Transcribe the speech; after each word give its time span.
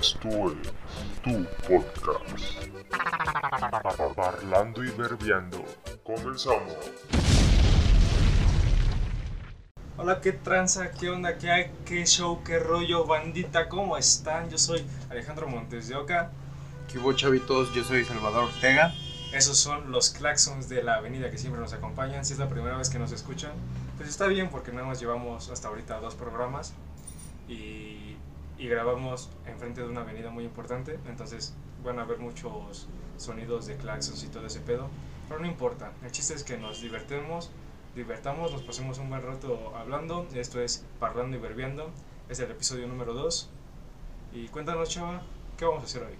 Esto 0.00 0.52
es 0.52 0.64
tu 1.22 1.46
podcast. 1.66 2.46
Parlando 4.14 4.84
y 4.84 4.90
verbiando. 4.90 5.64
Comenzamos. 6.04 6.74
Hola, 9.96 10.20
¿qué 10.20 10.32
tranza? 10.32 10.90
¿Qué 10.92 11.10
onda? 11.10 11.38
¿Qué 11.38 11.50
hay? 11.50 11.70
¿Qué 11.84 12.04
show? 12.06 12.42
¿Qué 12.44 12.58
rollo? 12.58 13.06
Bandita, 13.06 13.68
¿cómo 13.68 13.96
están? 13.96 14.50
Yo 14.50 14.58
soy 14.58 14.84
Alejandro 15.10 15.48
Montes 15.48 15.88
de 15.88 15.96
Oca. 15.96 16.30
¿Qué 16.90 16.98
hubo, 16.98 17.12
chavitos? 17.12 17.74
Yo 17.74 17.82
soy 17.84 18.04
Salvador 18.04 18.44
Ortega. 18.44 18.92
Esos 19.32 19.58
son 19.58 19.90
los 19.90 20.10
claxons 20.10 20.68
de 20.68 20.82
la 20.82 20.96
avenida 20.96 21.30
que 21.30 21.38
siempre 21.38 21.60
nos 21.60 21.72
acompañan. 21.72 22.24
Si 22.24 22.34
es 22.34 22.38
la 22.38 22.48
primera 22.48 22.76
vez 22.76 22.90
que 22.90 22.98
nos 22.98 23.12
escuchan, 23.12 23.52
pues 23.96 24.08
está 24.08 24.26
bien 24.26 24.48
porque 24.50 24.72
nada 24.72 24.86
más 24.86 25.00
llevamos 25.00 25.50
hasta 25.50 25.68
ahorita 25.68 25.98
dos 26.00 26.14
programas 26.14 26.74
y, 27.48 28.16
y 28.58 28.68
grabamos 28.68 29.30
enfrente 29.46 29.80
de 29.82 29.88
una 29.88 30.02
avenida 30.02 30.30
muy 30.30 30.44
importante. 30.44 30.98
Entonces 31.06 31.54
van 31.84 31.98
a 31.98 32.02
haber 32.02 32.18
muchos 32.18 32.88
sonidos 33.16 33.66
de 33.66 33.76
claxons 33.76 34.22
y 34.24 34.28
todo 34.28 34.46
ese 34.46 34.60
pedo. 34.60 34.88
Pero 35.28 35.40
no 35.40 35.46
importa. 35.46 35.92
El 36.04 36.12
chiste 36.12 36.34
es 36.34 36.44
que 36.44 36.56
nos 36.56 36.80
divertemos, 36.80 37.50
divertamos, 37.94 38.52
nos 38.52 38.62
pasemos 38.62 38.98
un 38.98 39.08
buen 39.08 39.22
rato 39.22 39.74
hablando. 39.76 40.26
Esto 40.34 40.60
es 40.60 40.84
Parlando 41.00 41.36
y 41.36 41.40
Verbiando. 41.40 41.90
Es 42.28 42.38
el 42.40 42.50
episodio 42.50 42.86
número 42.86 43.14
2. 43.14 43.50
Y 44.34 44.48
cuéntanos, 44.48 44.88
chava, 44.88 45.22
¿qué 45.56 45.64
vamos 45.64 45.82
a 45.82 45.86
hacer 45.86 46.02
hoy? 46.02 46.14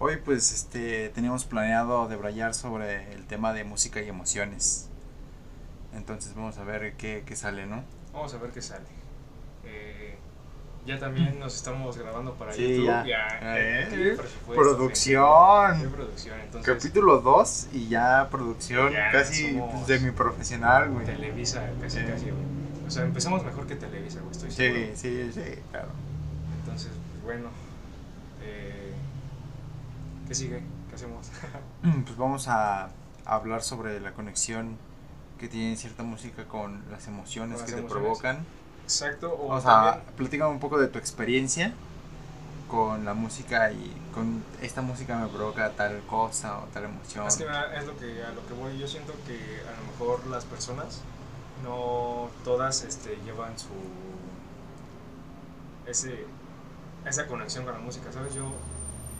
Hoy 0.00 0.16
pues 0.24 0.52
este 0.52 1.08
teníamos 1.08 1.44
planeado 1.44 2.06
debrayar 2.06 2.54
sobre 2.54 3.12
el 3.12 3.26
tema 3.26 3.52
de 3.52 3.64
música 3.64 4.00
y 4.00 4.08
emociones. 4.08 4.88
Entonces 5.92 6.34
vamos 6.34 6.56
a 6.58 6.64
ver 6.64 6.96
qué, 6.96 7.24
qué 7.26 7.34
sale, 7.34 7.66
¿no? 7.66 7.82
Vamos 8.12 8.32
a 8.32 8.38
ver 8.38 8.52
qué 8.52 8.62
sale. 8.62 8.86
Eh, 9.64 10.07
ya 10.88 10.98
también 10.98 11.38
nos 11.38 11.54
estamos 11.54 11.96
grabando 11.98 12.32
para 12.34 12.52
Sí, 12.52 12.76
YouTube. 12.78 13.06
ya. 13.06 13.28
eh, 13.42 13.88
Eh, 13.92 14.16
qué 14.16 14.52
producción. 14.54 15.80
Qué 15.82 15.88
producción. 15.88 16.40
Entonces, 16.40 16.74
Capítulo 16.74 17.18
2 17.20 17.68
y 17.72 17.88
ya 17.88 18.28
producción 18.30 18.92
Ya, 18.92 19.10
casi 19.12 19.52
somos 19.52 19.72
pues, 19.74 19.86
de 19.86 20.00
mi 20.00 20.10
profesional, 20.12 20.90
güey. 20.90 21.04
Televisa, 21.06 21.68
casi, 21.80 22.00
Sí. 22.00 22.06
casi, 22.06 22.24
güey. 22.30 22.42
O 22.86 22.90
sea, 22.90 23.04
empezamos 23.04 23.44
mejor 23.44 23.66
que 23.66 23.76
Televisa, 23.76 24.20
güey. 24.20 24.32
Estoy 24.32 24.50
Sí, 24.50 24.56
seguro. 24.56 24.90
sí, 24.94 25.30
sí, 25.34 25.60
claro. 25.70 25.88
Entonces, 26.60 26.90
pues 27.12 27.22
bueno. 27.24 27.48
Eh, 28.42 28.92
¿Qué 30.26 30.34
sigue? 30.34 30.62
¿Qué 30.88 30.94
hacemos? 30.94 31.30
Pues 32.04 32.16
vamos 32.16 32.48
a 32.48 32.88
hablar 33.24 33.62
sobre 33.62 34.00
la 34.00 34.12
conexión 34.12 34.76
que 35.38 35.48
tiene 35.48 35.76
cierta 35.76 36.02
música 36.02 36.44
con 36.46 36.82
las 36.90 37.06
emociones 37.06 37.58
Con 37.58 37.66
las 37.66 37.74
que 37.74 37.80
te 37.82 37.86
provocan. 37.88 38.38
Exacto. 38.88 39.34
O, 39.34 39.52
O 39.54 39.60
sea, 39.60 39.70
también, 39.70 40.16
platícame 40.16 40.50
un 40.50 40.60
poco 40.60 40.78
de 40.78 40.88
tu 40.88 40.98
experiencia 40.98 41.74
con 42.68 43.04
la 43.04 43.12
música 43.12 43.70
y 43.70 43.94
con 44.14 44.42
esta 44.62 44.80
música 44.80 45.16
me 45.18 45.28
provoca 45.28 45.70
tal 45.72 46.00
cosa 46.06 46.58
o 46.58 46.64
tal 46.72 46.84
emoción. 46.84 47.26
Es 47.26 47.36
que 47.36 47.44
es 47.44 47.86
lo 47.86 47.96
que, 47.98 48.22
a 48.22 48.30
lo 48.32 48.46
que 48.46 48.54
voy. 48.54 48.78
Yo 48.78 48.88
siento 48.88 49.12
que 49.26 49.36
a 49.68 49.78
lo 49.78 49.92
mejor 49.92 50.26
las 50.28 50.46
personas 50.46 51.02
no 51.62 52.30
todas 52.44 52.82
este, 52.84 53.16
llevan 53.26 53.58
su. 53.58 53.68
Ese, 55.86 56.26
esa 57.04 57.26
conexión 57.26 57.64
con 57.64 57.74
la 57.74 57.80
música, 57.80 58.10
¿sabes? 58.10 58.34
Yo, 58.34 58.52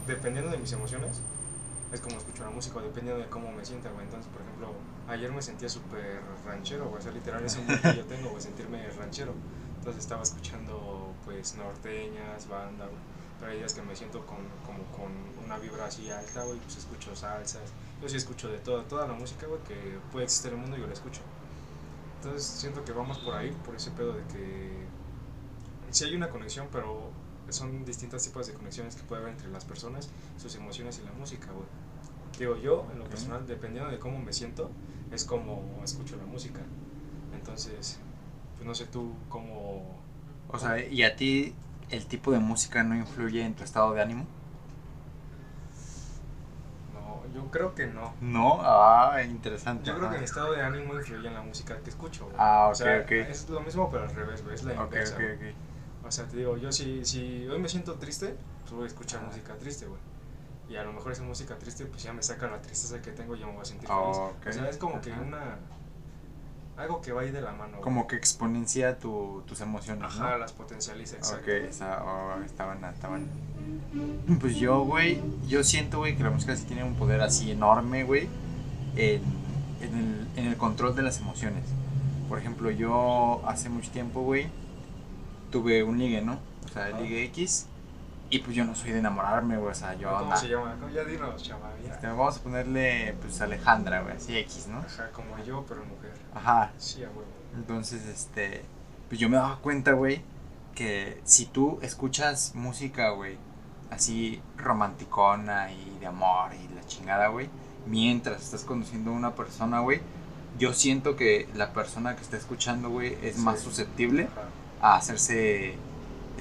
dependiendo 0.07 0.51
de 0.51 0.57
mis 0.57 0.71
emociones, 0.71 1.21
es 1.93 2.01
como 2.01 2.17
escucho 2.17 2.43
la 2.43 2.49
música, 2.49 2.79
dependiendo 2.79 3.21
de 3.21 3.29
cómo 3.29 3.51
me 3.51 3.63
sienta, 3.65 3.89
güey. 3.91 4.05
Entonces, 4.05 4.31
por 4.31 4.41
ejemplo, 4.41 4.73
ayer 5.09 5.31
me 5.31 5.41
sentía 5.41 5.69
súper 5.69 6.21
ranchero, 6.45 6.85
güey. 6.87 6.99
O 6.99 7.01
sea, 7.01 7.11
literal 7.11 7.43
es 7.43 7.55
un 7.57 7.65
mood 7.67 7.79
que 7.79 7.95
yo 7.95 8.05
tengo, 8.05 8.29
güey, 8.29 8.41
sentirme 8.41 8.89
ranchero. 8.91 9.33
Entonces 9.77 10.03
estaba 10.03 10.23
escuchando, 10.23 11.13
pues, 11.25 11.55
norteñas, 11.55 12.47
banda, 12.47 12.85
güey. 12.85 12.99
Pero 13.39 13.51
hay 13.51 13.57
días 13.59 13.73
que 13.73 13.81
me 13.81 13.95
siento 13.95 14.25
con, 14.25 14.37
como 14.65 14.83
con 14.91 15.11
una 15.45 15.57
vibra 15.57 15.85
así 15.85 16.09
alta, 16.11 16.43
güey, 16.43 16.59
pues 16.59 16.77
escucho 16.77 17.15
salsas. 17.15 17.71
Yo 18.01 18.09
sí 18.09 18.17
escucho 18.17 18.49
de 18.49 18.59
toda, 18.59 18.83
toda 18.83 19.07
la 19.07 19.13
música, 19.13 19.47
güey, 19.47 19.61
que 19.63 19.97
puede 20.11 20.25
existir 20.25 20.51
en 20.51 20.57
el 20.57 20.61
mundo, 20.61 20.77
yo 20.77 20.87
la 20.87 20.93
escucho. 20.93 21.21
Entonces 22.17 22.45
siento 22.45 22.83
que 22.83 22.91
vamos 22.91 23.17
por 23.19 23.33
ahí, 23.35 23.51
por 23.65 23.75
ese 23.75 23.91
pedo 23.91 24.11
de 24.13 24.23
que 24.25 24.85
sí 25.91 26.03
hay 26.03 26.15
una 26.15 26.29
conexión, 26.29 26.67
pero 26.71 27.11
son 27.49 27.85
distintos 27.85 28.23
tipos 28.23 28.45
de 28.47 28.53
conexiones 28.53 28.95
que 28.95 29.03
puede 29.03 29.21
haber 29.21 29.33
entre 29.33 29.49
las 29.49 29.63
personas, 29.63 30.09
sus 30.37 30.53
emociones 30.55 30.99
y 30.99 31.05
la 31.05 31.13
música, 31.13 31.47
güey. 31.53 31.65
Digo, 32.37 32.57
yo, 32.57 32.87
en 32.91 32.99
lo 32.99 33.05
Ok. 33.05 33.11
personal, 33.11 33.47
dependiendo 33.47 33.89
de 33.89 33.99
cómo 33.99 34.19
me 34.19 34.33
siento, 34.33 34.69
es 35.11 35.25
como 35.25 35.81
escucho 35.83 36.15
la 36.17 36.25
música. 36.25 36.61
Entonces, 37.33 37.99
pues 38.55 38.67
no 38.67 38.73
sé 38.75 38.85
tú 38.85 39.13
cómo... 39.29 39.99
O 40.49 40.57
sea, 40.59 40.83
¿y 40.83 41.03
a 41.03 41.15
ti 41.15 41.53
el 41.89 42.05
tipo 42.05 42.31
de 42.31 42.39
música 42.39 42.83
no 42.83 42.95
influye 42.95 43.43
en 43.43 43.53
tu 43.55 43.63
estado 43.63 43.93
de 43.93 44.01
ánimo? 44.01 44.25
No, 46.93 47.23
yo 47.33 47.49
creo 47.51 47.75
que 47.75 47.87
no. 47.87 48.13
No, 48.21 48.59
ah, 48.61 49.21
interesante. 49.23 49.85
Yo 49.85 49.97
creo 49.97 50.09
que 50.11 50.17
mi 50.17 50.23
estado 50.25 50.53
de 50.53 50.61
ánimo 50.61 50.93
influye 50.95 51.27
en 51.27 51.33
la 51.33 51.41
música 51.41 51.77
que 51.79 51.89
escucho. 51.89 52.25
güey. 52.25 52.35
Ah, 52.39 52.65
ok, 52.67 52.71
o 52.71 52.75
sea, 52.75 53.01
ok. 53.01 53.11
Es 53.11 53.49
lo 53.49 53.61
mismo, 53.61 53.89
pero 53.91 54.03
al 54.03 54.15
revés, 54.15 54.43
güey. 54.43 54.55
Es 54.55 54.63
la 54.63 54.73
Ok, 54.73 54.85
inversa. 54.93 55.17
O 56.05 56.11
sea, 56.11 56.25
te 56.25 56.37
digo, 56.37 56.57
yo 56.57 56.71
si, 56.71 57.05
si 57.05 57.45
hoy 57.47 57.59
me 57.59 57.69
siento 57.69 57.95
triste, 57.95 58.35
pues 58.61 58.71
voy 58.73 58.83
a 58.85 58.87
escuchar 58.87 59.21
Ah. 59.23 59.27
música 59.27 59.55
triste, 59.57 59.85
güey. 59.85 59.99
Y 60.69 60.75
a 60.75 60.83
lo 60.83 60.93
mejor 60.93 61.11
esa 61.11 61.23
música 61.23 61.57
triste, 61.57 61.85
pues 61.85 62.03
ya 62.03 62.13
me 62.13 62.21
saca 62.21 62.47
la 62.47 62.61
tristeza 62.61 63.01
que 63.01 63.11
tengo 63.11 63.35
y 63.35 63.39
ya 63.39 63.47
me 63.47 63.53
voy 63.53 63.61
a 63.61 63.65
sentir 63.65 63.89
Ah, 63.91 64.01
feliz. 64.03 64.17
ok. 64.17 64.47
O 64.47 64.53
sea, 64.53 64.69
es 64.69 64.77
como 64.77 65.01
que 65.01 65.11
una. 65.11 65.57
Algo 66.77 67.01
que 67.01 67.11
va 67.11 67.21
ahí 67.23 67.31
de 67.31 67.41
la 67.41 67.51
mano. 67.51 67.81
Como 67.81 68.07
que 68.07 68.15
exponencia 68.15 68.97
tu, 68.99 69.43
tus 69.45 69.59
emociones, 69.59 70.03
Ajá, 70.05 70.31
¿no? 70.31 70.37
las 70.37 70.53
potencializa, 70.53 71.17
exacto. 71.17 71.43
Ok, 71.43 71.49
esa, 71.69 72.03
oh, 72.05 72.41
estaban, 72.43 72.81
estaban. 72.85 73.27
Pues 74.39 74.55
yo, 74.55 74.81
güey, 74.85 75.21
yo 75.47 75.63
siento, 75.65 75.97
güey, 75.97 76.15
que 76.15 76.23
la 76.23 76.29
música 76.29 76.55
sí 76.55 76.63
tiene 76.65 76.83
un 76.85 76.95
poder 76.95 77.19
así 77.21 77.51
enorme, 77.51 78.03
güey, 78.05 78.29
en, 78.95 79.21
en, 79.81 79.97
el, 79.97 80.27
en 80.37 80.45
el 80.47 80.55
control 80.55 80.95
de 80.95 81.01
las 81.01 81.19
emociones. 81.19 81.65
Por 82.29 82.39
ejemplo, 82.39 82.69
yo 82.71 83.41
hace 83.45 83.67
mucho 83.67 83.91
tiempo, 83.91 84.21
güey, 84.21 84.47
tuve 85.51 85.83
un 85.83 85.97
ligue, 85.97 86.21
¿no? 86.21 86.39
O 86.65 86.67
sea, 86.71 86.85
Ajá. 86.85 86.99
ligue 87.01 87.25
X. 87.25 87.65
Y 88.31 88.39
pues 88.39 88.55
yo 88.55 88.63
no 88.63 88.75
soy 88.75 88.91
de 88.91 88.99
enamorarme, 88.99 89.57
güey, 89.57 89.71
o 89.71 89.75
sea, 89.75 89.95
yo 89.95 90.15
¿Cómo 90.19 90.37
se 90.37 90.47
llama? 90.49 90.75
¿Cómo? 90.79 90.89
Ya 90.93 91.03
dinos, 91.03 91.41
chaval. 91.41 91.71
ya. 91.83 91.93
Este, 91.93 92.07
vamos 92.07 92.37
a 92.37 92.41
ponerle, 92.43 93.15
pues, 93.21 93.41
Alejandra, 93.41 94.01
güey, 94.03 94.15
así 94.17 94.37
X, 94.37 94.67
¿no? 94.67 94.79
Ajá, 94.79 95.09
como 95.11 95.37
yo, 95.43 95.65
pero 95.67 95.83
mujer. 95.85 96.13
Ajá, 96.35 96.71
Sí, 96.77 97.03
a 97.03 97.07
huevo. 97.07 97.23
entonces, 97.55 98.05
este, 98.05 98.63
pues 99.07 99.19
yo 99.19 99.29
me 99.29 99.37
daba 99.37 99.57
cuenta, 99.57 99.93
güey, 99.93 100.21
que 100.75 101.19
si 101.23 101.47
tú 101.47 101.79
escuchas 101.81 102.53
música, 102.53 103.09
güey, 103.09 103.37
así 103.89 104.39
romanticona 104.57 105.71
y 105.71 105.97
de 105.99 106.05
amor 106.05 106.51
y 106.53 106.73
la 106.75 106.85
chingada, 106.85 107.29
güey, 107.29 107.49
mientras 107.87 108.43
estás 108.43 108.63
conduciendo 108.63 109.09
a 109.09 109.13
una 109.13 109.33
persona, 109.33 109.79
güey, 109.79 110.01
yo 110.59 110.73
siento 110.73 111.15
que 111.15 111.49
la 111.55 111.73
persona 111.73 112.15
que 112.15 112.21
está 112.21 112.37
escuchando, 112.37 112.89
güey, 112.89 113.17
es 113.23 113.37
Sí. 113.37 113.41
más 113.41 113.59
susceptible 113.59 114.27
Ajá. 114.31 114.93
a 114.93 114.95
hacerse, 114.97 115.75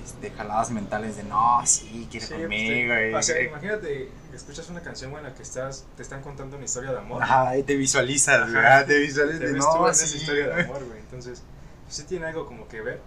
este, 0.09 0.31
jaladas 0.31 0.71
mentales 0.71 1.17
de, 1.17 1.25
no, 1.25 1.61
sí, 1.67 2.07
quiere 2.11 2.27
Sí, 2.27 2.33
pues, 2.35 2.43
conmigo, 2.43 2.95
y- 3.11 3.15
o 3.15 3.23
sea, 3.23 3.43
imagínate, 3.43 4.11
escuchas 4.35 4.69
una 4.71 4.81
canción 4.81 5.13
en 5.17 5.23
la 5.23 5.35
que 5.35 5.43
estás, 5.43 5.87
te 5.97 6.03
están 6.03 6.23
contando 6.23 6.57
una 6.57 6.65
historia 6.65 6.93
de 6.93 6.99
amor. 6.99 7.23
Ajá, 7.23 7.57
y 7.59 7.63
te 7.63 7.77
visualizas, 7.77 8.49
Ajá. 8.55 8.85
te 8.87 8.99
visualizas 8.99 9.41
Te 9.41 9.47
de, 9.47 9.53
ves 9.53 9.65
no, 9.65 9.73
tú 9.75 9.87
en 9.89 9.95
sí, 9.95 10.05
esa 10.05 10.17
historia 10.17 10.47
de 10.49 10.63
amor, 10.65 10.85
güey. 10.87 10.99
Entonces, 11.01 11.43
pues, 11.85 11.95
sí 11.97 12.05
tiene 12.05 12.27
algo 12.27 12.47
como 12.47 12.67
que 12.69 12.81
ver. 12.81 13.01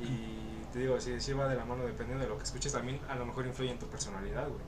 Y 0.00 0.64
te 0.72 0.78
digo, 0.80 1.00
sí, 1.00 1.20
sí 1.20 1.32
va 1.32 1.48
de 1.48 1.56
la 1.56 1.64
mano 1.64 1.84
dependiendo 1.84 2.24
de 2.24 2.28
lo 2.30 2.36
que 2.38 2.44
escuches. 2.44 2.72
También 2.72 3.00
a 3.08 3.14
lo 3.14 3.26
mejor 3.26 3.46
influye 3.46 3.70
en 3.70 3.78
tu 3.78 3.86
personalidad, 3.86 4.48
güey. 4.48 4.60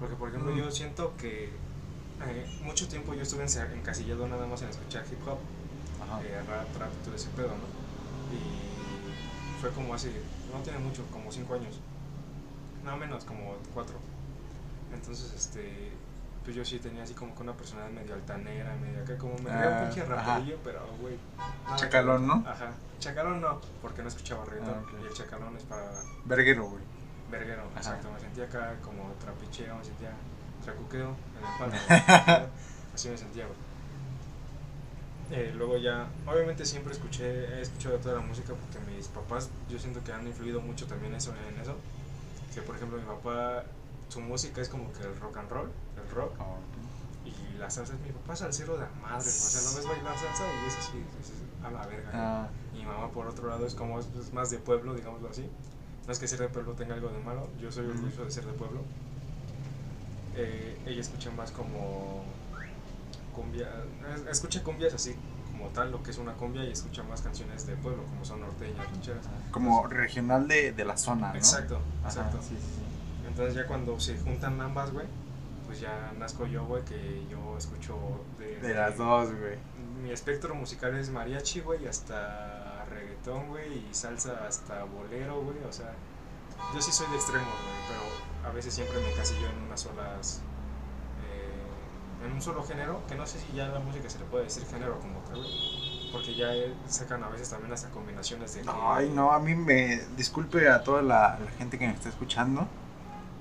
Porque, 0.00 0.16
por 0.16 0.28
ejemplo, 0.28 0.52
Mm. 0.52 0.58
yo 0.58 0.70
siento 0.70 1.14
que 1.16 1.44
eh, 2.24 2.46
mucho 2.62 2.86
tiempo 2.88 3.14
yo 3.14 3.22
estuve 3.22 3.42
encasillado 3.44 4.28
nada 4.28 4.46
más 4.46 4.62
en 4.62 4.68
escuchar 4.68 5.04
hip 5.10 5.26
hop, 5.26 5.38
Ajá. 6.02 6.20
eh, 6.22 6.40
rap, 6.48 6.72
trap, 6.72 6.90
todo 7.04 7.14
ese 7.16 7.28
pedo, 7.30 7.48
¿no? 7.48 7.66
Y 8.36 9.60
fue 9.60 9.70
como 9.70 9.94
hace, 9.94 10.10
no 10.52 10.58
tiene 10.62 10.78
mucho, 10.78 11.04
como 11.10 11.30
cinco 11.32 11.54
años. 11.54 11.80
No 12.84 12.96
menos, 12.96 13.24
como 13.24 13.54
cuatro. 13.74 13.96
Entonces, 14.92 15.32
este, 15.34 15.90
pues 16.44 16.56
yo 16.56 16.64
sí 16.64 16.78
tenía 16.78 17.02
así 17.04 17.14
como 17.14 17.34
que 17.34 17.42
una 17.42 17.52
personalidad 17.54 17.92
medio 18.02 18.14
altanera, 18.14 18.74
medio 18.76 19.02
acá, 19.02 19.16
como 19.16 19.34
me 19.38 19.50
Ah, 19.50 19.78
un 19.80 19.86
pinche 19.88 20.02
ajá. 20.02 20.14
raperillo, 20.14 20.58
pero 20.64 20.80
güey. 21.00 21.16
Chacalón. 21.76 22.26
¿no? 22.26 22.44
Ajá. 22.46 22.72
Chacalón 22.98 23.40
no, 23.40 23.60
porque 23.80 24.02
no 24.02 24.08
escuchaba 24.08 24.44
reggaetón. 24.44 24.74
Ah, 24.78 24.82
ok. 24.84 25.02
Y 25.02 25.06
el 25.06 25.12
chacalón 25.14 25.56
es 25.56 25.62
para 25.64 25.90
Verguero, 26.24 26.68
güey. 26.68 26.82
verguero, 27.30 27.62
Ajá. 27.70 27.78
exacto. 27.78 28.10
Me 28.12 28.20
sentía 28.20 28.44
acá 28.44 28.74
como 28.82 29.10
trapicheo, 29.20 29.76
me 29.76 29.84
sentía 29.84 30.10
tracuqueo 30.64 31.08
en 31.08 31.70
el 31.72 31.86
palo. 32.28 32.48
Así 32.94 33.08
me 33.08 33.16
sentía, 33.16 33.46
güey. 33.46 33.58
Eh, 35.32 35.50
luego 35.56 35.78
ya, 35.78 36.08
obviamente 36.26 36.66
siempre 36.66 36.92
escuché, 36.92 37.24
he 37.24 37.62
escuchado 37.62 37.96
toda 37.96 38.16
la 38.16 38.20
música 38.20 38.52
porque 38.52 38.78
mis 38.92 39.08
papás, 39.08 39.48
yo 39.70 39.78
siento 39.78 40.04
que 40.04 40.12
han 40.12 40.26
influido 40.26 40.60
mucho 40.60 40.86
también 40.86 41.14
eso, 41.14 41.32
en 41.48 41.58
eso. 41.58 41.74
Que 42.54 42.60
por 42.60 42.76
ejemplo 42.76 42.98
mi 42.98 43.04
papá, 43.04 43.64
su 44.10 44.20
música 44.20 44.60
es 44.60 44.68
como 44.68 44.92
que 44.92 45.02
el 45.02 45.16
rock 45.18 45.38
and 45.38 45.50
roll, 45.50 45.70
el 45.96 46.14
rock. 46.14 46.32
Oh, 46.38 46.58
Y 47.24 47.30
Y 47.30 47.58
la 47.58 47.70
salsa, 47.70 47.94
mi 48.04 48.12
papá 48.12 48.34
es 48.34 48.40
salsero 48.40 48.74
de 48.74 48.80
la 48.80 48.90
madre, 49.00 49.26
o 49.28 49.30
sea, 49.30 49.62
no 49.70 49.76
ves 49.76 49.86
bailar 49.86 50.18
salsa 50.18 50.44
y 50.44 50.68
es 50.68 50.76
así, 50.76 50.98
dices, 51.18 51.36
a 51.64 51.70
la 51.70 51.86
verga. 51.86 52.10
Ah, 52.12 52.48
Y 52.74 52.78
mi 52.80 52.84
mamá, 52.84 53.08
por 53.10 53.26
otro 53.26 53.48
lado, 53.48 53.66
es 53.66 53.74
como 53.74 54.00
es, 54.00 54.06
es 54.20 54.34
más 54.34 54.50
de 54.50 54.58
pueblo, 54.58 54.92
digámoslo 54.94 55.30
así. 55.30 55.48
No 56.06 56.12
es 56.12 56.18
que 56.18 56.28
ser 56.28 56.40
de 56.40 56.48
pueblo 56.48 56.72
tenga 56.72 56.94
algo 56.94 57.08
de 57.08 57.20
malo, 57.20 57.48
yo 57.58 57.72
soy 57.72 57.86
orgulloso 57.86 58.24
de 58.24 58.30
ser 58.30 58.44
de 58.44 58.52
pueblo. 58.52 58.80
Eh, 60.34 60.78
ella 60.86 61.00
escucha 61.00 61.30
más 61.30 61.52
como 61.52 62.24
cumbia, 63.32 63.68
es- 64.14 64.26
escucha 64.30 64.62
cumbias 64.62 64.94
así 64.94 65.16
como 65.50 65.68
tal, 65.70 65.90
lo 65.92 66.02
que 66.02 66.10
es 66.10 66.18
una 66.18 66.32
cumbia, 66.34 66.64
y 66.64 66.72
escucha 66.72 67.02
más 67.02 67.20
canciones 67.22 67.66
de 67.66 67.76
pueblo, 67.76 68.04
como 68.04 68.24
son 68.24 68.40
norteñas, 68.40 68.86
rancheras. 68.90 69.26
como 69.50 69.86
regional 69.86 70.48
de, 70.48 70.72
de 70.72 70.84
la 70.84 70.96
zona, 70.96 71.28
¿no? 71.30 71.34
Exacto, 71.34 71.80
Ajá, 72.00 72.08
exacto. 72.08 72.38
sí, 72.42 72.56
sí, 72.58 72.66
sí. 72.76 73.26
Entonces 73.28 73.54
ya 73.54 73.66
cuando 73.66 73.98
se 74.00 74.18
juntan 74.18 74.60
ambas, 74.60 74.90
güey, 74.92 75.06
pues 75.66 75.80
ya 75.80 76.12
nazco 76.18 76.46
yo, 76.46 76.66
güey, 76.66 76.84
que 76.84 77.24
yo 77.30 77.56
escucho 77.56 77.96
de, 78.38 78.56
De 78.60 78.74
las 78.74 78.96
dos, 78.98 79.30
güey. 79.30 79.56
Mi 80.02 80.10
espectro 80.10 80.54
musical 80.54 80.96
es 80.98 81.10
mariachi, 81.10 81.60
güey, 81.60 81.86
hasta 81.86 82.84
reggaetón, 82.90 83.48
güey, 83.48 83.78
y 83.78 83.94
salsa 83.94 84.46
hasta 84.48 84.84
bolero, 84.84 85.40
güey, 85.42 85.56
o 85.68 85.72
sea, 85.72 85.92
yo 86.74 86.82
sí 86.82 86.90
soy 86.92 87.06
de 87.10 87.16
extremos, 87.16 87.48
güey, 87.48 87.76
pero 87.88 88.50
a 88.50 88.52
veces 88.52 88.74
siempre 88.74 88.98
me 89.00 89.12
encasillo 89.12 89.48
en 89.48 89.62
unas 89.66 89.80
solas, 89.80 90.40
eh, 90.40 90.51
en 92.24 92.32
un 92.32 92.42
solo 92.42 92.62
género, 92.64 93.00
que 93.08 93.14
no 93.14 93.26
sé 93.26 93.38
si 93.38 93.56
ya 93.56 93.68
la 93.68 93.80
música 93.80 94.08
se 94.08 94.18
le 94.18 94.24
puede 94.26 94.44
decir 94.44 94.64
género 94.66 94.98
como 95.00 95.18
tal, 95.20 95.44
porque 96.12 96.34
ya 96.34 96.54
eh, 96.54 96.74
sacan 96.88 97.22
a 97.24 97.28
veces 97.28 97.50
también 97.50 97.72
hasta 97.72 97.88
combinaciones 97.90 98.54
de... 98.54 98.62
Ay, 98.68 99.10
no, 99.14 99.32
a 99.32 99.38
mí 99.38 99.54
me. 99.54 100.00
Disculpe 100.16 100.68
a 100.68 100.82
toda 100.84 101.02
la, 101.02 101.38
la 101.44 101.50
gente 101.58 101.78
que 101.78 101.86
me 101.86 101.92
está 101.94 102.08
escuchando 102.08 102.66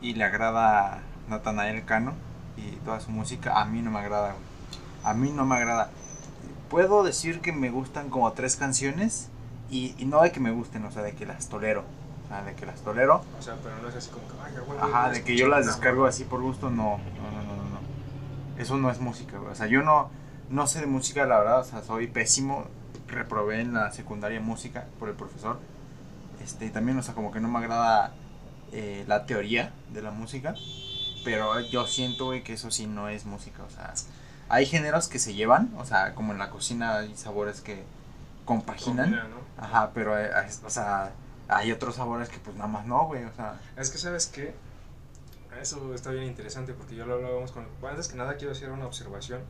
y 0.02 0.14
le 0.14 0.24
agrada 0.24 1.02
Natanael 1.28 1.84
Cano 1.86 2.14
y 2.58 2.72
toda 2.78 3.00
su 3.00 3.12
música. 3.12 3.60
A 3.60 3.66
mí 3.66 3.82
no 3.82 3.92
me 3.92 4.00
agrada, 4.00 4.34
güey. 4.34 4.44
A 5.04 5.14
mí 5.14 5.32
no 5.32 5.46
me 5.46 5.56
agrada. 5.56 5.90
Puedo 6.70 7.04
decir 7.04 7.42
que 7.42 7.52
me 7.52 7.70
gustan 7.70 8.10
como 8.10 8.32
tres 8.34 8.56
canciones 8.56 9.30
y, 9.70 9.94
y 9.98 10.06
no 10.06 10.22
de 10.22 10.32
que 10.32 10.40
me 10.40 10.52
gusten, 10.52 10.86
o 10.86 10.92
sea, 10.92 11.02
de 11.02 11.14
que 11.14 11.26
las 11.26 11.50
tolero. 11.50 11.84
O 12.26 12.28
sea, 12.30 12.44
de 12.44 12.56
que 12.56 12.66
las 12.66 12.80
tolero. 12.82 13.22
O 13.38 13.42
sea, 13.42 13.56
pero 13.62 13.76
no 13.82 13.90
es 13.90 13.96
así 13.96 14.10
como 14.10 14.26
que, 14.28 14.34
ay, 14.42 14.54
güey, 14.66 14.80
Ajá, 14.80 15.10
de 15.10 15.24
que 15.24 15.36
yo 15.36 15.48
las 15.50 15.66
descargo 15.66 16.02
rola". 16.02 16.10
así 16.10 16.24
por 16.24 16.42
gusto, 16.42 16.70
no, 16.70 16.98
no, 16.98 17.44
no. 17.44 17.56
no. 17.58 17.61
Eso 18.62 18.78
no 18.78 18.92
es 18.92 19.00
música, 19.00 19.40
güey. 19.40 19.52
O 19.52 19.56
sea, 19.56 19.66
yo 19.66 19.82
no, 19.82 20.12
no 20.50 20.68
sé 20.68 20.82
de 20.82 20.86
música, 20.86 21.26
la 21.26 21.40
verdad. 21.40 21.62
O 21.62 21.64
sea, 21.64 21.82
soy 21.82 22.06
pésimo. 22.06 22.68
Reprobé 23.08 23.60
en 23.60 23.74
la 23.74 23.92
secundaria 23.92 24.40
música 24.40 24.86
por 25.00 25.10
el 25.10 25.16
profesor. 25.16 25.60
Este, 26.44 26.68
y 26.68 26.70
también, 26.70 26.98
o 27.00 27.02
sea, 27.02 27.16
como 27.16 27.32
que 27.32 27.40
no 27.40 27.48
me 27.48 27.58
agrada 27.58 28.14
eh, 28.72 29.04
la 29.08 29.26
teoría 29.26 29.74
de 29.92 30.04
la 30.04 30.12
música. 30.12 30.54
Pero 31.26 31.60
yo 31.60 31.88
siento, 31.88 32.26
güey, 32.26 32.44
que 32.44 32.54
eso 32.54 32.70
sí 32.70 32.86
no 32.86 33.10
es 33.10 33.26
música. 33.26 33.64
O 33.64 33.70
sea, 33.72 33.94
hay 34.48 34.68
géneros 34.68 35.08
que 35.08 35.18
se 35.18 35.34
llevan. 35.34 35.74
O 35.78 35.86
sea, 35.86 36.14
como 36.14 36.32
en 36.32 36.38
la 36.38 36.52
cocina 36.52 36.98
hay 37.00 37.18
sabores 37.18 37.62
que 37.62 37.84
compaginan. 38.46 39.06
Combina, 39.10 39.24
¿no? 39.24 39.64
Ajá, 39.64 39.90
pero, 39.94 40.20
eh, 40.20 40.30
o 40.64 40.70
sea, 40.70 41.12
hay 41.48 41.72
otros 41.72 41.96
sabores 41.96 42.30
que 42.30 42.38
pues 42.38 42.56
nada 42.56 42.68
más 42.68 42.86
no, 42.86 43.08
güey. 43.08 43.24
O 43.24 43.34
sea, 43.34 43.60
Es 43.76 43.90
que, 43.90 43.98
¿sabes 43.98 44.28
qué? 44.28 44.54
Eso 45.60 45.94
está 45.94 46.12
bien 46.12 46.26
interesante 46.26 46.74
porque 46.74 46.96
yo 46.96 47.06
lo 47.06 47.16
hablábamos 47.16 47.52
con... 47.52 47.66
bueno, 47.80 47.96
Antes 47.96 48.08
que 48.08 48.18
nada 48.18 48.36
quiero 48.38 48.54
hacer 48.54 48.72
una 48.72 48.86
observación 48.86 49.42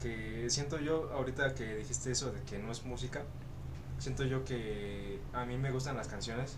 que 0.00 0.48
siento 0.48 0.78
yo, 0.78 1.10
ahorita 1.12 1.54
que 1.54 1.76
dijiste 1.76 2.10
eso 2.10 2.32
de 2.32 2.40
que 2.42 2.58
no 2.58 2.72
es 2.72 2.84
música, 2.84 3.22
siento 3.98 4.24
yo 4.24 4.44
que 4.44 5.20
a 5.32 5.44
mí 5.44 5.56
me 5.58 5.70
gustan 5.70 5.96
las 5.96 6.08
canciones 6.08 6.56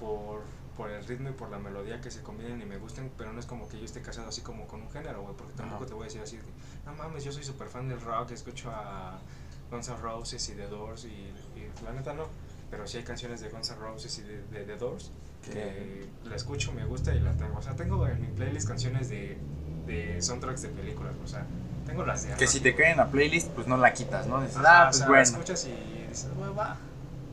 por, 0.00 0.42
por 0.76 0.90
el 0.90 1.04
ritmo 1.04 1.30
y 1.30 1.32
por 1.32 1.48
la 1.48 1.58
melodía 1.58 2.00
que 2.00 2.10
se 2.10 2.22
combinen 2.22 2.60
y 2.60 2.66
me 2.66 2.76
gusten, 2.76 3.10
pero 3.16 3.32
no 3.32 3.40
es 3.40 3.46
como 3.46 3.68
que 3.68 3.78
yo 3.78 3.84
esté 3.84 4.02
casado 4.02 4.28
así 4.28 4.40
como 4.40 4.66
con 4.66 4.82
un 4.82 4.90
género, 4.90 5.22
güey, 5.22 5.34
porque 5.36 5.52
tampoco 5.54 5.86
te 5.86 5.94
voy 5.94 6.02
a 6.02 6.06
decir 6.06 6.20
así, 6.20 6.38
no 6.84 6.92
mames, 6.94 7.24
yo 7.24 7.32
soy 7.32 7.44
súper 7.44 7.68
fan 7.68 7.88
del 7.88 8.00
rock, 8.00 8.32
escucho 8.32 8.70
a 8.70 9.18
Guns 9.70 9.88
N' 9.88 9.96
Roses 9.98 10.48
y 10.48 10.54
The 10.54 10.66
Doors 10.66 11.04
y, 11.04 11.08
y 11.08 11.70
la 11.84 11.92
neta 11.92 12.14
no, 12.14 12.26
pero 12.70 12.86
sí 12.86 12.98
hay 12.98 13.04
canciones 13.04 13.40
de 13.40 13.48
Guns 13.48 13.70
N' 13.70 13.78
Roses 13.78 14.18
y 14.18 14.22
de, 14.22 14.42
de 14.42 14.64
The 14.64 14.76
Doors 14.76 15.12
que 15.50 16.08
la 16.24 16.36
escucho, 16.36 16.72
me 16.72 16.84
gusta 16.84 17.14
y 17.14 17.20
la 17.20 17.32
tengo. 17.32 17.58
O 17.58 17.62
sea, 17.62 17.74
tengo 17.74 18.06
en 18.06 18.20
mi 18.20 18.26
playlist 18.28 18.68
canciones 18.68 19.08
de, 19.08 19.38
de 19.86 20.20
soundtracks 20.20 20.62
de 20.62 20.68
películas. 20.68 21.14
O 21.24 21.26
sea, 21.28 21.44
tengo 21.86 22.04
las 22.04 22.26
de. 22.26 22.34
Que 22.34 22.46
si 22.46 22.60
te 22.60 22.72
güey. 22.72 22.82
cae 22.82 22.92
en 22.92 22.98
la 22.98 23.10
playlist, 23.10 23.48
pues 23.50 23.66
no 23.66 23.76
la 23.76 23.92
quitas, 23.92 24.26
¿no? 24.26 24.40
Dices, 24.40 24.56
Ajá, 24.58 24.66
ah, 24.66 24.82
o 24.82 24.86
pues 24.86 24.96
sea, 24.96 25.06
la 25.06 25.10
bueno. 25.10 25.22
escuchas 25.22 25.64
y 25.66 26.06
dices, 26.08 26.30
güey, 26.34 26.52
va. 26.54 26.76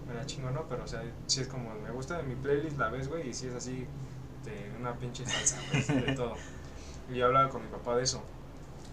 Me 0.07 0.13
la 0.13 0.25
chingo, 0.25 0.51
¿no? 0.51 0.63
Pero, 0.69 0.83
o 0.83 0.87
sea, 0.87 1.01
si 1.27 1.41
es 1.41 1.47
como, 1.47 1.73
me 1.75 1.91
gusta 1.91 2.17
de 2.17 2.23
mi 2.23 2.35
playlist, 2.35 2.77
la 2.77 2.89
ves, 2.89 3.07
güey, 3.07 3.29
y 3.29 3.33
si 3.33 3.47
es 3.47 3.53
así, 3.55 3.87
de 4.45 4.71
una 4.79 4.93
pinche 4.95 5.25
salsa, 5.25 5.57
güey, 5.71 6.05
de 6.05 6.13
todo. 6.15 6.35
Y 7.09 7.15
yo 7.15 7.25
hablaba 7.25 7.49
con 7.49 7.61
mi 7.63 7.67
papá 7.69 7.95
de 7.95 8.03
eso. 8.03 8.23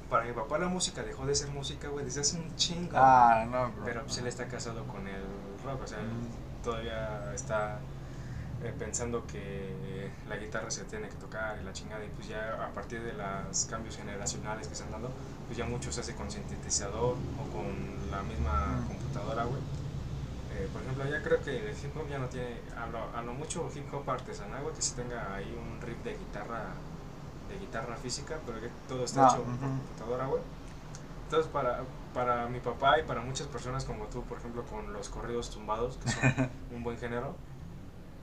Para 0.08 0.24
mi 0.24 0.32
papá 0.32 0.58
la 0.58 0.66
música 0.66 1.02
dejó 1.04 1.24
de 1.26 1.34
ser 1.36 1.50
música, 1.50 1.88
güey, 1.88 2.04
desde 2.04 2.22
hace 2.22 2.36
un 2.36 2.56
chingo. 2.56 2.90
Ah, 2.94 3.46
no, 3.48 3.70
bro. 3.70 3.84
Pero 3.84 4.02
pues 4.02 4.18
él 4.18 4.26
está 4.26 4.46
casado 4.48 4.84
con 4.86 5.06
el 5.06 5.22
rock, 5.64 5.82
o 5.84 5.86
sea, 5.86 6.00
él 6.00 6.08
todavía 6.64 7.32
está 7.34 7.78
eh, 8.62 8.74
pensando 8.78 9.26
que 9.26 10.10
la 10.26 10.36
guitarra 10.36 10.70
se 10.70 10.84
tiene 10.84 11.08
que 11.08 11.16
tocar 11.16 11.58
y 11.60 11.64
la 11.64 11.72
chingada, 11.72 12.04
y 12.04 12.10
pues 12.10 12.28
ya 12.28 12.64
a 12.64 12.72
partir 12.72 13.02
de 13.02 13.14
los 13.14 13.64
cambios 13.66 13.96
generacionales 13.96 14.68
que 14.68 14.74
se 14.74 14.84
han 14.84 14.90
dado, 14.92 15.14
pues 15.46 15.56
ya 15.58 15.64
mucho 15.66 15.92
se 15.92 16.00
hace 16.00 16.14
con 16.14 16.30
sintetizador 16.30 17.18
o 17.36 17.48
con 17.50 18.10
la 18.10 18.22
misma 18.22 18.84
computadora, 18.86 19.44
güey. 19.44 19.62
Eh, 20.48 20.68
por 20.72 20.82
ejemplo, 20.82 21.06
ya 21.08 21.22
creo 21.22 21.40
que 21.42 21.70
el 21.70 21.76
hip 21.84 21.96
hop 21.96 22.08
ya 22.08 22.18
no 22.18 22.28
tiene, 22.28 22.62
a 22.76 22.86
lo, 22.88 23.14
a 23.14 23.22
lo 23.22 23.34
mucho 23.34 23.70
hip 23.74 23.92
hop 23.94 24.08
artesanal, 24.10 24.62
güey, 24.62 24.74
que 24.74 24.82
sí 24.82 24.94
tenga 24.96 25.34
ahí 25.34 25.54
un 25.54 25.80
riff 25.80 26.02
de 26.02 26.16
guitarra, 26.18 26.82
de 27.48 27.58
guitarra 27.58 27.96
física, 27.96 28.42
pero 28.46 28.60
que 28.60 28.68
todo 28.88 29.04
está 29.04 29.22
Ah, 29.22 29.22
hecho 29.22 29.44
por 29.60 29.72
ujú. 29.72 29.76
computadora, 29.76 30.26
güey. 30.26 30.42
Entonces, 31.24 31.50
para, 31.52 31.84
para 32.12 32.48
mi 32.48 32.60
papá 32.60 32.98
y 32.98 33.04
para 33.04 33.22
muchas 33.22 33.46
personas 33.48 33.84
como 33.84 34.06
tú, 34.08 34.26
por 34.26 34.38
ejemplo, 34.38 34.64
con 34.66 34.92
los 34.92 35.08
corridos 35.08 35.50
tumbados, 35.50 35.98
que 35.98 36.08
son 36.08 36.24
un 36.70 36.82
buen 36.82 36.98
género, 36.98 37.36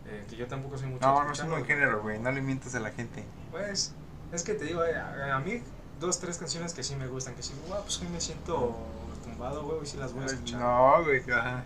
eh, 0.07 0.25
que 0.30 0.36
yo 0.36 0.48
tampoco 0.48 0.77
soy 0.77 0.88
mucho 0.88 1.06
No, 1.06 1.24
no 1.24 1.31
es 1.31 1.39
un 1.39 1.50
buen 1.50 1.65
género, 1.65 2.01
güey. 2.01 2.19
No 2.19 2.31
le 2.31 2.42
mientas 2.42 2.74
a 2.75 2.80
la 2.80 2.92
gente. 2.92 3.24
Pues, 3.51 3.94
es 4.31 4.44
que 4.44 4.54
te 4.54 4.65
digo, 4.65 4.83
eh, 4.83 4.95
a, 4.95 5.36
a 5.36 5.39
mí, 5.39 5.62
dos, 6.00 6.19
tres 6.19 6.38
canciones 6.38 6.74
que 6.74 6.83
sí 6.83 6.95
me 6.95 7.07
gustan, 7.07 7.36
que 7.36 7.44
sí, 7.44 7.54
wow, 7.68 7.81
pues 7.81 8.00
hoy 8.01 8.07
me 8.09 8.21
siento 8.21 8.77
tumbado, 9.24 9.63
güey, 9.63 9.83
y 9.83 9.86
sí 9.86 9.98
las 9.98 10.13
voy 10.13 10.24
a 10.24 10.25
escuchar. 10.27 10.59
No, 10.59 11.04
güey. 11.04 11.21
ajá. 11.31 11.63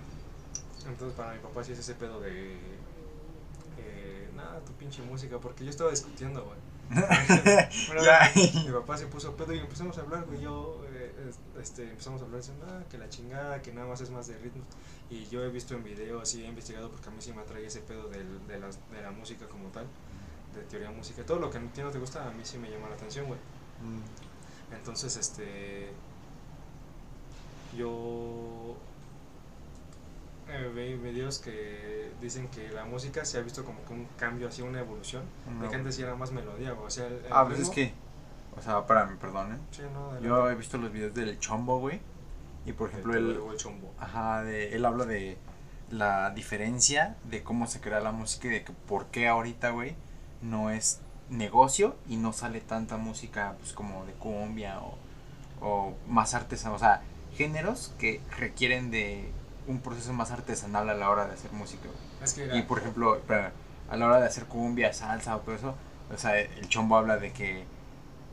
Entonces, 0.88 1.16
para 1.16 1.34
mi 1.34 1.40
papá 1.40 1.64
sí 1.64 1.74
es 1.74 1.80
ese 1.80 1.94
pedo 1.94 2.20
de. 2.20 2.54
eh, 3.78 4.30
nada, 4.36 4.60
tu 4.62 4.74
pinche 4.74 5.02
música, 5.04 5.38
porque 5.38 5.64
yo 5.64 5.70
estaba 5.70 5.92
discutiendo, 5.92 6.44
güey. 6.44 6.58
Vez 8.36 8.56
mi 8.66 8.72
papá 8.72 8.98
se 8.98 9.08
puso 9.08 9.36
pedo 9.36 9.54
y 9.54 9.60
empezamos 9.60 9.98
a 9.98 10.02
hablar, 10.02 10.26
güey. 10.26 10.42
Yo, 10.42 10.84
este, 11.62 11.90
empezamos 11.90 12.22
a 12.22 12.26
hablar, 12.26 12.42
diciendo, 12.42 12.66
ah, 12.70 12.84
que 12.90 12.98
la 12.98 13.08
chingada, 13.10 13.62
que 13.62 13.72
nada 13.72 13.88
más 13.88 14.02
es 14.02 14.10
más 14.10 14.28
de 14.28 14.38
ritmo. 14.38 14.64
Y 15.10 15.26
yo 15.28 15.44
he 15.44 15.50
visto 15.50 15.74
en 15.76 15.84
videos 15.84 16.34
y 16.36 16.44
he 16.44 16.48
investigado 16.48 16.90
porque 16.90 17.10
a 17.10 17.12
mí 17.12 17.18
sí 17.22 17.32
me 17.34 17.42
atrae 17.42 17.66
ese 17.66 17.82
pedo 17.82 18.08
del- 18.10 18.46
de, 18.48 18.60
las- 18.60 18.80
de 18.92 19.02
la 19.02 19.12
música 19.12 19.48
como 19.48 19.70
tal, 19.70 19.86
de 20.56 20.62
teoría 20.64 20.92
música. 20.92 21.26
Todo 21.26 21.40
lo 21.40 21.50
que 21.50 21.58
a 21.58 21.62
ti 21.62 21.82
no 21.82 21.92
te 21.92 22.00
gusta, 22.00 22.28
a 22.28 22.32
mí 22.32 22.42
sí 22.44 22.58
me 22.58 22.70
llama 22.70 22.90
la 22.90 22.96
atención, 22.96 23.26
güey. 23.28 23.40
Mm. 23.84 24.74
Entonces, 24.76 25.16
este. 25.18 25.92
Yo. 27.78 28.76
eh, 30.50 30.72
ve 30.76 30.96
videos 30.98 31.40
que 31.40 32.12
dicen 32.22 32.48
que 32.50 32.70
la 32.72 32.84
música 32.86 33.24
se 33.24 33.38
ha 33.38 33.42
visto 33.42 33.64
como 33.64 33.84
que 33.86 33.94
un 33.94 34.06
cambio, 34.18 34.48
así 34.50 34.62
una 34.62 34.80
evolución. 34.80 35.24
No. 35.50 35.64
De 35.64 35.70
que 35.70 35.76
antes 35.76 35.96
sí 35.96 36.02
era 36.04 36.16
más 36.16 36.32
melodía, 36.32 36.72
güey, 36.74 36.88
o 36.88 36.90
sea. 36.90 37.08
El, 37.08 37.14
el 37.14 37.26
Ah, 37.32 37.46
pues 37.48 37.70
que. 37.70 37.94
O 38.58 38.62
sea, 38.62 38.86
para 38.86 39.06
mí, 39.06 39.18
perdón. 39.20 39.60
Sí, 39.72 39.82
no, 39.94 40.12
adelante. 40.12 40.28
Yo 40.28 40.50
he 40.50 40.56
visto 40.56 40.78
los 40.78 40.92
videos 40.92 41.14
del 41.14 41.40
Chombo, 41.40 41.80
güey. 41.80 42.00
Y 42.66 42.74
por 42.74 42.90
ejemplo, 42.90 43.14
el, 43.14 43.32
él, 43.32 43.40
el 43.52 43.58
chombo. 43.58 43.92
ajá, 44.00 44.44
de, 44.44 44.76
él 44.76 44.86
habla 44.86 45.06
de 45.06 45.38
la 45.90 46.30
diferencia 46.30 47.18
de 47.24 47.44
cómo 47.44 47.68
se 47.68 47.82
crea 47.82 48.00
la 48.00 48.12
música 48.12 48.48
y 48.48 48.52
de 48.52 48.64
que 48.64 48.72
por 48.88 49.08
qué 49.08 49.28
ahorita, 49.28 49.72
güey, 49.72 49.96
no 50.42 50.70
es 50.70 51.02
negocio 51.30 51.96
y 52.08 52.18
no 52.18 52.34
sale 52.34 52.62
tanta 52.62 52.98
música, 52.98 53.56
pues 53.60 53.74
como 53.74 54.06
de 54.06 54.14
cumbia 54.14 54.80
o, 54.82 54.98
o 55.62 55.94
más 56.08 56.34
artesanal. 56.36 56.76
O 56.76 56.80
sea, 56.80 57.02
géneros 57.36 57.94
que 57.98 58.22
requieren 58.38 58.92
de 58.92 59.32
un 59.68 59.80
proceso 59.80 60.14
más 60.14 60.32
artesanal 60.32 60.90
a 60.90 60.94
la 60.94 61.10
hora 61.10 61.26
de 61.26 61.34
hacer 61.34 61.52
música. 61.54 61.88
Es 62.22 62.34
que 62.34 62.56
Y 62.56 62.62
por 62.64 62.80
ejemplo, 62.80 63.22
a 63.90 63.98
la 63.98 64.06
hora 64.06 64.20
de 64.20 64.28
hacer 64.28 64.46
cumbia, 64.46 64.94
salsa 64.94 65.36
o 65.36 65.40
todo 65.40 65.56
eso, 65.56 65.76
o 66.14 66.18
sea, 66.18 66.40
el 66.40 66.68
chombo 66.68 66.96
habla 66.96 67.18
de 67.18 67.32
que 67.32 67.66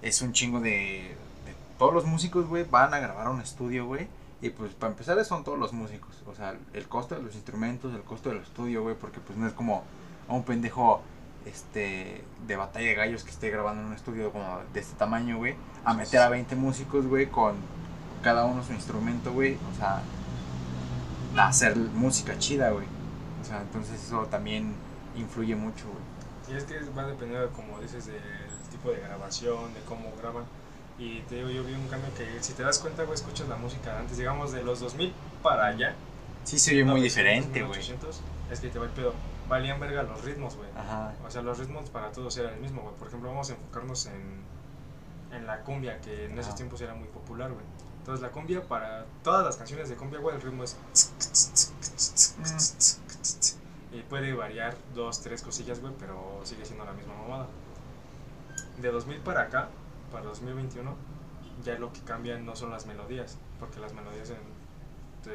es 0.02 0.22
un 0.22 0.32
chingo 0.32 0.60
de, 0.60 1.14
de 1.46 1.54
todos 1.78 1.94
los 1.94 2.04
músicos, 2.04 2.46
güey, 2.46 2.64
van 2.64 2.94
a 2.94 2.98
grabar 2.98 3.26
a 3.26 3.30
un 3.30 3.40
estudio, 3.40 3.86
güey. 3.86 4.08
Y 4.40 4.50
pues 4.50 4.72
para 4.74 4.92
empezar 4.92 5.22
son 5.24 5.42
todos 5.42 5.58
los 5.58 5.72
músicos. 5.72 6.22
O 6.26 6.34
sea, 6.34 6.54
el 6.72 6.88
costo 6.88 7.16
de 7.16 7.22
los 7.22 7.34
instrumentos, 7.34 7.92
el 7.94 8.02
costo 8.02 8.28
del 8.28 8.38
estudio, 8.38 8.82
güey, 8.82 8.94
porque 8.94 9.20
pues 9.20 9.36
no 9.36 9.46
es 9.46 9.52
como 9.52 9.82
a 10.28 10.34
un 10.34 10.44
pendejo 10.44 11.02
este 11.46 12.24
de 12.46 12.56
batalla 12.56 12.88
de 12.88 12.94
gallos 12.94 13.24
que 13.24 13.30
esté 13.30 13.50
grabando 13.50 13.82
en 13.82 13.88
un 13.88 13.94
estudio 13.94 14.30
como 14.30 14.60
de 14.72 14.80
este 14.80 14.96
tamaño, 14.96 15.38
güey, 15.38 15.54
a 15.84 15.94
meter 15.94 16.20
a 16.20 16.28
20 16.28 16.54
músicos, 16.56 17.06
güey, 17.06 17.26
con 17.26 17.56
cada 18.22 18.44
uno 18.44 18.62
su 18.62 18.72
instrumento, 18.72 19.32
güey, 19.32 19.56
o 19.72 19.76
sea, 19.76 20.02
a 21.36 21.48
hacer 21.48 21.76
música 21.76 22.38
chida, 22.38 22.70
güey. 22.70 22.86
O 23.40 23.44
sea, 23.44 23.62
entonces 23.62 24.02
eso 24.02 24.26
también 24.26 24.74
influye 25.16 25.56
mucho, 25.56 25.86
güey. 25.86 26.54
Y 26.54 26.58
es 26.58 26.64
que 26.64 26.78
va 26.96 27.02
a 27.02 27.06
depender, 27.06 27.48
como 27.50 27.80
dices, 27.80 28.06
del 28.06 28.20
tipo 28.78 28.90
de 28.92 29.00
grabación, 29.00 29.74
de 29.74 29.80
cómo 29.80 30.12
graban. 30.18 30.44
Y 30.98 31.20
te 31.22 31.36
digo, 31.36 31.48
yo 31.50 31.62
vi 31.62 31.74
un 31.74 31.86
cambio 31.88 32.10
que, 32.16 32.42
si 32.42 32.54
te 32.54 32.62
das 32.62 32.78
cuenta, 32.78 33.04
güey, 33.04 33.14
escuchas 33.14 33.48
la 33.48 33.56
música 33.56 33.98
antes, 33.98 34.16
digamos, 34.18 34.50
de 34.52 34.62
los 34.64 34.80
2000 34.80 35.12
para 35.42 35.66
allá. 35.66 35.94
Sí, 36.44 36.58
se 36.58 36.72
oye 36.72 36.84
muy 36.84 37.00
900, 37.00 37.02
diferente, 37.02 37.60
güey. 37.60 37.78
1800, 37.80 38.20
Es 38.50 38.60
que 38.60 38.68
te 38.68 38.78
va 38.78 38.86
el 38.86 38.90
pedo. 38.90 39.12
Valían 39.48 39.78
verga 39.78 40.02
los 40.02 40.24
ritmos, 40.24 40.56
güey. 40.56 40.68
O 41.26 41.30
sea, 41.30 41.42
los 41.42 41.58
ritmos 41.58 41.88
para 41.90 42.10
todos 42.10 42.36
eran 42.36 42.54
el 42.54 42.60
mismo, 42.60 42.82
güey. 42.82 42.94
Por 42.96 43.08
ejemplo, 43.08 43.28
vamos 43.28 43.48
a 43.50 43.52
enfocarnos 43.54 44.06
en, 44.06 44.42
en 45.32 45.46
la 45.46 45.60
cumbia, 45.60 46.00
que 46.00 46.24
en 46.26 46.32
esos 46.32 46.48
Ajá. 46.48 46.56
tiempos 46.56 46.80
era 46.80 46.94
muy 46.94 47.08
popular, 47.08 47.50
güey. 47.52 47.64
Entonces, 47.98 48.22
la 48.22 48.30
cumbia, 48.30 48.62
para 48.66 49.04
todas 49.22 49.44
las 49.44 49.56
canciones 49.56 49.88
de 49.88 49.96
cumbia, 49.96 50.18
güey, 50.18 50.34
el 50.36 50.42
ritmo 50.42 50.64
es. 50.64 50.76
Y 53.92 54.00
puede 54.02 54.32
variar 54.34 54.76
dos, 54.94 55.20
tres 55.20 55.42
cosillas, 55.42 55.80
güey, 55.80 55.92
pero 55.98 56.40
sigue 56.44 56.64
siendo 56.64 56.84
la 56.84 56.92
misma 56.92 57.14
mamada. 57.14 57.46
De 58.80 58.90
2000 58.90 59.18
para 59.20 59.42
acá, 59.42 59.68
para 60.12 60.24
2021, 60.24 60.94
ya 61.64 61.78
lo 61.78 61.92
que 61.92 62.00
cambian 62.00 62.44
no 62.46 62.54
son 62.56 62.70
las 62.70 62.86
melodías, 62.86 63.36
porque 63.58 63.80
las 63.80 63.92
melodías 63.92 64.30
en 64.30 64.38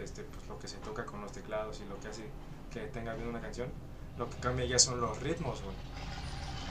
este, 0.01 0.23
pues, 0.23 0.47
lo 0.47 0.57
que 0.59 0.67
se 0.67 0.77
toca 0.77 1.05
con 1.05 1.21
los 1.21 1.31
teclados 1.31 1.81
y 1.85 1.89
lo 1.89 1.99
que 1.99 2.07
hace 2.07 2.23
que 2.71 2.79
tenga 2.87 3.13
bien 3.13 3.27
una 3.27 3.41
canción, 3.41 3.69
lo 4.17 4.29
que 4.29 4.37
cambia 4.37 4.65
ya 4.65 4.79
son 4.79 4.99
los 5.01 5.21
ritmos, 5.21 5.61
güey. 5.61 5.75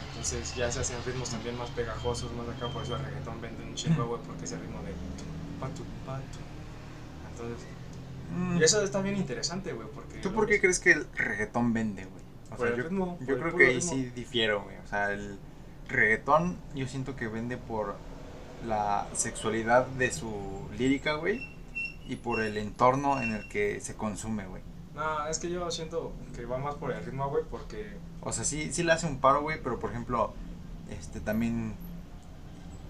Entonces 0.09 0.55
ya 0.57 0.71
se 0.71 0.81
hacen 0.81 0.97
ritmos 1.07 1.31
también 1.31 1.57
más 1.57 1.71
pegajosos, 1.71 2.33
más 2.33 2.49
acá, 2.49 2.69
por 2.69 2.83
eso 2.83 2.97
el 2.97 3.05
reggaetón 3.05 3.41
vende 3.41 3.63
un 3.65 3.75
chingo, 3.75 4.07
güey, 4.07 4.21
porque 4.23 4.45
ese 4.45 4.59
ritmo 4.59 4.79
de 4.83 4.93
patu, 5.61 5.85
patu. 6.07 6.39
Entonces, 7.31 7.67
Mm. 8.35 8.57
y 8.57 8.65
eso 8.65 8.83
está 8.83 9.03
bien 9.03 9.17
interesante, 9.19 9.75
güey, 9.75 9.87
porque... 9.95 10.19
¿Tú 10.21 10.33
por 10.33 10.47
qué 10.47 10.59
crees 10.59 10.81
que 10.81 10.93
el 10.93 11.07
reggaetón 11.15 11.75
vende, 11.75 12.07
güey? 12.07 12.23
O 12.51 12.57
sea, 12.57 12.69
el 12.69 12.77
yo, 12.77 12.83
ritmo, 12.85 13.19
yo 13.21 13.35
el 13.35 13.41
creo 13.43 13.57
que 13.57 13.67
ahí 13.67 13.75
ritmo. 13.77 13.91
sí 13.91 14.05
difiero, 14.15 14.63
güey. 14.63 14.79
O 14.79 14.87
sea, 14.87 15.13
el 15.13 15.39
reggaetón 15.93 16.57
yo 16.75 16.87
siento 16.87 17.17
que 17.17 17.29
vende 17.29 17.57
por 17.57 17.97
la 18.67 19.07
sexualidad 19.13 19.87
de 19.87 20.11
su 20.13 20.69
lírica, 20.77 21.15
güey. 21.15 21.53
Y 22.09 22.17
por 22.17 22.41
el 22.41 22.57
entorno 22.57 23.23
en 23.23 23.33
el 23.33 23.49
que 23.49 23.81
se 23.81 23.95
consume, 23.95 24.47
güey. 24.47 24.63
No, 24.95 25.27
es 25.27 25.39
que 25.39 25.49
yo 25.49 25.71
siento 25.71 26.13
que 26.35 26.45
va 26.45 26.59
más 26.59 26.75
por 26.75 26.93
el 26.93 27.03
ritmo, 27.05 27.29
güey, 27.31 27.45
porque... 27.51 27.97
O 28.21 28.33
sea, 28.33 28.45
sí, 28.45 28.73
sí 28.73 28.83
le 28.83 28.93
hace 28.93 29.07
un 29.07 29.19
paro, 29.19 29.43
güey, 29.43 29.63
pero 29.63 29.79
por 29.79 29.91
ejemplo, 29.91 30.35
este 30.91 31.21
también 31.21 31.75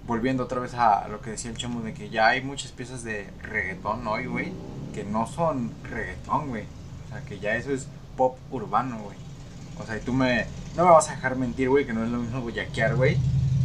volviendo 0.07 0.45
otra 0.45 0.61
vez 0.61 0.75
a 0.75 1.07
lo 1.09 1.21
que 1.21 1.31
decía 1.31 1.51
el 1.51 1.57
chamo 1.57 1.83
de 1.83 1.95
que 1.95 2.11
ya 2.11 2.29
hay 2.29 2.43
muchas 2.43 2.73
piezas 2.73 3.05
de 3.05 3.31
reggaetón 3.41 4.07
hoy, 4.07 4.27
güey, 4.27 4.53
que 4.95 5.05
no 5.05 5.27
son 5.27 5.73
reggaetón, 5.85 6.49
güey. 6.49 6.65
O 7.07 7.09
sea, 7.11 7.25
que 7.25 7.39
ya 7.39 7.55
eso 7.55 7.73
es 7.73 7.87
pop 8.17 8.37
urbano, 8.51 8.99
güey. 8.99 9.17
O 9.83 9.87
sea, 9.87 9.97
y 9.97 10.01
tú 10.01 10.13
me 10.13 10.47
no 10.77 10.85
me 10.87 10.91
vas 10.93 11.09
a 11.11 11.15
dejar 11.17 11.37
mentir, 11.37 11.69
güey, 11.69 11.85
que 11.87 11.93
no 11.93 12.03
es 12.05 12.11
lo 12.11 12.19
mismo 12.19 12.41
boyaquear, 12.41 12.95
güey, 12.97 13.19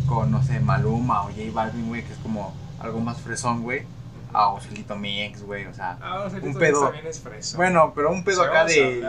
con 0.08 0.32
no 0.32 0.44
sé, 0.44 0.60
Maluma 0.60 1.22
o 1.24 1.26
J 1.26 1.38
Balvin, 1.54 1.88
güey, 1.88 2.04
que 2.04 2.12
es 2.14 2.20
como 2.20 2.54
algo 2.80 3.00
más 3.00 3.22
fresón, 3.22 3.64
güey, 3.64 3.84
a 4.34 4.50
Ocelito 4.50 4.96
Mix, 4.96 5.42
güey, 5.44 5.66
o 5.68 5.74
sea, 5.74 5.98
Ah, 6.02 6.24
o 6.26 6.30
sea, 6.30 6.40
un 6.42 6.54
pedo. 6.56 6.84
también 6.86 7.08
es 7.08 7.20
freso. 7.22 7.56
bueno, 7.58 7.94
pero 7.96 8.12
un 8.12 8.24
pedo 8.24 8.44
acá 8.44 8.66
de 8.66 9.04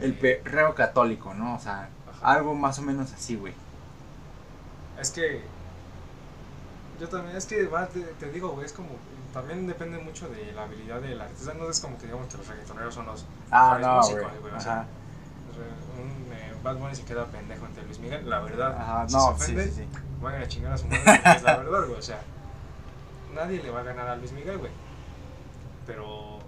el 0.00 0.14
perreo 0.14 0.74
católico, 0.74 1.32
¿no? 1.34 1.54
O 1.54 1.58
sea, 1.60 1.88
Ajá. 2.10 2.32
algo 2.34 2.54
más 2.54 2.78
o 2.78 2.82
menos 2.82 3.12
así, 3.12 3.36
güey. 3.36 3.54
Es 5.00 5.10
que. 5.10 5.42
Yo 7.00 7.08
también, 7.08 7.36
es 7.36 7.44
que 7.46 7.66
va, 7.66 7.86
te, 7.86 8.00
te 8.00 8.30
digo, 8.30 8.50
güey, 8.50 8.66
es 8.66 8.72
como. 8.72 8.88
También 9.32 9.66
depende 9.66 9.98
mucho 9.98 10.28
de 10.30 10.50
la 10.52 10.62
habilidad 10.62 11.00
del 11.00 11.20
artista. 11.20 11.52
No 11.54 11.68
es 11.70 11.78
como 11.80 11.98
que 11.98 12.06
digamos 12.06 12.26
que 12.28 12.38
los 12.38 12.46
reggaetoneros 12.48 12.94
son 12.94 13.06
los. 13.06 13.26
Ah, 13.50 13.78
no, 13.80 13.96
músicos, 13.96 14.32
güey. 14.40 14.54
o 14.54 14.60
sea, 14.60 14.86
un 15.98 16.32
eh, 16.32 16.54
Bad 16.62 16.76
Bunny 16.76 16.94
se 16.94 17.04
queda 17.04 17.26
pendejo 17.26 17.66
ante 17.66 17.82
Luis 17.82 17.98
Miguel. 17.98 18.28
La 18.28 18.40
verdad, 18.40 18.76
Ajá, 18.76 19.08
si 19.08 19.14
no, 19.14 19.20
se 19.20 19.26
sí, 19.26 19.52
ofende, 19.52 19.64
sí, 19.64 19.72
sí. 19.82 19.88
vayan 20.20 20.42
a 20.42 20.48
chingar 20.48 20.72
a 20.72 20.78
su 20.78 20.86
madre. 20.86 21.20
es 21.36 21.42
la 21.42 21.56
verdad, 21.56 21.86
güey. 21.86 21.98
O 21.98 22.02
sea, 22.02 22.20
nadie 23.34 23.62
le 23.62 23.70
va 23.70 23.80
a 23.80 23.84
ganar 23.84 24.08
a 24.08 24.16
Luis 24.16 24.32
Miguel, 24.32 24.58
güey. 24.58 24.72
Pero. 25.86 26.38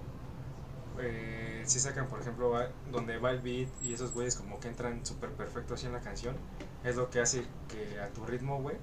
Eh, 1.01 1.63
si 1.65 1.79
sacan, 1.79 2.09
por 2.09 2.21
ejemplo, 2.21 2.53
donde 2.91 3.19
va 3.19 3.31
el 3.31 3.41
beat 3.41 3.69
y 3.83 3.93
esos 3.93 4.13
güeyes 4.13 4.35
como 4.35 4.59
que 4.59 4.69
entran 4.69 5.05
súper 5.07 5.31
perfecto 5.31 5.75
así 5.75 5.87
en 5.87 5.93
la 5.93 6.01
canción, 6.01 6.35
es 6.83 6.97
lo 6.97 7.11
que 7.11 7.21
hace 7.21 7.45
que 7.69 8.01
a 8.01 8.09
tu 8.09 8.25
ritmo, 8.25 8.61
güey, 8.61 8.77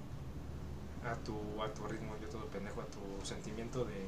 a 1.03 1.15
tu, 1.15 1.33
a 1.61 1.67
tu 1.73 1.85
ritmo, 1.87 2.13
yo 2.21 2.29
todo 2.29 2.45
pendejo, 2.45 2.81
a 2.81 2.85
tu 2.85 3.25
sentimiento 3.25 3.83
de, 3.85 4.07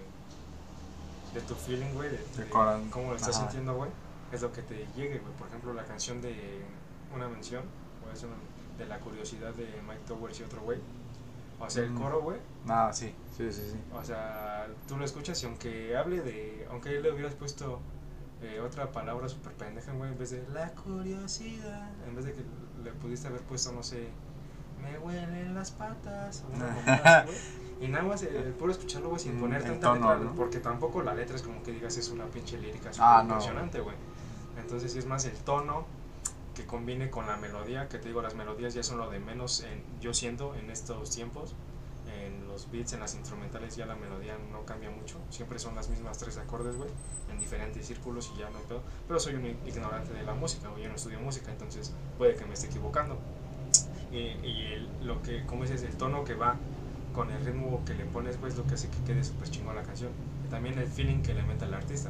de 1.33 1.41
tu 1.41 1.55
feeling, 1.55 1.91
güey, 1.95 2.09
de, 2.09 2.17
De 2.17 2.43
de 2.45 2.49
cómo 2.49 3.09
lo 3.09 3.15
estás 3.15 3.35
ajá. 3.35 3.39
sintiendo, 3.45 3.75
güey, 3.75 3.89
es 4.31 4.41
lo 4.41 4.51
que 4.51 4.61
te 4.61 4.87
llegue, 4.95 5.19
güey. 5.19 5.33
Por 5.37 5.47
ejemplo, 5.47 5.73
la 5.73 5.83
canción 5.85 6.21
de 6.21 6.35
una 7.15 7.27
mención, 7.27 7.63
a 8.05 8.09
decir 8.11 8.27
una- 8.27 8.37
de 8.77 8.85
la 8.85 8.99
curiosidad 8.99 9.53
de 9.55 9.65
Mike 9.87 10.01
Towers 10.07 10.39
y 10.39 10.43
otro 10.43 10.61
güey. 10.61 10.79
O 11.59 11.67
sea, 11.69 11.83
el 11.83 11.89
Mm. 11.91 11.97
coro, 11.97 12.21
güey, 12.21 12.37
No, 12.65 12.93
sí, 12.93 13.13
sí, 13.35 13.51
sí, 13.51 13.61
sí. 13.71 13.77
o 13.91 14.03
sea, 14.03 14.67
tú 14.87 14.95
lo 14.97 15.03
escuchas 15.05 15.41
y 15.41 15.45
aunque 15.47 15.97
hable 15.97 16.21
de. 16.21 16.67
Aunque 16.69 16.91
le 17.01 17.11
hubieras 17.11 17.33
puesto 17.33 17.79
eh, 18.43 18.59
otra 18.59 18.91
palabra 18.91 19.27
súper 19.27 19.53
pendeja, 19.53 19.91
güey, 19.93 20.11
en 20.11 20.17
vez 20.19 20.29
de 20.29 20.45
la 20.53 20.69
curiosidad, 20.73 21.89
en 22.07 22.15
vez 22.15 22.25
de 22.25 22.33
que 22.33 22.41
le 22.83 22.91
pudiste 22.91 23.27
haber 23.27 23.41
puesto, 23.41 23.71
no 23.71 23.81
sé, 23.81 24.09
me 24.79 24.99
huelen 24.99 25.55
las 25.55 25.71
patas, 25.71 26.43
o 26.47 26.55
una 26.55 26.67
güey. 27.25 27.37
Y 27.81 27.87
nada 27.87 28.03
más 28.03 28.21
el, 28.21 28.53
puro 28.53 28.71
escucharlo, 28.71 29.09
güey, 29.09 29.19
sin 29.19 29.37
Mm, 29.37 29.39
poner 29.41 29.63
tanta 29.63 29.87
tono, 29.93 30.13
letra, 30.13 30.29
¿no? 30.29 30.35
porque 30.35 30.59
tampoco 30.59 31.01
la 31.01 31.15
letra 31.15 31.35
es 31.35 31.41
como 31.41 31.63
que 31.63 31.71
digas 31.71 31.97
es 31.97 32.09
una 32.09 32.25
pinche 32.25 32.59
lírica 32.59 32.93
súper 32.93 33.07
Ah, 33.09 33.23
no. 33.23 33.29
impresionante, 33.33 33.79
güey. 33.79 33.95
Entonces, 34.67 34.97
es 34.97 35.05
más 35.05 35.23
el 35.23 35.31
tono 35.37 35.85
que 36.53 36.65
combine 36.65 37.09
con 37.09 37.25
la 37.25 37.37
melodía, 37.37 37.87
que 37.87 37.99
te 37.99 38.09
digo, 38.09 38.21
las 38.21 38.35
melodías 38.35 38.73
ya 38.73 38.83
son 38.83 38.97
lo 38.97 39.09
de 39.09 39.17
menos, 39.19 39.61
en, 39.63 39.81
yo 40.01 40.13
siento, 40.13 40.55
en 40.55 40.69
estos 40.69 41.09
tiempos 41.09 41.55
en 42.25 42.45
los 42.49 42.69
beats, 42.69 42.91
en 42.93 42.99
las 42.99 43.15
instrumentales 43.15 43.75
ya 43.77 43.85
la 43.85 43.95
melodía 43.95 44.35
no 44.51 44.65
cambia 44.65 44.89
mucho, 44.89 45.15
siempre 45.29 45.57
son 45.59 45.73
las 45.75 45.87
mismas 45.87 46.17
tres 46.17 46.37
acordes, 46.37 46.75
güey, 46.75 46.89
en 47.31 47.39
diferentes 47.39 47.85
círculos 47.87 48.29
y 48.35 48.39
ya 48.39 48.49
no 48.49 48.57
hay 48.57 48.63
pedo. 48.65 48.81
Pero 49.07 49.19
soy 49.21 49.35
un 49.35 49.45
ignorante 49.65 50.11
de 50.13 50.23
la 50.23 50.33
música, 50.33 50.67
güey, 50.67 50.83
yo 50.83 50.89
no 50.89 50.95
estudio 50.95 51.19
música, 51.21 51.49
entonces 51.51 51.93
puede 52.17 52.35
que 52.35 52.45
me 52.45 52.55
esté 52.55 52.67
equivocando. 52.67 53.17
Y, 54.11 54.17
y 54.17 54.71
el- 54.73 54.89
lo 55.07 55.21
que, 55.21 55.45
como 55.45 55.63
dices, 55.63 55.83
el 55.83 55.95
tono 55.95 56.23
que 56.25 56.33
va 56.33 56.55
con 57.13 57.31
el 57.31 57.45
ritmo 57.45 57.83
que 57.85 57.93
le 57.93 58.03
pones, 58.05 58.35
pues 58.37 58.57
lo 58.57 58.65
que 58.65 58.73
hace 58.75 58.89
que 58.89 58.97
quede 59.05 59.23
súper 59.23 59.49
chingón 59.49 59.75
la 59.75 59.83
canción. 59.83 60.11
También 60.49 60.77
el 60.79 60.87
feeling 60.87 61.21
que 61.21 61.33
le 61.33 61.43
mete 61.43 61.65
el 61.65 61.73
artista. 61.73 62.09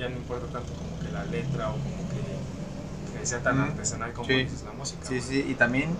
Ya 0.00 0.08
no 0.08 0.16
importa 0.16 0.46
tanto 0.46 0.72
como 0.72 0.98
que 1.00 1.12
la 1.12 1.24
letra 1.24 1.68
o 1.70 1.72
como 1.74 2.08
que, 2.08 3.18
que 3.18 3.26
sea 3.26 3.42
tan 3.42 3.58
Mm, 3.58 3.62
artesanal 3.62 4.12
como 4.12 4.26
sí. 4.26 4.34
dices 4.34 4.62
la 4.62 4.72
música. 4.72 5.04
Sí, 5.06 5.20
sí, 5.20 5.44
y 5.48 5.54
también, 5.54 5.90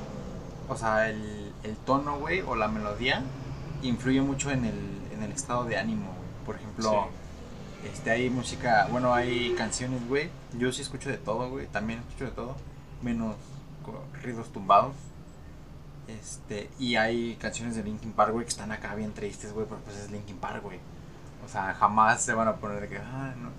o 0.68 0.76
sea, 0.76 1.08
el, 1.10 1.52
el 1.62 1.76
tono, 1.76 2.18
güey, 2.18 2.40
o 2.40 2.56
la 2.56 2.68
melodía 2.68 3.22
influye 3.82 4.22
mucho 4.22 4.50
en 4.50 4.64
el, 4.64 4.74
en 5.12 5.22
el 5.22 5.32
estado 5.32 5.64
de 5.64 5.76
ánimo, 5.76 6.06
güey. 6.06 6.46
Por 6.46 6.56
ejemplo, 6.56 7.08
este, 7.84 8.10
hay 8.10 8.30
música, 8.30 8.88
bueno, 8.90 9.12
hay 9.14 9.54
canciones, 9.56 10.06
güey. 10.08 10.30
Yo 10.58 10.72
sí 10.72 10.82
escucho 10.82 11.10
de 11.10 11.18
todo, 11.18 11.50
güey. 11.50 11.66
También 11.66 12.00
escucho 12.00 12.24
de 12.24 12.30
todo, 12.32 12.56
menos 13.02 13.36
corridos 13.84 14.50
tumbados. 14.52 14.94
Este, 16.08 16.70
y 16.78 16.96
hay 16.96 17.36
canciones 17.36 17.76
de 17.76 17.84
Linkin 17.84 18.12
Park, 18.12 18.32
güey, 18.32 18.44
que 18.44 18.50
están 18.50 18.72
acá 18.72 18.94
bien 18.94 19.12
tristes, 19.12 19.52
güey, 19.52 19.66
pero 19.68 19.80
pues 19.82 19.96
es 19.96 20.10
Linkin 20.10 20.36
Park, 20.38 20.62
güey. 20.62 20.78
O 21.44 21.48
sea, 21.48 21.74
jamás 21.74 22.22
se 22.22 22.34
van 22.34 22.48
a 22.48 22.56
poner 22.56 22.80
de 22.80 22.88
que, 22.88 22.98
ah, 22.98 23.34
no. 23.40 23.50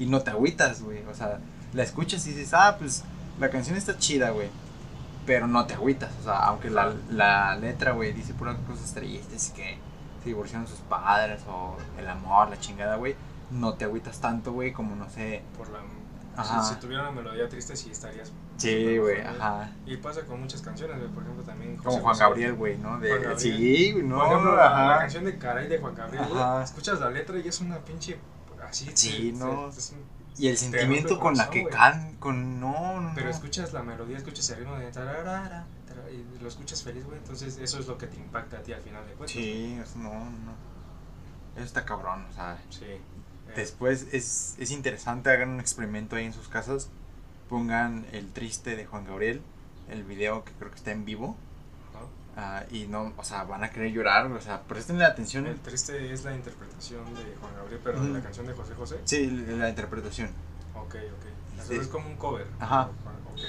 Y 0.00 0.06
no 0.06 0.20
te 0.22 0.32
agüitas, 0.32 0.82
güey. 0.82 1.04
O 1.04 1.14
sea, 1.14 1.38
la 1.72 1.82
escuchas 1.84 2.26
y 2.26 2.30
dices, 2.30 2.52
ah, 2.54 2.76
pues 2.76 3.04
la 3.38 3.50
canción 3.50 3.76
está 3.76 3.96
chida, 3.96 4.30
güey. 4.30 4.48
Pero 5.26 5.46
no 5.46 5.66
te 5.66 5.74
agüitas, 5.74 6.10
o 6.20 6.24
sea, 6.24 6.38
aunque 6.46 6.70
la, 6.70 6.92
la 7.10 7.54
letra, 7.54 7.92
güey, 7.92 8.12
dice 8.12 8.34
puras 8.34 8.56
cosas 8.66 8.92
tristes, 8.94 9.52
que 9.54 9.76
se 10.22 10.28
divorciaron 10.28 10.66
sus 10.66 10.78
padres 10.80 11.42
o 11.46 11.76
el 11.98 12.08
amor, 12.08 12.48
la 12.48 12.58
chingada, 12.58 12.96
güey. 12.96 13.14
No 13.50 13.74
te 13.74 13.84
agüitas 13.84 14.20
tanto, 14.20 14.52
güey, 14.52 14.72
como 14.72 14.96
no 14.96 15.08
sé. 15.10 15.42
Por 15.56 15.68
la, 15.68 15.80
Ajá. 16.36 16.62
si, 16.62 16.74
si 16.74 16.80
tuviera 16.80 17.02
una 17.02 17.12
melodía 17.12 17.48
triste, 17.48 17.76
sí 17.76 17.90
estarías. 17.90 18.32
Sí, 18.56 18.98
güey, 18.98 19.20
ajá. 19.20 19.70
Y 19.86 19.96
pasa 19.96 20.22
con 20.22 20.40
muchas 20.40 20.62
canciones, 20.62 20.98
güey. 20.98 21.10
Por 21.10 21.22
ejemplo, 21.22 21.44
también. 21.44 21.76
Como 21.76 21.98
Juan 21.98 22.14
José. 22.14 22.24
Gabriel, 22.24 22.54
güey, 22.54 22.78
¿no? 22.78 22.98
De, 22.98 23.08
Gabriel. 23.08 23.38
Sí, 23.38 23.94
no, 24.02 24.18
Por 24.18 24.26
ejemplo, 24.26 24.56
la, 24.56 24.98
canción 25.00 25.24
de 25.24 25.38
Caray 25.38 25.68
de 25.68 25.78
Juan 25.78 25.94
Gabriel, 25.94 26.24
güey. 26.28 26.40
Ajá. 26.40 26.62
Escuchas 26.62 27.00
la 27.00 27.10
letra 27.10 27.38
y 27.38 27.48
es 27.48 27.60
una 27.60 27.78
pinche. 27.78 28.18
Así. 28.70 28.90
Sí, 28.94 29.32
no. 29.36 29.70
Y 30.38 30.48
el 30.48 30.56
sentimiento 30.56 31.18
con 31.18 31.36
la 31.36 31.50
que 31.50 31.66
can, 31.66 32.16
con 32.16 32.60
no, 32.60 33.00
no, 33.00 33.12
Pero 33.14 33.28
escuchas 33.28 33.72
la 33.72 33.82
melodía, 33.82 34.16
escuchas 34.16 34.48
el 34.50 34.58
ritmo 34.60 34.76
de. 34.76 34.90
tararara, 34.90 35.66
tara- 35.86 36.10
y 36.10 36.24
lo 36.42 36.48
escuchas 36.48 36.82
feliz, 36.82 37.04
güey. 37.04 37.18
Entonces, 37.18 37.58
eso 37.58 37.78
es 37.78 37.86
lo 37.86 37.98
que 37.98 38.06
te 38.06 38.16
impacta 38.16 38.58
a 38.58 38.62
ti 38.62 38.72
al 38.72 38.80
final 38.80 39.04
de 39.06 39.12
cuentas. 39.14 39.32
Sí, 39.32 39.78
no, 39.96 40.12
no. 40.14 40.54
Eso 41.56 41.64
está 41.64 41.84
cabrón, 41.84 42.24
o 42.30 42.32
sea. 42.32 42.58
Sí. 42.70 42.86
Después 43.54 44.06
es, 44.12 44.54
es 44.58 44.70
interesante, 44.70 45.28
hagan 45.30 45.50
un 45.50 45.60
experimento 45.60 46.16
ahí 46.16 46.24
en 46.24 46.32
sus 46.32 46.48
casas. 46.48 46.88
Pongan 47.48 48.06
el 48.12 48.30
triste 48.32 48.76
de 48.76 48.86
Juan 48.86 49.04
Gabriel, 49.04 49.42
el 49.88 50.04
video 50.04 50.44
que 50.44 50.52
creo 50.52 50.70
que 50.70 50.76
está 50.76 50.92
en 50.92 51.04
vivo. 51.04 51.36
Ah, 52.40 52.64
y 52.70 52.86
no, 52.86 53.12
o 53.16 53.24
sea, 53.24 53.44
van 53.44 53.62
a 53.64 53.70
querer 53.70 53.92
llorar, 53.92 54.26
o 54.32 54.40
sea, 54.40 54.62
prestenle 54.62 55.04
atención. 55.04 55.46
El 55.46 55.60
triste 55.60 56.12
es 56.12 56.24
la 56.24 56.34
interpretación 56.34 57.04
de 57.14 57.36
Juan 57.40 57.54
Gabriel, 57.56 57.80
pero 57.84 58.00
de 58.00 58.08
la 58.08 58.14
Ujú. 58.14 58.22
canción 58.22 58.46
de 58.46 58.54
José 58.54 58.74
José. 58.74 59.00
Sí, 59.04 59.26
la 59.30 59.68
interpretación. 59.68 60.28
Ok, 60.74 60.94
ok. 60.94 61.62
Sí. 61.68 61.74
Es 61.76 61.88
como 61.88 62.08
un 62.08 62.16
cover. 62.16 62.46
Ajá. 62.58 62.84
Ok, 62.84 62.90
ok. 63.34 63.40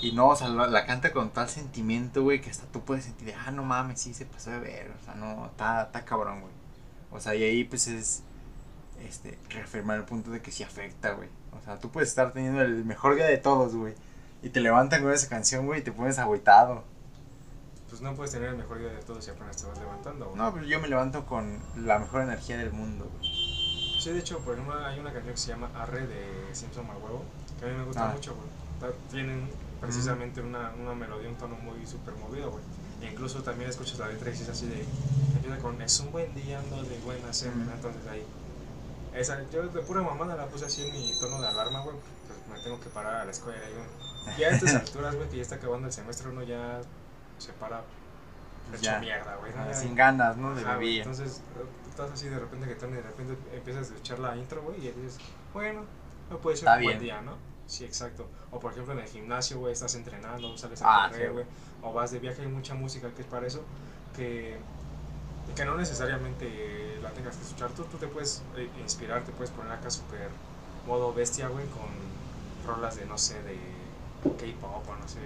Y 0.00 0.12
no, 0.12 0.28
o 0.28 0.36
sea, 0.36 0.48
la, 0.48 0.66
la 0.68 0.86
canta 0.86 1.12
con 1.12 1.30
tal 1.30 1.48
sentimiento, 1.48 2.22
güey, 2.22 2.40
que 2.40 2.50
hasta 2.50 2.66
tú 2.66 2.80
puedes 2.82 3.04
sentir, 3.04 3.34
ah, 3.46 3.50
no 3.50 3.62
mames, 3.64 4.00
sí 4.00 4.14
se 4.14 4.24
pasó 4.24 4.50
de 4.50 4.58
ver, 4.60 4.90
o 5.00 5.04
sea, 5.04 5.14
no, 5.14 5.46
está, 5.46 5.82
está 5.82 6.04
cabrón, 6.04 6.40
güey. 6.40 6.52
O 7.10 7.20
sea, 7.20 7.34
y 7.34 7.42
ahí 7.42 7.64
pues 7.64 7.88
es, 7.88 8.22
este, 9.06 9.38
reafirmar 9.50 9.98
el 9.98 10.04
punto 10.04 10.30
de 10.30 10.40
que 10.40 10.50
sí 10.52 10.62
afecta, 10.62 11.12
güey. 11.12 11.28
O 11.60 11.64
sea, 11.64 11.78
tú 11.78 11.90
puedes 11.90 12.08
estar 12.10 12.32
teniendo 12.32 12.62
el 12.62 12.84
mejor 12.84 13.16
día 13.16 13.26
de 13.26 13.38
todos, 13.38 13.74
güey. 13.74 13.94
Y 14.42 14.50
te 14.50 14.60
levantan 14.60 15.02
con 15.02 15.12
esa 15.12 15.28
canción, 15.28 15.66
güey, 15.66 15.80
y 15.80 15.82
te 15.82 15.90
pones 15.92 16.18
agüitado. 16.18 16.84
Pues 17.98 18.08
no 18.08 18.14
puedes 18.16 18.30
tener 18.32 18.50
el 18.50 18.56
mejor 18.56 18.78
día 18.78 18.90
de 18.90 19.02
todos 19.02 19.24
si 19.24 19.32
apenas 19.32 19.56
te 19.56 19.66
vas 19.66 19.76
levantando, 19.76 20.26
güey. 20.26 20.36
No, 20.36 20.54
pero 20.54 20.64
yo 20.66 20.78
me 20.80 20.86
levanto 20.86 21.26
con 21.26 21.58
la 21.84 21.98
mejor 21.98 22.22
energía 22.22 22.56
del 22.56 22.70
mundo, 22.72 23.10
güey. 23.18 23.28
Sí, 24.00 24.10
de 24.10 24.20
hecho, 24.20 24.38
por 24.38 24.54
ejemplo, 24.54 24.78
hay 24.86 25.00
una 25.00 25.12
canción 25.12 25.34
que 25.34 25.40
se 25.40 25.48
llama 25.48 25.68
Arre 25.74 26.06
de 26.06 26.54
Simpson 26.54 26.86
Malhuevo, 26.86 27.24
que 27.58 27.64
a 27.66 27.68
mí 27.68 27.74
me 27.76 27.82
gusta 27.84 28.08
Ah. 28.08 28.12
mucho, 28.14 28.36
güey. 28.36 28.92
Tienen 29.10 29.50
precisamente 29.80 30.40
una, 30.40 30.70
una 30.80 30.94
melodía, 30.94 31.28
un 31.28 31.34
tono 31.38 31.56
muy 31.56 31.84
súper 31.88 32.14
movido, 32.14 32.52
güey. 32.52 32.62
E 33.02 33.10
incluso 33.10 33.42
también 33.42 33.68
escuchas 33.68 33.98
la 33.98 34.06
letra 34.06 34.30
y 34.30 34.34
es 34.34 34.48
así 34.48 34.68
de. 34.68 34.84
Empieza 35.34 35.58
con 35.58 35.82
Es 35.82 35.98
un 35.98 36.12
buen 36.12 36.32
día, 36.36 36.60
ando 36.60 36.80
de 36.84 36.98
buena 37.00 37.32
semana. 37.32 37.72
Mm. 37.72 37.74
Entonces 37.74 38.06
ahí. 38.08 38.24
Esa, 39.12 39.42
yo 39.50 39.66
de 39.66 39.80
pura 39.82 40.02
mamada 40.02 40.36
la 40.36 40.46
puse 40.46 40.66
así 40.66 40.86
en 40.86 40.92
mi 40.94 41.18
tono 41.18 41.40
de 41.40 41.48
alarma, 41.48 41.82
güey. 41.82 41.96
Pues 42.28 42.38
me 42.58 42.62
tengo 42.62 42.78
que 42.80 42.90
parar 42.90 43.16
a 43.16 43.24
la 43.24 43.32
escuela. 43.32 43.58
Y, 43.68 43.72
güey, 43.74 44.38
ya 44.38 44.46
a 44.46 44.50
estas 44.52 44.74
alturas, 44.86 45.16
güey, 45.16 45.28
que 45.28 45.36
ya 45.38 45.42
está 45.42 45.56
acabando 45.56 45.88
el 45.88 45.92
semestre, 45.92 46.28
uno 46.28 46.44
ya 46.44 46.80
se 47.38 47.52
para 47.54 47.82
hecho 48.72 48.82
Ya. 48.82 48.98
mierda, 48.98 49.36
güey. 49.36 49.52
¿no? 49.52 49.62
Ah, 49.62 49.74
Sin 49.74 49.94
ganas, 49.94 50.36
¿no? 50.36 50.54
De 50.54 50.62
Ajá, 50.62 50.76
vivir. 50.76 50.98
Entonces, 50.98 51.40
estás 51.88 52.10
así 52.12 52.28
de 52.28 52.38
repente 52.38 52.66
que 52.66 52.72
y 52.86 52.90
de 52.90 53.02
repente 53.02 53.36
empiezas 53.52 53.90
a 53.90 53.94
escuchar 53.94 54.18
la 54.18 54.36
intro, 54.36 54.62
güey, 54.62 54.78
y 54.86 54.92
dices, 54.92 55.18
bueno, 55.52 55.84
no 56.30 56.38
puede 56.38 56.56
ser 56.56 56.68
Está 56.68 56.76
un 56.78 56.84
buen 56.84 56.98
día, 57.00 57.20
¿no? 57.20 57.32
Sí, 57.66 57.84
exacto. 57.84 58.28
O 58.50 58.58
por 58.58 58.72
ejemplo 58.72 58.94
en 58.94 59.00
el 59.00 59.06
gimnasio, 59.06 59.58
güey, 59.58 59.72
estás 59.72 59.94
entrenando, 59.94 60.56
sales 60.56 60.80
Ah, 60.82 61.04
a 61.04 61.08
correr, 61.10 61.28
sí, 61.28 61.32
güey, 61.32 61.44
o 61.82 61.92
vas 61.92 62.10
de 62.10 62.18
viaje, 62.18 62.42
hay 62.42 62.48
mucha 62.48 62.74
música 62.74 63.10
que 63.14 63.22
es 63.22 63.28
para 63.28 63.46
eso, 63.46 63.62
que, 64.16 64.58
que 65.54 65.64
no 65.64 65.76
necesariamente 65.76 66.98
la 67.02 67.10
tengas 67.10 67.36
que 67.36 67.42
escuchar. 67.44 67.70
Tú, 67.72 67.84
tú 67.84 67.98
te 67.98 68.06
puedes 68.06 68.42
eh, 68.56 68.70
inspirar, 68.80 69.22
te 69.24 69.32
puedes 69.32 69.50
poner 69.50 69.72
acá 69.72 69.90
súper 69.90 70.30
modo 70.86 71.12
bestia, 71.12 71.48
güey, 71.48 71.66
con 71.66 71.88
rolas 72.66 72.96
de, 72.96 73.06
no 73.06 73.18
sé, 73.18 73.42
de 73.42 73.58
K-pop 74.22 74.88
o 74.88 74.96
no 74.96 75.08
sé. 75.08 75.20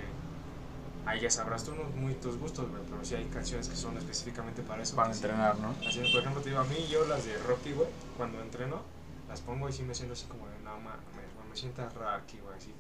Ahí 1.05 1.21
ya 1.21 1.31
sabrás 1.31 1.65
tú 1.65 1.75
no- 1.75 1.85
muy 2.01 2.15
tus 2.15 2.39
gustos, 2.39 2.71
güey, 2.71 2.83
pero 2.89 3.05
sí 3.05 3.15
hay 3.17 3.25
canciones 3.27 3.69
que 3.69 3.75
son 3.77 3.97
específicamente 3.97 4.63
para 4.63 4.83
eso. 4.83 4.95
Para 4.95 5.13
sí- 5.13 5.21
entrenar, 5.23 5.59
¿no? 5.59 5.75
Así, 5.87 5.99
por 6.13 6.21
ejemplo, 6.21 6.41
te 6.43 6.51
digo, 6.51 6.61
a 6.61 6.65
mí 6.65 6.77
yo 6.89 7.05
las 7.07 7.25
de 7.25 7.37
Rocky, 7.39 7.73
güey, 7.73 7.89
cuando 8.17 8.41
entreno, 8.41 8.83
las 9.29 9.41
pongo 9.41 9.69
y 9.69 9.73
sí 9.73 9.83
me 9.83 9.95
siento 9.95 10.13
así 10.13 10.27
como 10.27 10.47
de, 10.49 10.59
no 10.61 10.77
mames, 10.79 11.01
güey, 11.15 11.49
me 11.51 11.57
siento 11.57 11.83
Rocky, 11.91 12.39
güey, 12.39 12.57
así, 12.57 12.73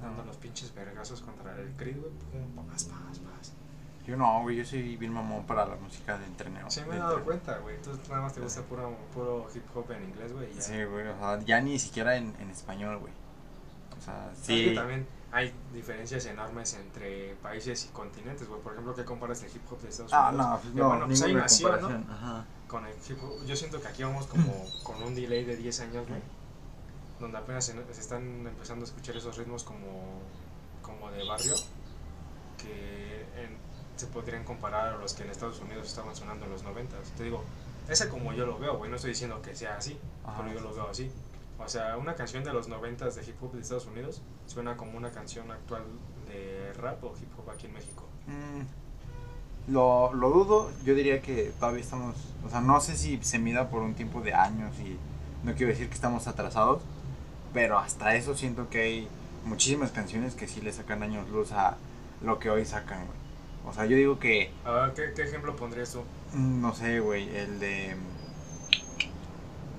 dando 0.00 0.24
los 0.24 0.36
pinches 0.36 0.72
vergazos 0.74 1.20
contra 1.22 1.54
el 1.56 1.70
Creed, 1.76 1.96
güey, 1.98 2.12
pum, 2.32 2.66
paz, 2.66 2.84
paz, 2.84 3.18
paz. 3.18 3.52
Yo 4.06 4.16
no, 4.16 4.42
güey, 4.42 4.56
yo 4.56 4.64
soy 4.64 4.96
bien 4.96 5.12
mamón 5.12 5.44
para 5.44 5.66
la 5.66 5.76
música 5.76 6.16
de 6.18 6.24
entreneo. 6.26 6.70
Sí 6.70 6.80
me 6.88 6.94
he 6.94 6.98
dado 6.98 7.18
entreno. 7.18 7.24
cuenta, 7.26 7.58
güey, 7.58 7.80
tú 7.82 7.90
nada 8.08 8.22
más 8.22 8.32
te 8.32 8.40
gusta 8.40 8.62
puro, 8.62 8.96
puro 9.12 9.46
hip 9.54 9.64
hop 9.74 9.90
en 9.90 10.04
inglés, 10.04 10.32
güey. 10.32 10.48
Sí, 10.58 10.84
güey, 10.84 11.06
o 11.08 11.18
sea, 11.18 11.38
ya 11.40 11.60
ni 11.60 11.78
siquiera 11.78 12.16
en, 12.16 12.34
en 12.40 12.50
español, 12.50 12.98
güey. 12.98 13.12
O 13.98 14.00
sea, 14.00 14.30
sí. 14.40 14.72
también 14.74 15.06
hay 15.32 15.52
diferencias 15.72 16.26
enormes 16.26 16.74
entre 16.74 17.34
países 17.36 17.84
y 17.84 17.88
continentes, 17.88 18.48
güey, 18.48 18.60
por 18.60 18.72
ejemplo, 18.72 18.94
¿qué 18.94 19.04
comparas 19.04 19.42
el 19.42 19.50
hip 19.54 19.62
hop 19.70 19.80
de 19.80 19.88
Estados 19.88 20.12
Ah, 20.12 20.28
Unidos? 20.30 20.46
no, 20.46 20.58
pues 20.60 20.72
Que, 20.74 20.80
no, 20.80 20.88
bueno, 20.88 21.06
pues 21.06 21.20
nació, 21.34 21.76
¿no? 21.76 22.12
Ajá. 22.12 22.44
con 22.66 22.86
el 22.86 22.94
hip 23.08 23.18
hop, 23.22 23.46
yo 23.46 23.54
siento 23.56 23.80
que 23.80 23.88
aquí 23.88 24.02
vamos 24.02 24.26
como 24.26 24.52
con 24.82 25.02
un 25.02 25.14
delay 25.14 25.44
de 25.44 25.56
10 25.56 25.80
años, 25.80 26.08
güey, 26.08 26.20
donde 27.20 27.38
apenas 27.38 27.64
se, 27.64 27.72
se 27.94 28.00
están 28.00 28.46
empezando 28.46 28.84
a 28.84 28.88
escuchar 28.88 29.16
esos 29.16 29.36
ritmos 29.36 29.62
como, 29.64 30.20
como 30.82 31.10
de 31.12 31.24
barrio, 31.24 31.54
que 32.58 33.20
en- 33.36 33.58
se 33.96 34.06
podrían 34.06 34.44
comparar 34.44 34.94
a 34.94 34.96
los 34.96 35.12
que 35.14 35.24
en 35.24 35.30
Estados 35.30 35.60
Unidos 35.60 35.86
estaban 35.86 36.16
sonando 36.16 36.46
en 36.46 36.52
los 36.52 36.62
90. 36.62 36.96
Te 37.18 37.24
digo, 37.24 37.44
ese 37.88 38.08
como 38.08 38.32
yo 38.32 38.46
lo 38.46 38.58
veo, 38.58 38.78
güey, 38.78 38.88
no 38.90 38.96
estoy 38.96 39.10
diciendo 39.10 39.42
que 39.42 39.54
sea 39.54 39.76
así, 39.76 39.98
Ajá. 40.24 40.38
pero 40.42 40.54
yo 40.54 40.60
lo 40.60 40.74
veo 40.74 40.88
así. 40.88 41.10
O 41.62 41.68
sea, 41.68 41.96
una 41.98 42.14
canción 42.14 42.42
de 42.42 42.52
los 42.52 42.68
90 42.68 43.10
de 43.10 43.22
hip 43.22 43.42
hop 43.42 43.52
de 43.52 43.60
Estados 43.60 43.86
Unidos 43.86 44.22
suena 44.46 44.76
como 44.76 44.96
una 44.96 45.10
canción 45.10 45.50
actual 45.50 45.82
de 46.26 46.72
rap 46.74 47.04
o 47.04 47.14
hip 47.20 47.28
hop 47.38 47.50
aquí 47.50 47.66
en 47.66 47.74
México. 47.74 48.08
Mm, 48.26 49.72
lo, 49.72 50.12
lo 50.14 50.30
dudo, 50.30 50.70
yo 50.84 50.94
diría 50.94 51.20
que 51.20 51.52
todavía 51.58 51.82
estamos, 51.82 52.16
o 52.44 52.50
sea, 52.50 52.60
no 52.60 52.80
sé 52.80 52.96
si 52.96 53.18
se 53.22 53.38
mida 53.38 53.68
por 53.68 53.82
un 53.82 53.94
tiempo 53.94 54.20
de 54.22 54.32
años 54.34 54.74
y 54.80 54.96
no 55.46 55.54
quiero 55.54 55.68
decir 55.72 55.88
que 55.88 55.94
estamos 55.94 56.26
atrasados, 56.26 56.82
pero 57.52 57.78
hasta 57.78 58.14
eso 58.16 58.34
siento 58.34 58.68
que 58.70 58.80
hay 58.80 59.08
muchísimas 59.44 59.90
canciones 59.90 60.34
que 60.34 60.48
sí 60.48 60.60
le 60.60 60.72
sacan 60.72 61.02
años 61.02 61.28
luz 61.28 61.52
a 61.52 61.76
lo 62.22 62.38
que 62.38 62.50
hoy 62.50 62.64
sacan, 62.64 63.04
güey. 63.06 63.18
O 63.66 63.74
sea, 63.74 63.84
yo 63.84 63.96
digo 63.96 64.18
que, 64.18 64.50
A 64.64 64.70
ver, 64.72 64.94
¿qué, 64.94 65.12
qué 65.14 65.22
ejemplo 65.22 65.54
pondrías 65.54 65.92
tú? 65.92 66.00
mm, 66.32 66.60
no 66.62 66.74
sé, 66.74 67.00
güey, 67.00 67.28
el 67.36 67.60
de 67.60 67.96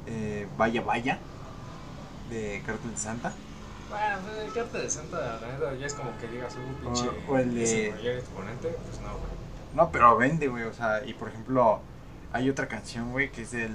eh, 0.07 0.47
Vaya 0.57 0.81
Vaya 0.81 1.19
de 2.31 2.63
Cartel 2.65 2.91
de 2.91 2.97
Santa. 2.97 3.33
Bueno, 3.89 4.17
pues 4.23 4.45
el 4.47 4.53
carta 4.53 4.77
de 4.79 4.89
Santa, 4.89 5.39
la 5.41 5.47
neta, 5.51 5.75
ya 5.75 5.85
es 5.85 5.93
como 5.93 6.17
que 6.17 6.27
digas, 6.27 6.55
un 6.55 6.75
pinche. 6.75 7.09
O- 7.27 7.33
o 7.33 7.37
el 7.37 7.53
de- 7.53 8.15
exponente, 8.17 8.69
pues 8.69 9.01
no, 9.01 9.09
güey. 9.09 9.31
No, 9.75 9.91
pero 9.91 10.15
vende, 10.17 10.47
güey. 10.47 10.63
O 10.63 10.73
sea, 10.73 11.05
y 11.05 11.13
por 11.13 11.27
ejemplo, 11.29 11.81
hay 12.31 12.49
otra 12.49 12.67
canción, 12.67 13.11
güey, 13.11 13.31
que 13.31 13.41
es 13.41 13.51
del, 13.51 13.73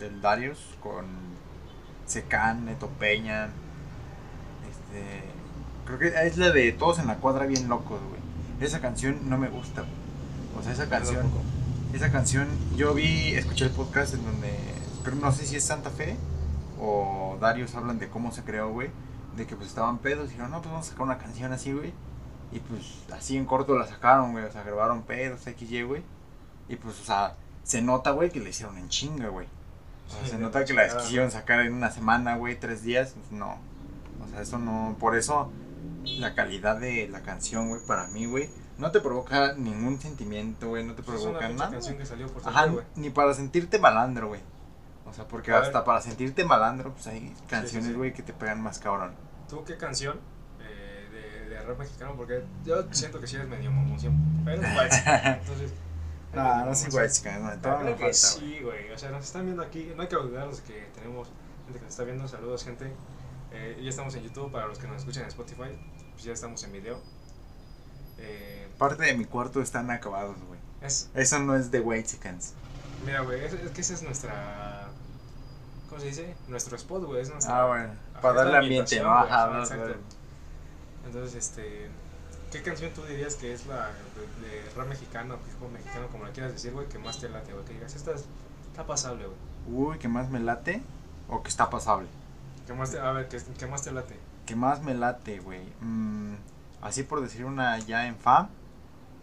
del 0.00 0.20
Darius 0.22 0.58
con 0.80 1.04
Secan, 2.06 2.64
Neto 2.64 2.88
Peña. 2.98 3.50
Este. 4.70 5.22
Creo 5.86 5.98
que 5.98 6.26
es 6.26 6.36
la 6.36 6.50
de 6.50 6.72
Todos 6.72 6.98
en 6.98 7.06
la 7.06 7.16
cuadra 7.16 7.46
bien 7.46 7.68
locos, 7.68 8.00
güey. 8.08 8.20
Esa 8.66 8.80
canción 8.80 9.28
no 9.28 9.38
me 9.38 9.48
gusta, 9.48 9.82
güey. 9.82 9.92
O 10.58 10.62
sea, 10.62 10.72
esa 10.72 10.88
canción. 10.88 11.26
Esa 11.94 12.10
canción, 12.12 12.48
yo 12.76 12.92
vi, 12.94 13.34
escuché 13.34 13.66
el 13.66 13.70
podcast 13.70 14.14
en 14.14 14.24
donde. 14.24 14.52
Creo, 15.04 15.16
no 15.16 15.32
sé 15.32 15.46
si 15.46 15.56
es 15.56 15.64
Santa 15.64 15.90
Fe 15.90 16.16
o 16.80 17.36
Darius 17.40 17.74
hablan 17.74 17.98
de 17.98 18.08
cómo 18.08 18.32
se 18.32 18.42
creó, 18.44 18.70
güey. 18.70 18.90
De 19.36 19.46
que 19.46 19.54
pues 19.56 19.68
estaban 19.68 19.98
pedos 19.98 20.26
y 20.26 20.30
dijeron, 20.30 20.50
no, 20.50 20.58
pues 20.60 20.70
vamos 20.72 20.86
a 20.86 20.90
sacar 20.90 21.04
una 21.04 21.18
canción 21.18 21.52
así, 21.52 21.72
güey. 21.72 21.92
Y 22.50 22.60
pues 22.60 22.82
así 23.12 23.36
en 23.36 23.44
corto 23.44 23.76
la 23.76 23.86
sacaron, 23.86 24.32
güey. 24.32 24.44
O 24.44 24.50
sea, 24.52 24.62
grabaron 24.62 25.02
pedos, 25.02 25.42
XY, 25.42 25.82
güey. 25.82 26.02
Y 26.68 26.76
pues, 26.76 27.00
o 27.00 27.04
sea, 27.04 27.34
se 27.62 27.82
nota, 27.82 28.10
güey, 28.12 28.30
que 28.30 28.40
le 28.40 28.50
hicieron 28.50 28.78
en 28.78 28.88
chinga, 28.88 29.28
güey. 29.28 29.46
O 30.06 30.10
sea, 30.10 30.24
Sí, 30.24 30.30
se 30.30 30.38
nota 30.38 30.64
que 30.64 30.72
la 30.72 30.88
quisieron 30.96 31.30
sacar 31.30 31.60
en 31.60 31.74
una 31.74 31.90
semana, 31.90 32.36
güey, 32.36 32.58
tres 32.58 32.82
días. 32.82 33.14
Pues, 33.14 33.32
no. 33.32 33.58
O 34.24 34.28
sea, 34.30 34.40
eso 34.40 34.58
no. 34.58 34.96
Por 34.98 35.16
eso, 35.16 35.50
la 36.04 36.34
calidad 36.34 36.78
de 36.78 37.08
la 37.08 37.20
canción, 37.22 37.68
güey, 37.68 37.80
para 37.86 38.06
mí, 38.08 38.26
güey, 38.26 38.48
no 38.78 38.90
te 38.90 39.00
provoca 39.00 39.52
ningún 39.54 40.00
sentimiento, 40.00 40.68
güey. 40.68 40.84
No 40.84 40.94
te 40.94 41.02
Pues 41.02 41.20
es 41.20 41.26
una 41.26 41.38
provoca 41.38 41.56
nada. 41.58 41.70
canción 41.72 41.98
que 41.98 42.06
salió 42.06 42.26
por 42.28 42.42
Ajá, 42.42 42.64
suerte, 42.64 42.72
güey. 42.74 42.86
ni 42.96 43.10
para 43.10 43.34
sentirte 43.34 43.78
malandro, 43.78 44.28
güey. 44.28 44.40
O 45.08 45.12
sea, 45.12 45.26
porque 45.26 45.50
A 45.52 45.56
ver. 45.56 45.64
hasta 45.64 45.84
para 45.84 46.00
sentirte 46.00 46.44
malandro, 46.44 46.92
pues 46.92 47.06
hay 47.08 47.34
canciones, 47.48 47.88
sí. 47.90 47.94
güey, 47.94 48.12
que 48.12 48.22
te 48.22 48.32
pegan 48.32 48.60
más 48.60 48.78
cabrón. 48.78 49.14
¿Tú 49.48 49.64
qué 49.64 49.76
canción 49.76 50.18
eh, 50.60 51.08
de, 51.10 51.48
de 51.54 51.62
rap 51.62 51.78
mexicano? 51.78 52.14
Porque 52.16 52.44
yo 52.64 52.84
siento 52.92 53.20
que 53.20 53.26
sí 53.26 53.36
eres 53.36 53.48
medio 53.48 53.70
mamoncín, 53.70 54.42
pero 54.44 54.62
es 54.62 54.68
white, 54.68 54.96
entonces... 55.40 55.72
No, 56.34 56.66
no 56.66 56.74
soy 56.74 56.90
chica, 57.10 57.38
no, 57.38 57.48
Pero 57.48 57.60
todavía 57.62 57.96
creo 57.96 57.96
que 57.96 58.12
falta, 58.14 58.38
güey. 58.38 58.52
sí, 58.52 58.60
güey. 58.62 58.92
O 58.92 58.98
sea, 58.98 59.10
nos 59.10 59.24
están 59.24 59.46
viendo 59.46 59.62
aquí. 59.62 59.90
No 59.96 60.02
hay 60.02 60.08
que 60.08 60.16
olvidarnos 60.16 60.60
que 60.60 60.86
tenemos 60.94 61.28
gente 61.64 61.78
que 61.78 61.84
nos 61.86 61.90
está 61.90 62.04
viendo. 62.04 62.28
Saludos, 62.28 62.64
gente. 62.64 62.92
Eh, 63.50 63.80
ya 63.82 63.88
estamos 63.88 64.14
en 64.14 64.24
YouTube. 64.24 64.52
Para 64.52 64.66
los 64.66 64.78
que 64.78 64.86
nos 64.86 64.98
escuchan 64.98 65.22
en 65.22 65.28
Spotify, 65.30 65.70
pues 66.12 66.24
ya 66.24 66.34
estamos 66.34 66.62
en 66.64 66.72
video. 66.72 67.00
Eh, 68.18 68.68
Parte 68.76 69.04
de 69.04 69.14
mi 69.16 69.24
cuarto 69.24 69.62
están 69.62 69.90
acabados, 69.90 70.36
güey. 70.46 70.60
es, 70.82 71.10
Eso 71.14 71.38
no 71.38 71.56
es 71.56 71.70
de 71.70 71.80
white 71.80 72.06
chickens. 72.08 72.52
Mira, 73.04 73.20
güey, 73.20 73.44
es, 73.44 73.52
es 73.54 73.70
que 73.70 73.80
esa 73.80 73.94
es 73.94 74.02
nuestra. 74.02 74.88
¿Cómo 75.88 76.00
se 76.00 76.08
dice? 76.08 76.36
Nuestro 76.48 76.76
spot, 76.76 77.04
güey. 77.04 77.22
Es 77.22 77.30
nuestra. 77.30 77.62
Ah, 77.62 77.66
bueno. 77.66 77.92
Para 78.20 78.34
darle 78.44 78.58
ambiente, 78.58 79.00
¿no? 79.00 79.12
Ajá, 79.12 79.58
exacto. 79.60 79.94
Entonces, 81.06 81.34
este. 81.34 81.88
¿Qué 82.50 82.62
canción 82.62 82.90
tú 82.94 83.02
dirías 83.02 83.34
que 83.34 83.52
es 83.52 83.66
la 83.66 83.88
de, 84.40 84.48
de 84.48 84.70
rap 84.74 84.88
mexicano, 84.88 85.34
hip 85.34 85.70
mexicano, 85.70 86.06
como 86.08 86.24
la 86.24 86.30
quieras 86.32 86.52
decir, 86.52 86.72
güey, 86.72 86.88
que 86.88 86.98
más 86.98 87.18
te 87.20 87.28
late, 87.28 87.52
güey? 87.52 87.64
Que 87.66 87.74
digas, 87.74 87.94
esta 87.94 88.12
es- 88.12 88.24
está 88.70 88.86
pasable, 88.86 89.26
güey. 89.26 89.38
Uy, 89.90 89.98
¿qué 89.98 90.08
más 90.08 90.30
me 90.30 90.40
late? 90.40 90.82
¿O 91.28 91.42
que 91.42 91.50
está 91.50 91.68
pasable? 91.68 92.08
¿Qué 92.66 92.72
más 92.72 92.90
te, 92.90 92.98
a 93.00 93.12
ver, 93.12 93.28
¿qué, 93.28 93.38
qué 93.58 93.66
más 93.66 93.82
te 93.82 93.92
late? 93.92 94.18
¿Qué 94.46 94.56
más 94.56 94.82
me 94.82 94.94
late, 94.94 95.40
güey? 95.40 95.60
Mm, 95.82 96.36
así 96.80 97.02
por 97.02 97.20
decir 97.20 97.44
una 97.44 97.78
ya 97.80 98.06
en 98.06 98.16
fa, 98.16 98.48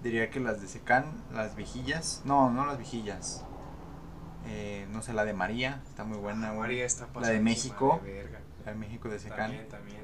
diría 0.04 0.30
que 0.30 0.40
las 0.40 0.62
de 0.62 0.68
Secan, 0.68 1.06
las 1.34 1.56
vigillas. 1.56 2.22
No, 2.26 2.52
no 2.52 2.68
las 2.68 2.78
vigillas. 2.78 3.44
Eh, 4.48 4.88
no 4.92 5.02
sé, 5.02 5.14
la 5.14 5.26
de 5.26 5.34
María, 5.34 5.82
está 5.90 6.04
muy 6.04 6.18
buena, 6.18 6.50
güey. 6.50 6.60
María 6.62 6.86
está 6.86 7.08
La 7.20 7.30
de 7.30 7.40
México. 7.40 8.00
De 8.04 8.14
verga. 8.14 8.40
La 8.66 8.72
de 8.72 8.78
México 8.78 9.10
de 9.10 9.20
Secan. 9.20 9.38
También, 9.38 9.70
también. 9.70 10.02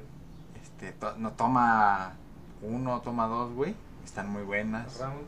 Este, 0.62 0.92
to- 0.92 1.16
no 1.18 1.32
toma 1.32 2.14
uno, 2.62 3.00
toma 3.02 3.26
dos, 3.26 3.52
güey. 3.52 3.74
Están 4.04 4.28
muy 4.30 4.42
buenas. 4.42 4.98
Round, 4.98 5.20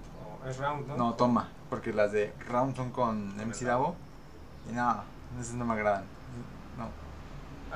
o 0.44 0.48
es 0.48 0.58
round, 0.58 0.86
¿no? 0.88 0.96
No, 0.96 1.14
toma, 1.14 1.48
porque 1.70 1.92
las 1.92 2.12
de 2.12 2.32
Round 2.48 2.74
son 2.76 2.90
con 2.90 3.34
MC 3.40 3.64
Davo. 3.64 3.94
Y 4.68 4.72
no, 4.72 5.02
esas 5.40 5.54
no 5.54 5.64
me 5.64 5.74
agradan. 5.74 6.04
No. 6.76 6.88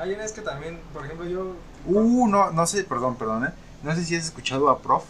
Hay 0.01 0.13
unas 0.15 0.33
que 0.33 0.41
también, 0.43 0.81
por 0.93 1.05
ejemplo, 1.05 1.27
yo. 1.27 1.55
Uh, 1.87 2.27
no, 2.29 2.51
no 2.51 2.67
sé, 2.67 2.85
perdón, 2.85 3.17
perdón, 3.17 3.45
eh. 3.47 3.53
No 3.83 3.95
sé 3.95 4.05
si 4.05 4.17
has 4.17 4.25
escuchado 4.25 4.69
a 4.71 4.79
Prof. 4.81 5.05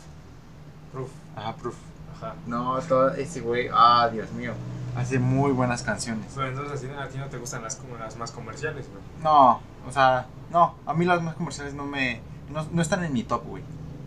Proof. 0.93 1.11
Ajá, 1.37 1.57
Proof. 1.57 1.77
Ajá. 2.17 2.35
No, 2.47 2.79
todo 2.83 3.11
ese 3.15 3.41
güey, 3.41 3.69
ah, 3.73 4.09
Dios 4.13 4.31
mío. 4.33 4.53
Hace 4.97 5.19
muy 5.19 5.53
buenas 5.53 5.83
canciones. 5.83 6.27
Pero 6.35 6.49
entonces 6.49 6.79
a 6.79 6.81
ti, 6.81 6.93
a 7.01 7.09
ti 7.09 7.19
no 7.19 7.27
te 7.27 7.39
gustan 7.39 7.63
las, 7.63 7.77
como 7.77 7.97
las 7.97 8.17
más 8.17 8.31
comerciales, 8.33 8.89
güey. 8.89 9.01
No, 9.23 9.61
o 9.87 9.93
sea, 9.93 10.27
no, 10.51 10.75
a 10.87 10.95
mí 10.95 11.05
las 11.05 11.23
más 11.23 11.35
comerciales 11.37 11.75
no 11.75 11.85
me. 11.87 12.21
No, 12.51 12.67
no 12.73 12.83
están 12.83 13.05
en 13.05 13.13
mi 13.13 13.23
top, 13.23 13.45
güey. 13.47 13.63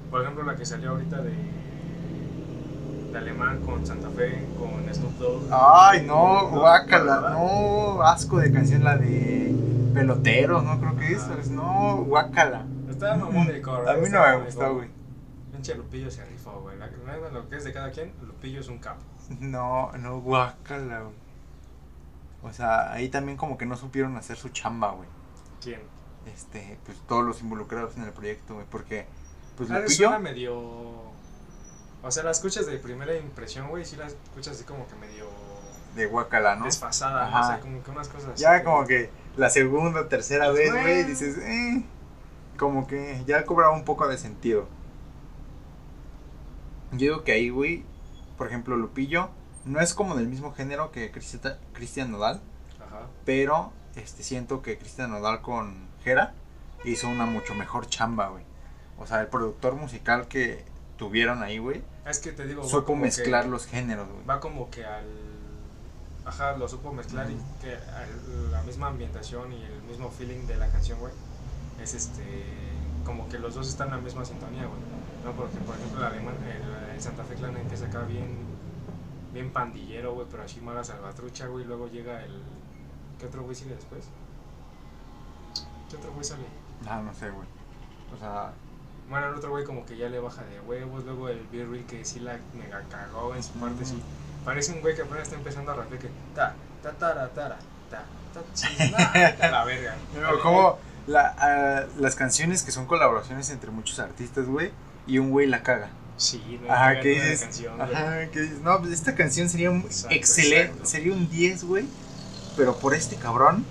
Por 0.10 0.22
ejemplo, 0.22 0.44
la 0.44 0.56
que 0.56 0.66
salió 0.66 0.92
ahorita 0.92 1.22
de. 1.22 1.34
de 3.12 3.18
Alemán 3.18 3.62
con 3.66 3.86
Santa 3.86 4.10
Fe, 4.10 4.46
con 4.60 4.94
Snoop 4.94 5.14
Dogg. 5.18 5.44
Ay, 5.52 6.06
no, 6.06 6.50
guácala, 6.50 7.30
no, 7.32 8.02
asco 8.04 8.40
de 8.40 8.52
canción 8.52 8.84
la 8.84 8.98
de 8.98 9.56
peloteros, 9.94 10.64
no 10.64 10.80
creo 10.80 10.96
que 10.98 11.14
es, 11.14 11.22
Ah. 11.24 11.36
no, 11.52 12.04
guácala. 12.06 12.66
Está 12.90 13.16
mamón 13.16 13.48
de 13.48 13.62
coro. 13.62 13.90
A 13.90 13.94
mí 13.96 14.08
no 14.10 14.22
me 14.22 14.46
gustó, 14.46 14.76
güey. 14.76 14.90
Pinche 15.52 15.76
Lupillo 15.76 16.10
se 16.10 16.26
rifó, 16.26 16.60
güey. 16.62 16.78
Lo 17.34 17.48
que 17.50 17.58
es 17.58 17.64
de 17.64 17.72
cada 17.74 17.92
quien, 17.92 18.14
Lupillo 18.26 18.60
es 18.62 18.68
un 18.68 18.80
capo. 18.80 19.02
No, 19.40 19.92
no, 19.98 20.20
guácala, 20.20 21.02
güey. 21.02 21.16
O 22.44 22.52
sea, 22.54 22.92
ahí 22.92 23.10
también 23.10 23.38
como 23.38 23.58
que 23.58 23.66
no 23.66 23.78
supieron 23.78 24.18
hacer 24.18 24.38
su 24.38 24.50
chamba, 24.50 24.92
güey. 24.92 25.08
¿Quién? 25.62 25.82
Este, 26.26 26.78
pues 26.86 26.98
todos 27.08 27.24
los 27.24 27.42
involucrados 27.42 27.96
en 27.98 28.04
el 28.04 28.12
proyecto, 28.12 28.56
güey, 28.56 28.66
porque 28.70 29.06
pues 29.58 29.70
Ah, 29.72 29.80
Lupillo, 29.80 29.96
suena 30.10 30.20
medio. 30.20 30.56
O 32.04 32.10
sea, 32.10 32.24
la 32.24 32.32
escuchas 32.32 32.66
de 32.66 32.78
primera 32.78 33.16
impresión, 33.16 33.70
güey, 33.70 33.86
sí 33.86 33.96
la 33.96 34.08
escuchas 34.08 34.56
así 34.56 34.64
como 34.64 34.88
que 34.88 34.96
medio 34.96 35.26
de 35.96 36.06
guácala, 36.08 36.56
¿no? 36.56 36.66
desfasada, 36.66 37.28
Ajá. 37.28 37.42
no 37.42 37.56
sé, 37.56 37.62
como 37.62 37.84
que 37.84 37.92
unas 37.92 38.08
cosas 38.08 38.32
así. 38.34 38.42
Ya 38.44 38.64
como 38.64 38.86
que 38.88 39.10
la 39.38 39.50
segunda 39.50 40.02
o 40.02 40.06
tercera 40.06 40.46
Pues, 40.50 40.72
vez, 40.72 40.82
güey, 40.82 41.04
dices, 41.04 41.38
eh, 41.38 41.84
como 42.58 42.88
que 42.88 43.24
ya 43.28 43.46
cobraba 43.46 43.74
un 43.74 43.84
poco 43.86 44.08
de 44.08 44.18
sentido. 44.18 44.68
Yo 46.92 46.98
digo 46.98 47.24
que 47.24 47.34
ahí, 47.34 47.50
güey, 47.50 47.84
por 48.42 48.48
ejemplo, 48.48 48.76
Lupillo, 48.76 49.30
no 49.66 49.80
es 49.82 49.94
como 49.94 50.16
del 50.16 50.28
mismo 50.28 50.52
género 50.52 50.92
que 50.92 51.12
Cristian 51.12 52.12
Nodal, 52.12 52.42
Ajá. 52.84 53.02
pero 53.24 53.72
este 53.96 54.24
siento 54.24 54.64
que 54.64 54.80
Cristian 54.80 55.12
Nodal 55.12 55.44
con 55.44 55.86
Jera 56.04 56.34
hizo 56.84 57.08
una 57.08 57.28
mucho 57.28 57.54
mejor 57.54 57.86
chamba, 57.86 58.30
güey. 58.30 58.44
O 58.98 59.06
sea, 59.06 59.22
el 59.22 59.28
productor 59.28 59.76
musical 59.76 60.28
que 60.28 60.66
tuvieron 60.98 61.44
ahí, 61.44 61.60
güey, 61.60 61.84
Es 62.04 62.18
que 62.18 62.32
te 62.32 62.48
digo, 62.48 62.64
va 62.64 62.68
supo 62.68 62.88
como 62.88 63.04
mezclar 63.04 63.46
los 63.46 63.68
géneros, 63.68 64.08
güey. 64.10 64.26
Va 64.26 64.40
como 64.40 64.72
que 64.72 64.86
al. 64.86 65.06
Ajá, 66.26 66.58
lo 66.58 66.68
supo 66.68 66.92
mezclar 66.92 67.30
y 67.30 67.38
que 67.62 67.76
al- 67.76 68.52
la 68.52 68.64
misma 68.64 68.88
ambientación 68.88 69.54
y 69.54 69.62
el 69.64 69.84
mismo 69.84 70.10
feeling 70.10 70.48
de 70.48 70.56
la 70.58 70.68
canción, 70.70 70.98
güey. 71.00 71.14
Es 71.80 71.94
este. 71.94 72.24
Como 73.06 73.30
que 73.30 73.38
los 73.38 73.54
dos 73.54 73.70
están 73.70 73.90
en 73.90 73.98
la 73.98 74.02
misma 74.02 74.26
sintonía, 74.26 74.64
güey. 74.66 74.82
No, 75.24 75.32
porque 75.34 75.58
por 75.58 75.76
ejemplo 75.76 76.00
el 76.00 76.06
alemán, 76.06 76.36
el, 76.46 76.94
el 76.96 77.02
Santa 77.02 77.24
Fe 77.24 77.36
Clan 77.36 77.56
empieza 77.58 77.86
acá 77.86 78.02
bien. 78.04 78.50
Bien 79.34 79.50
pandillero, 79.52 80.14
güey, 80.14 80.28
pero 80.30 80.44
así 80.44 80.60
mala 80.60 80.84
salvatrucha, 80.84 81.48
güey. 81.48 81.64
y 81.64 81.68
Luego 81.68 81.88
llega 81.88 82.24
el. 82.24 82.42
¿Qué 83.20 83.28
otro 83.28 83.44
güey 83.44 83.56
sigue 83.56 83.76
después? 83.76 84.06
¿Qué 85.90 85.96
otro 85.96 86.12
güey 86.14 86.24
sale? 86.26 86.44
Ah, 86.88 87.02
no 87.04 87.14
sé, 87.14 87.30
güey. 87.30 87.48
O 88.14 88.18
sea, 88.20 88.52
Bueno, 89.10 89.28
el 89.28 89.36
otro 89.36 89.52
güey 89.52 89.64
como 89.64 89.86
que 89.86 89.96
ya 89.98 90.10
le 90.10 90.20
baja 90.20 90.44
de 90.44 90.60
huevos, 90.62 91.04
luego 91.06 91.30
el 91.30 91.46
B-Real 91.52 91.86
que 91.86 92.04
sí 92.04 92.20
la 92.20 92.38
mega 92.54 92.82
cagó 92.90 93.36
en 93.36 93.44
su 93.44 93.52
parte, 93.54 93.86
sí. 93.86 94.02
Parece 94.44 94.74
un 94.74 94.82
güey 94.82 94.96
que 94.96 95.04
apenas 95.04 95.24
está 95.24 95.36
empezando 95.36 95.72
a 95.72 95.76
rapear 95.76 96.00
que 96.02 96.10
ta, 96.36 96.56
ta, 96.82 96.92
tara, 96.94 97.30
tara, 97.30 97.58
ta, 97.90 98.04
ta, 98.34 98.42
sí, 98.54 98.68
nah, 98.92 99.12
vete 99.14 99.44
a 99.44 99.52
la 99.52 99.64
verga. 99.66 99.96
Pero 100.14 100.42
como 100.42 100.78
la, 101.08 101.36
ah, 101.38 101.86
las 102.00 102.16
canciones 102.16 102.64
que 102.64 102.72
son 102.72 102.86
colaboraciones 102.86 103.50
entre 103.50 103.70
muchos 103.72 104.00
artistas, 104.00 104.46
güey, 104.48 104.72
y 105.08 105.18
un 105.20 105.32
güey 105.32 105.48
la 105.48 105.64
caga. 105.64 105.90
Sí, 106.18 106.60
no 106.62 106.72
Ajá, 106.72 107.00
que 107.00 107.10
dices, 107.10 107.42
canción, 107.42 107.82
ajá, 107.82 108.28
que 108.28 108.42
dices, 108.42 108.62
no, 108.62 108.80
pues 108.80 108.92
esta 108.92 109.16
canción 109.16 109.50
sería 109.50 109.72
un 109.72 109.82
Exacto, 109.82 110.16
excelente, 110.16 110.66
exacto. 110.66 110.86
sería 110.86 111.14
un 111.14 111.30
10, 111.30 111.64
güey, 111.64 111.86
pero 112.56 112.78
por 112.78 112.94
este 112.94 113.16
cabrón 113.16 113.66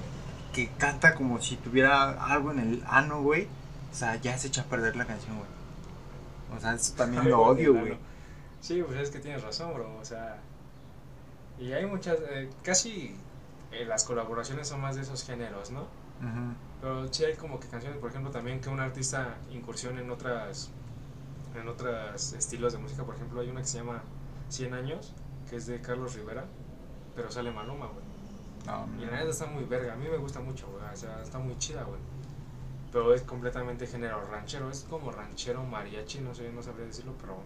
que 0.53 0.69
canta 0.79 1.14
como 1.14 1.40
si 1.40 1.57
tuviera 1.57 2.11
algo 2.25 2.51
en 2.51 2.59
el 2.59 2.85
ano, 2.88 3.23
güey, 3.23 3.47
o 3.93 3.95
sea, 3.95 4.16
ya 4.16 4.37
se 4.37 4.49
echa 4.49 4.62
a 4.62 4.64
perder 4.64 4.97
la 4.97 5.07
canción, 5.07 5.37
güey. 5.37 5.49
O 6.57 6.61
sea, 6.61 6.75
eso 6.75 6.95
también 6.95 7.29
lo 7.29 7.40
odio, 7.47 7.73
güey. 7.75 7.97
Sí, 8.61 8.83
pues 8.83 8.99
es 8.99 9.11
que 9.11 9.21
tienes 9.21 9.43
razón, 9.43 9.73
bro, 9.73 9.97
o 10.01 10.05
sea. 10.05 10.38
Y 11.59 11.73
hay 11.73 11.87
muchas, 11.87 12.19
eh, 12.31 12.51
casi 12.64 13.14
eh, 13.71 13.85
las 13.85 14.05
colaboraciones 14.05 14.66
son 14.66 14.81
más 14.81 14.97
de 14.97 15.03
esos 15.03 15.25
géneros, 15.25 15.71
¿no? 15.71 15.83
Ujú. 15.83 16.55
Pero 16.81 17.12
sí 17.12 17.25
hay 17.25 17.35
como 17.37 17.61
que 17.61 17.69
canciones, 17.69 17.99
por 17.99 18.11
ejemplo, 18.11 18.31
también 18.31 18.61
que 18.61 18.69
un 18.69 18.81
artista 18.81 19.37
incursione 19.53 20.01
en 20.01 20.11
otras 20.11 20.71
en 21.55 21.69
otros 21.69 22.33
estilos 22.33 22.73
de 22.73 22.79
música. 22.79 23.05
Por 23.05 23.15
ejemplo, 23.15 23.41
hay 23.41 23.49
una 23.49 23.61
que 23.61 23.67
se 23.67 23.79
llama 23.79 24.03
100 24.49 24.75
años, 24.75 25.15
que 25.49 25.57
es 25.57 25.67
de 25.67 25.81
Carlos 25.81 26.15
Rivera, 26.15 26.45
pero 27.15 27.31
sale 27.31 27.51
Maluma, 27.51 27.87
güey. 27.87 28.11
Y 28.99 29.05
la 29.07 29.17
neta 29.19 29.31
está 29.31 29.47
muy 29.47 29.65
verga, 29.65 29.95
a 29.95 29.97
mí 29.97 30.07
me 30.09 30.19
gusta 30.19 30.41
mucho, 30.41 30.69
güey. 30.69 30.85
O 30.93 30.97
sea, 30.97 31.23
está 31.23 31.39
muy 31.39 31.57
chida, 31.59 31.83
güey. 31.83 31.99
Pero 32.93 33.15
es 33.15 33.23
completamente 33.23 33.87
género 33.87 34.21
ranchero, 34.31 34.69
es 34.71 34.87
como 34.89 35.11
ranchero 35.13 35.63
mariachi, 35.65 36.21
no 36.21 36.35
sé, 36.35 36.51
no 36.53 36.63
sabría 36.63 36.87
decirlo, 36.87 37.15
pero 37.21 37.37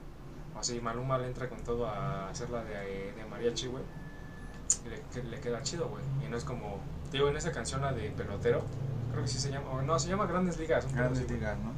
así 0.59 0.81
Maluma 0.81 1.19
le 1.19 1.27
entra 1.27 1.49
con 1.49 1.59
todo 1.59 1.87
a 1.87 2.31
hacerla 2.31 2.65
de, 2.65 3.13
de 3.13 3.25
mariachi, 3.31 3.67
güey. 3.67 3.85
Y 4.87 4.89
le, 4.89 5.25
le 5.25 5.41
queda 5.41 5.63
chido, 5.63 5.89
güey. 5.89 6.03
Y 6.25 6.29
no 6.31 6.37
es 6.37 6.45
como, 6.45 6.81
digo, 7.13 7.29
en 7.29 7.37
esa 7.37 7.53
canción, 7.53 7.83
la 7.83 7.93
de 7.93 8.11
pelotero, 8.11 8.63
creo 9.13 9.23
que 9.23 9.29
sí 9.29 9.39
se 9.39 9.51
llama, 9.51 9.71
o 9.71 9.83
no, 9.83 9.99
se 9.99 10.09
llama 10.09 10.27
Grandes 10.27 10.59
Ligas. 10.59 10.87
un 10.87 10.95
Grandes 10.95 11.25
así, 11.25 11.35
ligas, 11.35 11.59
¿no? 11.59 11.73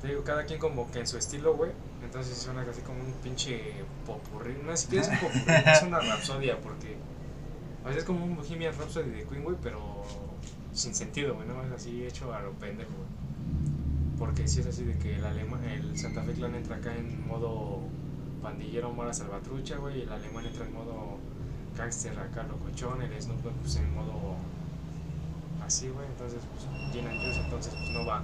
Te 0.00 0.08
digo, 0.08 0.24
cada 0.24 0.44
quien 0.44 0.58
como 0.58 0.90
que 0.90 1.00
en 1.00 1.06
su 1.06 1.18
estilo, 1.18 1.54
güey. 1.56 1.72
Entonces 2.02 2.36
suena 2.36 2.62
así 2.62 2.80
como 2.82 3.00
un 3.00 3.12
pinche 3.22 3.60
popurrí. 4.06 4.56
No 4.64 4.72
es 4.72 4.80
siquiera 4.80 5.04
es 5.04 5.10
un 5.10 5.18
popurrí, 5.18 5.54
es 5.66 5.82
una 5.82 6.00
rapsodia, 6.00 6.60
porque. 6.60 6.96
O 7.84 7.88
sea, 7.88 7.98
es 7.98 8.04
como 8.04 8.24
un 8.24 8.36
Bohemian 8.36 8.74
Rhapsody 8.76 9.10
de 9.10 9.24
Queen, 9.24 9.42
güey, 9.42 9.56
pero 9.62 10.04
sin 10.72 10.94
sentido, 10.94 11.34
güey, 11.34 11.48
¿no? 11.48 11.62
Es 11.64 11.72
así 11.72 12.04
hecho 12.04 12.32
a 12.34 12.40
lo 12.40 12.52
pendejo, 12.52 12.90
güey. 12.90 14.18
Porque 14.18 14.46
si 14.46 14.60
es 14.60 14.66
así 14.66 14.84
de 14.84 14.98
que 14.98 15.16
el, 15.16 15.24
alema, 15.24 15.58
el 15.72 15.96
Santa 15.96 16.22
Fe 16.22 16.32
Clan 16.32 16.54
entra 16.54 16.76
acá 16.76 16.94
en 16.94 17.26
modo 17.26 17.80
pandillero, 18.42 18.90
mora 18.90 19.12
salvatrucha, 19.12 19.76
güey, 19.76 20.02
el 20.02 20.12
alemán 20.12 20.46
entra 20.46 20.66
en 20.66 20.74
modo 20.74 21.18
gangster 21.76 22.18
acá 22.18 22.42
locochón, 22.44 23.02
el 23.02 23.22
Snoop 23.22 23.42
Dogg 23.42 23.54
pues 23.54 23.76
en 23.76 23.94
modo 23.94 24.36
así, 25.64 25.88
güey, 25.88 26.06
entonces 26.06 26.40
pues 26.52 26.66
Gin 26.92 27.06
and 27.06 27.20
Juice, 27.22 27.40
entonces 27.40 27.74
pues 27.74 27.90
no 27.90 28.04
va, 28.04 28.22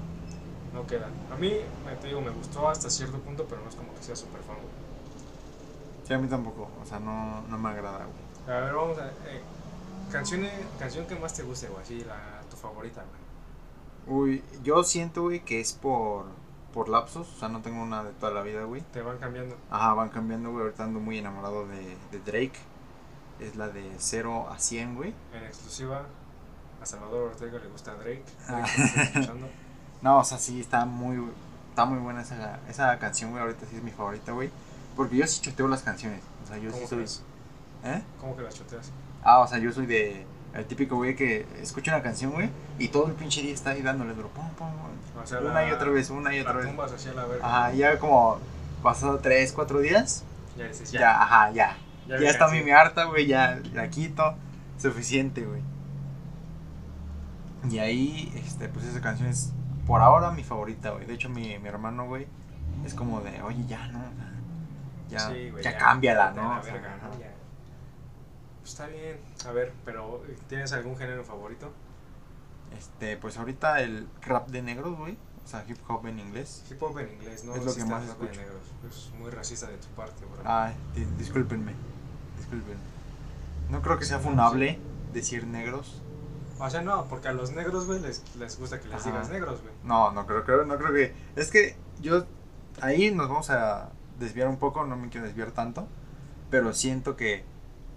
no 0.77 0.87
queda. 0.87 1.09
A 1.33 1.37
mí, 1.37 1.53
me- 1.85 1.97
te 1.97 2.07
digo, 2.09 2.21
me 2.21 2.31
gustó 2.31 2.69
hasta 2.69 2.89
cierto 2.91 3.19
punto, 3.19 3.45
pero 3.49 3.63
no 3.63 3.69
es 3.69 3.75
como 3.75 3.93
que 3.95 4.03
sea 4.03 4.15
súper 4.15 4.41
fan, 4.43 4.57
güey. 4.57 4.69
Sí, 6.07 6.15
a 6.15 6.19
mí 6.19 6.29
tampoco, 6.29 6.69
o 6.81 6.87
sea, 6.87 7.01
no, 7.01 7.43
no 7.49 7.59
me 7.59 7.69
agrada, 7.71 8.05
güey. 8.07 8.57
A 8.57 8.61
ver, 8.61 8.75
vamos 8.75 8.97
a... 8.99 9.09
Eh, 9.09 9.41
canción, 10.13 10.47
canción 10.79 11.07
que 11.07 11.17
más 11.17 11.35
te 11.35 11.43
guste, 11.43 11.67
güey, 11.69 11.83
así, 11.83 12.05
la, 12.05 12.43
tu 12.49 12.57
favorita, 12.57 13.03
güey. 13.03 13.27
Uy, 14.19 14.45
yo 14.63 14.85
siento, 14.85 15.23
güey, 15.23 15.41
que 15.45 15.59
es 15.61 15.73
por, 15.73 16.27
por 16.73 16.89
lapsos, 16.89 17.29
o 17.35 17.39
sea, 17.41 17.49
no 17.49 17.61
tengo 17.61 17.83
una 17.83 18.05
de 18.05 18.13
toda 18.13 18.31
la 18.33 18.43
vida, 18.43 18.63
güey. 18.63 18.83
Te 18.93 19.03
van 19.03 19.19
cambiando. 19.19 19.57
Ajá, 19.69 19.95
van 19.95 20.11
cambiando, 20.11 20.53
güey. 20.53 20.63
Ahorita 20.63 20.85
ando 20.85 21.01
muy 21.01 21.19
enamorado 21.19 21.67
de, 21.67 21.97
de 22.13 22.21
Drake. 22.21 22.59
Es 23.41 23.57
la 23.57 23.69
de 23.69 23.91
0 23.99 24.49
a 24.49 24.59
100, 24.61 24.95
güey. 24.95 25.13
En 25.35 25.43
exclusiva, 25.43 26.03
a 26.81 26.87
Salvador 26.87 27.31
Ortega 27.33 27.59
le 27.59 27.67
gusta 27.67 27.95
Drake. 27.95 28.23
Ah. 28.47 28.53
Drake, 28.77 28.83
¿estás 28.85 28.97
escuchando? 29.09 29.49
No, 30.03 30.19
o 30.19 30.25
sea, 30.25 30.39
sí, 30.39 30.61
está 30.61 30.85
muy, 30.85 31.23
está 31.71 31.85
muy 31.85 31.99
buena 31.99 32.23
esa, 32.23 32.61
esa 32.69 32.99
canción, 32.99 33.31
güey. 33.31 33.43
Ahorita 33.43 33.67
sí 33.69 33.77
es 33.77 33.83
mi 33.83 33.91
favorita, 33.91 34.33
güey. 34.33 34.51
Porque 34.97 35.17
yo 35.17 35.27
sí 35.27 35.41
choteo 35.41 35.69
las 35.69 35.83
canciones. 35.83 36.21
O 36.45 36.47
sea, 36.49 36.59
yo 36.59 36.71
sí 36.71 36.77
¿Cómo 36.77 36.89
soy. 36.89 37.05
¿Eh? 37.85 38.03
¿Cómo 38.21 38.37
que 38.37 38.43
las 38.43 38.55
choteas? 38.55 38.91
Ah, 39.23 39.41
o 39.41 39.49
sea, 39.49 39.59
yo 39.59 39.73
soy 39.73 39.87
de. 39.87 40.25
El 40.55 40.65
típico 40.65 40.97
güey 40.97 41.15
que 41.15 41.47
escucha 41.61 41.93
una 41.95 42.03
canción, 42.03 42.33
güey. 42.33 42.49
Y 42.79 42.89
todo 42.89 43.09
el 43.09 43.13
pinche 43.13 43.43
día 43.43 43.53
está 43.53 43.71
ahí 43.71 43.83
dándole 43.83 44.15
duro. 44.15 44.29
Pum, 44.29 44.49
pum, 44.51 44.71
pum. 44.71 45.23
O 45.23 45.27
sea, 45.27 45.41
una 45.41 45.53
la- 45.53 45.69
y 45.69 45.73
otra 45.73 45.91
vez, 45.91 46.09
una 46.09 46.35
y 46.35 46.41
otra 46.41 46.53
la 46.55 46.59
vez. 46.61 46.67
tumbas 46.69 46.93
así 46.93 47.09
a 47.11 47.13
la 47.15 47.25
verga. 47.27 47.47
Ajá, 47.47 47.73
ya 47.73 47.99
como 47.99 48.39
pasado 48.83 49.19
3, 49.19 49.53
4 49.53 49.81
días. 49.81 50.23
Ya 50.57 50.67
dices, 50.69 50.93
Ya, 50.93 51.01
ya. 51.01 51.23
ajá, 51.23 51.51
ya. 51.51 51.77
Ya, 52.09 52.21
Ya, 52.21 52.31
está 52.31 52.49
mi 52.49 52.63
mi 52.63 52.71
harta, 52.71 53.05
güey. 53.05 53.27
Ya 53.27 53.61
la 53.75 53.91
quito. 53.91 54.35
Suficiente, 54.79 55.45
güey. 55.45 55.61
Y 57.71 57.79
ahí, 57.79 58.33
este, 58.37 58.69
pues 58.69 58.87
esa 58.87 59.01
canción 59.01 59.29
es 59.29 59.53
por 59.87 60.01
ahora 60.03 60.31
mi 60.33 60.43
favorita, 60.45 60.91
güey. 60.91 61.07
De 61.07 61.15
hecho, 61.15 61.29
mi, 61.29 61.59
mi 61.59 61.69
hermano, 61.69 62.07
güey, 62.07 62.27
es 62.85 62.95
como 62.95 63.21
de, 63.21 63.41
oye, 63.43 63.65
ya, 63.67 63.87
¿no? 63.89 64.01
Ya, 65.09 65.21
Sí, 65.21 65.51
güey, 65.51 65.63
ya, 65.63 65.77
cámbiala, 65.79 66.33
¿no? 66.33 66.43
la 66.55 66.59
O 66.61 66.63
sea. 66.63 66.73
¿no? 66.75 67.19
Ya. 67.21 67.33
Pues 68.61 68.73
está 68.73 68.87
bien. 68.89 69.19
A 69.47 69.53
ver, 69.53 69.73
pero 69.85 70.23
¿tienes 70.49 70.73
algún 70.73 70.97
género 70.97 71.23
favorito? 71.25 71.73
Este, 72.77 73.17
pues 73.17 73.37
ahorita 73.39 73.81
el 73.81 74.09
rap 74.23 74.49
de 74.49 74.63
negros, 74.63 74.97
güey. 74.99 75.17
O 75.45 75.49
sea, 75.49 75.65
hip 75.69 75.79
hop 75.89 76.05
en 76.09 76.19
inglés. 76.19 76.65
Hip 76.69 76.83
hop 76.83 76.99
en 76.99 77.13
inglés, 77.13 77.45
¿no? 77.45 77.55
Es 77.55 77.65
lo 77.65 77.73
que 77.73 77.85
más 77.85 78.07
rap 78.09 78.19
de 78.19 78.25
escucho. 78.27 78.41
negros. 78.41 78.63
Es 78.91 79.13
muy 79.21 79.31
racista 79.31 79.69
de 79.69 79.77
tu 79.79 79.87
parte, 79.89 80.25
bro. 80.25 80.43
Di- 80.95 81.05
discúlpenme. 81.19 81.73
Discúlpenme. 82.37 82.81
No 83.71 83.81
creo 83.83 83.99
que 83.99 84.05
sea 84.05 84.19
funable 84.19 84.81
decir 85.13 85.47
negros. 85.47 86.03
O 86.59 86.71
sea, 86.71 86.83
no, 86.83 87.07
porque 87.07 87.29
a 87.29 87.33
los 87.33 87.53
negros, 87.53 87.87
güey, 87.87 88.01
les, 88.01 88.23
les 88.37 88.59
gusta 88.59 88.81
que 88.81 88.89
les 88.89 89.01
Ajá. 89.01 89.11
digas 89.11 89.29
negros, 89.31 89.61
güey. 89.63 89.75
No, 89.85 90.11
no 90.13 90.27
creo, 90.27 90.45
creo, 90.45 90.65
no 90.65 90.79
creo 90.79 90.93
que. 90.93 91.15
Es 91.37 91.51
que 91.51 91.77
yo 92.01 92.25
ahí 92.81 93.11
nos 93.11 93.29
vamos 93.29 93.51
a 93.51 93.91
desviar 94.19 94.49
un 94.49 94.59
poco, 94.59 94.85
no 94.85 94.97
me 94.97 95.09
quiero 95.09 95.27
desviar 95.27 95.53
tanto, 95.53 95.87
pero 96.51 96.73
siento 96.73 97.17
que, 97.17 97.45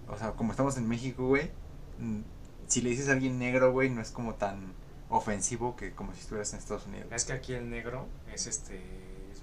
o 0.08 0.18
sea, 0.18 0.32
como 0.32 0.52
estamos 0.52 0.76
en 0.76 0.88
México, 0.88 1.26
güey, 1.26 1.50
mm, 1.98 2.20
si 2.66 2.82
le 2.82 2.90
dices 2.90 3.08
a 3.08 3.12
alguien 3.12 3.38
negro, 3.38 3.72
güey, 3.72 3.90
no 3.90 4.00
es 4.00 4.10
como 4.10 4.34
tan 4.34 4.74
ofensivo 5.08 5.76
que 5.76 5.92
como 5.92 6.12
si 6.14 6.20
estuvieras 6.20 6.52
en 6.52 6.58
Estados 6.60 6.86
Unidos. 6.86 7.08
Es 7.10 7.24
que 7.24 7.32
aquí 7.32 7.52
el 7.54 7.68
negro 7.68 8.06
es 8.32 8.46
este 8.46 8.76
es 9.32 9.42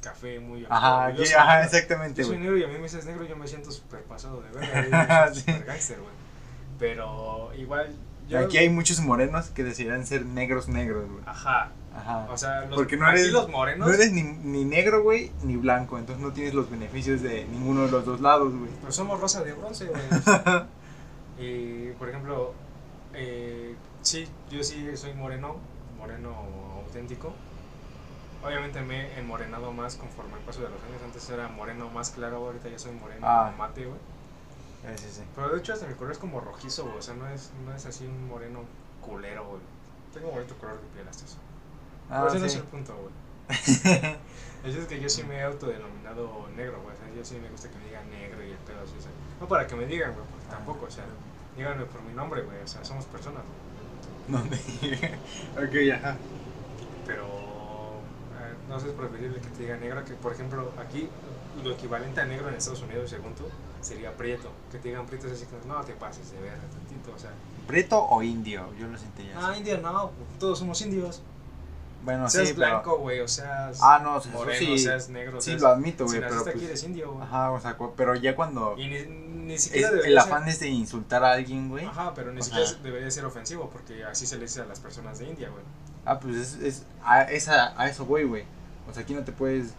café 0.00 0.38
muy 0.38 0.64
Ajá, 0.68 1.14
soy 1.16 1.26
ajá, 1.32 1.64
exactamente, 1.64 2.22
Yo 2.22 2.28
soy 2.28 2.38
negro 2.38 2.56
y 2.56 2.62
a 2.62 2.68
mí 2.68 2.74
me 2.74 2.82
dices 2.82 3.04
negro 3.04 3.24
yo 3.24 3.36
me 3.36 3.48
siento 3.48 3.72
súper 3.72 4.04
pasado 4.04 4.40
de 4.42 4.50
verga. 4.50 5.30
Sí. 5.34 5.40
Súper 5.40 5.64
gangster, 5.64 5.98
güey. 5.98 6.12
Pero 6.78 7.52
igual. 7.54 7.94
Yo, 8.28 8.38
Aquí 8.40 8.58
hay 8.58 8.68
muchos 8.68 9.00
morenos 9.00 9.46
que 9.48 9.64
desearían 9.64 10.06
ser 10.06 10.26
negros 10.26 10.68
negros, 10.68 11.08
güey. 11.10 11.22
Ajá. 11.26 11.70
Ajá. 11.96 12.28
O 12.30 12.36
sea, 12.36 12.66
los, 12.66 12.76
Porque 12.76 12.96
no 12.96 13.08
eres- 13.10 13.32
los 13.32 13.48
morenos. 13.48 13.88
No 13.88 13.92
eres 13.94 14.12
ni, 14.12 14.22
ni 14.22 14.64
negro, 14.64 15.02
güey, 15.02 15.32
ni 15.42 15.56
blanco, 15.56 15.98
entonces 15.98 16.22
no 16.24 16.32
tienes 16.32 16.54
los 16.54 16.70
beneficios 16.70 17.22
de 17.22 17.44
ninguno 17.46 17.86
de 17.86 17.90
los 17.90 18.04
dos 18.04 18.20
lados, 18.20 18.54
güey. 18.54 18.70
Pues 18.82 18.94
somos 18.94 19.18
rosa 19.20 19.42
de 19.42 19.52
bronce, 19.54 19.86
güey. 19.86 20.00
y, 21.38 21.90
por 21.92 22.08
ejemplo, 22.08 22.52
eh, 23.14 23.74
sí, 24.02 24.28
yo 24.50 24.62
sí 24.62 24.86
soy 24.94 25.14
moreno, 25.14 25.56
moreno 25.98 26.34
auténtico. 26.84 27.32
Obviamente 28.44 28.80
me 28.82 29.06
he 29.14 29.18
enmorenado 29.18 29.72
más 29.72 29.96
conforme 29.96 30.34
el 30.34 30.40
paso 30.40 30.60
de 30.60 30.68
los 30.68 30.80
años. 30.84 31.02
Antes 31.04 31.28
era 31.30 31.48
moreno 31.48 31.88
más 31.90 32.10
claro, 32.10 32.36
ahorita 32.36 32.68
ya 32.68 32.78
soy 32.78 32.92
moreno 32.92 33.26
Ah. 33.26 33.52
mate, 33.58 33.84
güey. 33.86 33.98
Sí, 34.96 35.06
sí. 35.10 35.22
Pero 35.34 35.50
de 35.50 35.58
hecho 35.58 35.72
hasta 35.72 35.86
mi 35.86 35.94
color 35.94 36.12
es 36.12 36.18
como 36.18 36.40
rojizo, 36.40 36.84
güey. 36.84 36.98
O 36.98 37.02
sea, 37.02 37.14
no 37.14 37.28
es, 37.28 37.50
no 37.64 37.74
es 37.74 37.84
así 37.86 38.06
un 38.06 38.28
moreno 38.28 38.60
culero, 39.00 39.46
güey. 39.46 39.60
Tengo 40.14 40.30
bonito 40.30 40.54
color 40.56 40.80
de 40.80 40.86
piel 40.94 41.08
hasta 41.08 41.24
eso. 41.24 41.36
Ah, 42.10 42.22
Pero 42.22 42.28
ese 42.28 42.38
no 42.38 42.46
es 42.46 42.54
el 42.56 42.62
punto, 42.62 42.94
güey. 42.96 43.12
El 44.64 44.76
es 44.76 44.86
que 44.86 45.00
yo 45.00 45.08
sí 45.08 45.22
me 45.22 45.36
he 45.36 45.42
autodenominado 45.42 46.48
negro, 46.56 46.80
güey. 46.82 46.94
O 46.94 46.98
sea, 46.98 47.14
yo 47.14 47.24
sí 47.24 47.38
me 47.40 47.48
gusta 47.48 47.68
que 47.70 47.78
me 47.78 47.84
digan 47.86 48.10
negro 48.10 48.44
y 48.44 48.50
el 48.50 48.56
pedo 48.58 48.80
así. 48.82 48.94
o 48.98 49.00
sea, 49.00 49.10
no 49.40 49.46
para 49.46 49.66
que 49.66 49.76
me 49.76 49.86
digan, 49.86 50.12
güey, 50.14 50.26
porque 50.26 50.46
tampoco, 50.50 50.86
o 50.86 50.90
sea, 50.90 51.04
díganme 51.56 51.84
por 51.86 52.02
mi 52.02 52.12
nombre, 52.12 52.42
güey. 52.42 52.60
O 52.62 52.66
sea, 52.66 52.84
somos 52.84 53.04
personas, 53.06 53.42
güey. 53.44 54.40
¿Dónde? 54.40 54.56
ok, 55.56 55.98
ajá. 55.98 56.16
Pero 57.06 57.24
eh, 57.24 58.54
no 58.68 58.80
sé, 58.80 58.88
es 58.88 58.94
preferible 58.94 59.40
que 59.40 59.48
te 59.48 59.62
digan 59.62 59.80
negro 59.80 60.04
que, 60.04 60.14
por 60.14 60.32
ejemplo, 60.32 60.72
aquí 60.78 61.08
lo 61.62 61.72
equivalente 61.72 62.20
a 62.20 62.24
negro 62.24 62.48
en 62.48 62.56
Estados 62.56 62.82
Unidos, 62.82 63.10
según 63.10 63.34
tú, 63.34 63.44
sería 63.80 64.16
prieto. 64.16 64.50
Que 64.70 64.78
te 64.78 64.88
digan 64.88 65.06
prieto 65.06 65.26
es 65.26 65.34
así 65.34 65.46
como, 65.46 65.74
no 65.74 65.82
te 65.84 65.92
pases 65.94 66.30
de 66.32 66.40
verga 66.40 66.58
tantito, 66.70 67.12
o 67.14 67.18
sea. 67.18 67.30
¿Preto 67.66 68.02
o 68.08 68.22
indio? 68.22 68.66
Yo 68.78 68.86
lo 68.86 68.96
sentiría 68.98 69.34
Ah, 69.38 69.50
así. 69.50 69.58
indio 69.60 69.78
no, 69.78 70.10
todos 70.38 70.58
somos 70.58 70.80
indios. 70.82 71.22
Bueno, 72.04 72.30
seas 72.30 72.48
sí, 72.48 72.54
blanco, 72.54 72.96
güey, 72.98 73.18
o 73.20 73.26
seas 73.28 73.80
Ah, 73.82 74.00
no, 74.02 74.18
eso 74.18 74.28
moreno, 74.30 74.58
sí, 74.58 74.78
seas 74.78 75.08
negro, 75.08 75.40
sí 75.40 75.50
seas... 75.50 75.60
lo 75.62 75.68
admito, 75.68 76.06
si 76.06 76.16
güey, 76.16 76.20
pero 76.20 76.30
naciste 76.30 76.50
aquí 76.50 76.58
pues... 76.60 76.68
eres 76.70 76.82
indio, 76.84 77.12
güey. 77.12 77.24
Ajá, 77.24 77.50
o 77.50 77.60
sea, 77.60 77.76
pero 77.96 78.14
ya 78.14 78.36
cuando... 78.36 78.76
Y 78.78 78.86
ni, 78.88 79.02
ni 79.46 79.54
es- 79.54 79.64
siquiera 79.64 79.88
el 79.88 79.96
debería 79.96 80.22
afán 80.22 80.48
es 80.48 80.60
de 80.60 80.68
insultar 80.68 81.24
a 81.24 81.32
alguien, 81.32 81.68
güey. 81.68 81.84
Ajá, 81.84 82.14
pero 82.14 82.30
ni 82.32 82.40
Ajá. 82.40 82.44
siquiera 82.44 82.72
debería 82.84 83.10
ser 83.10 83.24
ofensivo, 83.24 83.68
porque 83.68 84.04
así 84.04 84.26
se 84.26 84.36
le 84.36 84.42
dice 84.42 84.60
a 84.60 84.66
las 84.66 84.78
personas 84.78 85.18
de 85.18 85.28
India, 85.28 85.48
güey. 85.50 85.62
Ah, 86.06 86.20
pues 86.20 86.36
es, 86.36 86.54
es 86.62 86.82
a, 87.04 87.24
esa, 87.24 87.78
a 87.78 87.88
eso 87.88 88.06
voy, 88.06 88.22
güey. 88.24 88.44
O 88.88 88.94
sea, 88.94 89.02
aquí 89.02 89.12
no 89.12 89.24
te 89.24 89.32
puedes, 89.32 89.72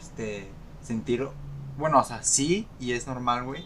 este, 0.00 0.48
sentir... 0.82 1.28
Bueno, 1.78 2.00
o 2.00 2.04
sea, 2.04 2.22
sí, 2.24 2.66
y 2.80 2.92
es 2.92 3.06
normal, 3.06 3.44
güey. 3.44 3.64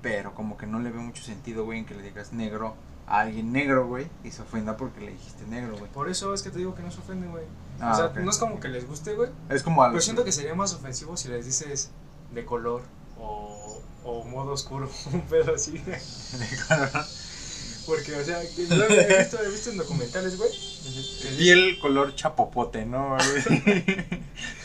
Pero 0.00 0.34
como 0.34 0.56
que 0.56 0.66
no 0.66 0.80
le 0.80 0.90
veo 0.90 1.02
mucho 1.02 1.22
sentido, 1.22 1.64
güey, 1.64 1.80
en 1.80 1.84
que 1.84 1.94
le 1.94 2.02
digas 2.02 2.32
negro 2.32 2.74
a 3.06 3.20
alguien 3.20 3.52
negro, 3.52 3.86
güey. 3.86 4.08
Y 4.24 4.30
se 4.30 4.42
ofenda 4.42 4.76
porque 4.76 5.00
le 5.00 5.12
dijiste 5.12 5.46
negro, 5.46 5.76
güey. 5.78 5.90
Por 5.92 6.08
eso 6.08 6.32
es 6.32 6.42
que 6.42 6.50
te 6.50 6.58
digo 6.58 6.74
que 6.74 6.82
no 6.82 6.90
se 6.90 7.00
ofende, 7.00 7.28
güey. 7.28 7.44
Ah, 7.78 7.92
o 7.92 7.96
sea, 7.96 8.22
no 8.22 8.30
es 8.30 8.38
como 8.38 8.58
que 8.58 8.68
les 8.68 8.88
guste, 8.88 9.14
güey. 9.14 9.30
Es 9.50 9.62
como 9.62 9.82
algo... 9.82 9.92
Pero 9.92 10.02
siento 10.02 10.24
que 10.24 10.32
sería 10.32 10.54
más 10.54 10.74
ofensivo 10.74 11.16
si 11.16 11.28
les 11.28 11.44
dices 11.44 11.90
de 12.32 12.44
color 12.44 12.82
o, 13.18 13.80
o 14.02 14.24
modo 14.24 14.52
oscuro, 14.52 14.88
un 15.12 15.20
pedo 15.22 15.54
así. 15.54 15.80
Porque, 17.86 18.14
o 18.14 18.24
sea, 18.24 18.42
yo 18.42 18.84
he 18.84 19.18
visto, 19.18 19.42
he 19.42 19.50
visto 19.50 19.70
en 19.70 19.76
documentales, 19.76 20.38
güey. 20.38 20.50
dice 20.50 21.34
Piel 21.36 21.78
color 21.80 22.14
chapopote, 22.14 22.86
¿no? 22.86 23.16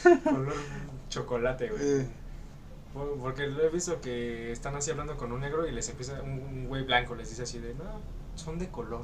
color 0.24 0.56
chocolate, 1.10 1.70
güey. 1.70 2.27
Por- 2.98 3.18
Porque 3.20 3.48
lo 3.48 3.64
he 3.64 3.70
visto 3.70 4.02
que 4.02 4.52
están 4.52 4.76
así 4.76 4.92
hablando 4.92 5.16
con 5.18 5.32
un 5.32 5.40
negro 5.42 5.68
y 5.68 5.72
les 5.72 5.88
empieza, 5.90 6.22
un, 6.22 6.32
un 6.32 6.68
güey 6.68 6.84
blanco 6.84 7.16
les 7.16 7.30
dice 7.30 7.44
así 7.44 7.60
de, 7.60 7.74
no, 7.76 7.84
son 8.36 8.58
de 8.60 8.68
color. 8.70 9.04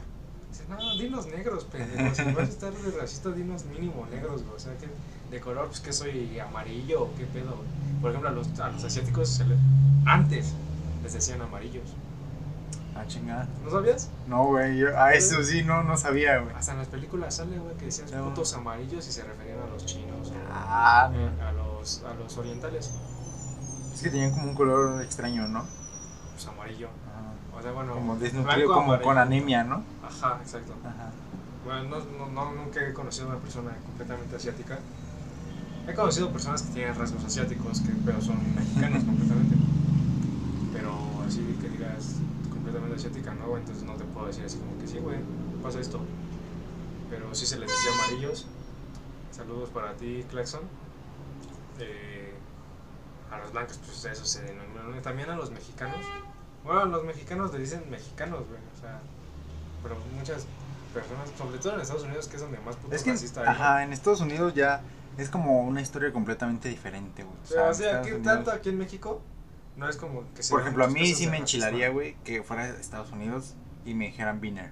Dice, 0.49 0.65
no, 0.69 0.95
dinos 0.97 1.25
negros, 1.27 1.63
pendejos. 1.65 2.17
Si 2.17 2.23
vas 2.31 2.37
a 2.49 2.51
estar 2.51 2.73
de 2.73 2.99
racista, 2.99 3.29
dinos 3.31 3.65
mínimo 3.65 4.05
negros, 4.11 4.43
güey. 4.43 4.55
O 4.55 4.59
sea, 4.59 4.75
que 4.77 4.87
de 5.31 5.39
color, 5.41 5.67
pues 5.67 5.79
que 5.79 5.91
soy 5.93 6.37
amarillo 6.39 7.03
o 7.03 7.15
qué 7.15 7.25
pedo, 7.25 7.55
güey. 7.55 8.01
Por 8.01 8.09
ejemplo, 8.11 8.29
a 8.29 8.33
los, 8.33 8.59
a 8.59 8.69
los 8.69 8.83
asiáticos 8.83 9.29
se 9.29 9.45
le- 9.45 9.55
antes 10.05 10.53
les 11.03 11.13
decían 11.13 11.41
amarillos. 11.41 11.83
ah, 12.95 13.03
chingada. 13.07 13.47
¿No 13.63 13.71
sabías? 13.71 14.09
No, 14.27 14.45
güey, 14.45 14.77
yo 14.77 14.95
a 14.97 15.13
eso 15.13 15.43
sí 15.43 15.63
no, 15.63 15.81
no 15.83 15.97
sabía, 15.97 16.37
güey. 16.39 16.53
Hasta 16.55 16.73
en 16.73 16.77
las 16.79 16.87
películas 16.87 17.35
sale, 17.35 17.57
güey, 17.57 17.75
que 17.77 17.85
decían 17.85 18.07
No. 18.11 18.25
putos 18.29 18.53
amarillos 18.53 19.07
y 19.07 19.11
se 19.11 19.23
referían 19.23 19.59
a 19.59 19.65
los 19.67 19.83
chinos 19.85 20.29
o 20.29 20.33
Ah, 20.51 21.11
eh, 21.13 21.29
no. 21.39 21.47
a, 21.47 21.51
los, 21.53 22.03
a 22.03 22.13
los 22.13 22.37
orientales. 22.37 22.91
Que 24.03 24.09
tenían 24.09 24.31
como 24.31 24.49
un 24.49 24.55
color 24.55 25.01
extraño, 25.01 25.47
¿no? 25.47 25.63
Pues 26.33 26.45
amarillo. 26.47 26.89
Ajá. 27.07 27.57
O 27.57 27.61
sea, 27.61 27.71
bueno, 27.71 27.93
Como 27.93 28.17
desnutrido, 28.17 28.67
como 28.67 28.81
amarillo. 28.93 29.03
con 29.03 29.17
anemia, 29.17 29.63
¿no? 29.63 29.83
Ajá, 30.05 30.39
exacto. 30.41 30.73
Ajá. 30.83 31.11
Bueno, 31.65 31.83
no, 31.83 31.99
no, 31.99 32.31
no- 32.31 32.51
nunca 32.53 32.81
he 32.85 32.93
conocido 32.93 33.27
a 33.27 33.29
una 33.31 33.39
persona 33.39 33.71
completamente 33.85 34.35
asiática. 34.35 34.79
He 35.87 35.93
conocido 35.93 36.31
personas 36.31 36.63
que 36.63 36.73
tienen 36.73 36.95
rasgos 36.95 37.23
asiáticos, 37.23 37.81
que, 37.81 37.91
pero 38.05 38.21
son 38.21 38.37
mexicanos 38.55 39.03
completamente. 39.05 39.55
Pero 40.73 40.91
así 41.27 41.57
que 41.61 41.69
digas 41.69 42.15
completamente 42.49 42.95
asiática, 42.97 43.33
no, 43.35 43.57
entonces 43.57 43.83
no 43.83 43.93
te 43.93 44.03
puedo 44.05 44.27
decir 44.27 44.43
así 44.45 44.57
como 44.57 44.77
que 44.79 44.87
sí, 44.87 44.97
güey, 44.99 45.17
pasa 45.61 45.79
esto. 45.79 45.99
Pero 47.09 47.33
sí 47.35 47.45
se 47.45 47.57
les 47.59 47.69
decía 47.69 47.91
amarillos. 48.03 48.47
Saludos 49.31 49.69
para 49.69 49.93
ti, 49.93 50.25
Claxon. 50.29 50.61
Eh, 51.79 52.22
a 53.33 53.39
los 53.39 53.51
blancos, 53.51 53.79
pues 53.85 54.05
eso 54.05 54.25
se 54.25 54.41
denomina. 54.43 55.01
También 55.01 55.29
a 55.29 55.35
los 55.35 55.51
mexicanos. 55.51 55.97
Bueno, 56.63 56.85
los 56.85 57.03
mexicanos 57.03 57.51
le 57.53 57.59
dicen 57.59 57.83
mexicanos, 57.89 58.39
güey, 58.47 58.59
o 58.77 58.79
sea. 58.81 58.99
Pero 59.81 59.97
muchas 60.15 60.45
personas, 60.93 61.29
sobre 61.37 61.57
todo 61.57 61.75
en 61.75 61.81
Estados 61.81 62.03
Unidos, 62.03 62.27
que 62.27 62.35
es 62.37 62.41
donde 62.41 62.59
más 62.59 62.75
puto 62.77 62.95
Es 62.95 63.03
que, 63.03 63.11
racista 63.11 63.41
hay. 63.41 63.45
¿no? 63.47 63.51
ajá, 63.51 63.83
en 63.83 63.91
Estados 63.93 64.21
Unidos 64.21 64.53
ya 64.53 64.81
es 65.17 65.29
como 65.29 65.63
una 65.63 65.81
historia 65.81 66.13
completamente 66.13 66.69
diferente, 66.69 67.23
güey. 67.23 67.35
O 67.43 67.73
sea, 67.73 67.95
o 67.95 67.99
aquí, 67.99 68.11
Unidos- 68.11 68.23
tanto 68.23 68.51
aquí 68.51 68.69
en 68.69 68.77
México, 68.77 69.21
no 69.75 69.89
es 69.89 69.97
como 69.97 70.21
que 70.33 70.41
Por 70.49 70.61
ejemplo, 70.61 70.85
a 70.85 70.87
mí 70.87 71.13
sí 71.13 71.27
me 71.27 71.37
enchilaría, 71.37 71.89
güey, 71.89 72.15
que 72.23 72.43
fuera 72.43 72.71
de 72.71 72.79
Estados 72.79 73.11
Unidos 73.11 73.55
y 73.85 73.93
me 73.93 74.05
dijeran 74.05 74.39
Biner. 74.39 74.71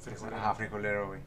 Frijolero. 0.00 0.36
Ajá, 0.36 0.54
frijolero, 0.54 1.06
güey. 1.08 1.20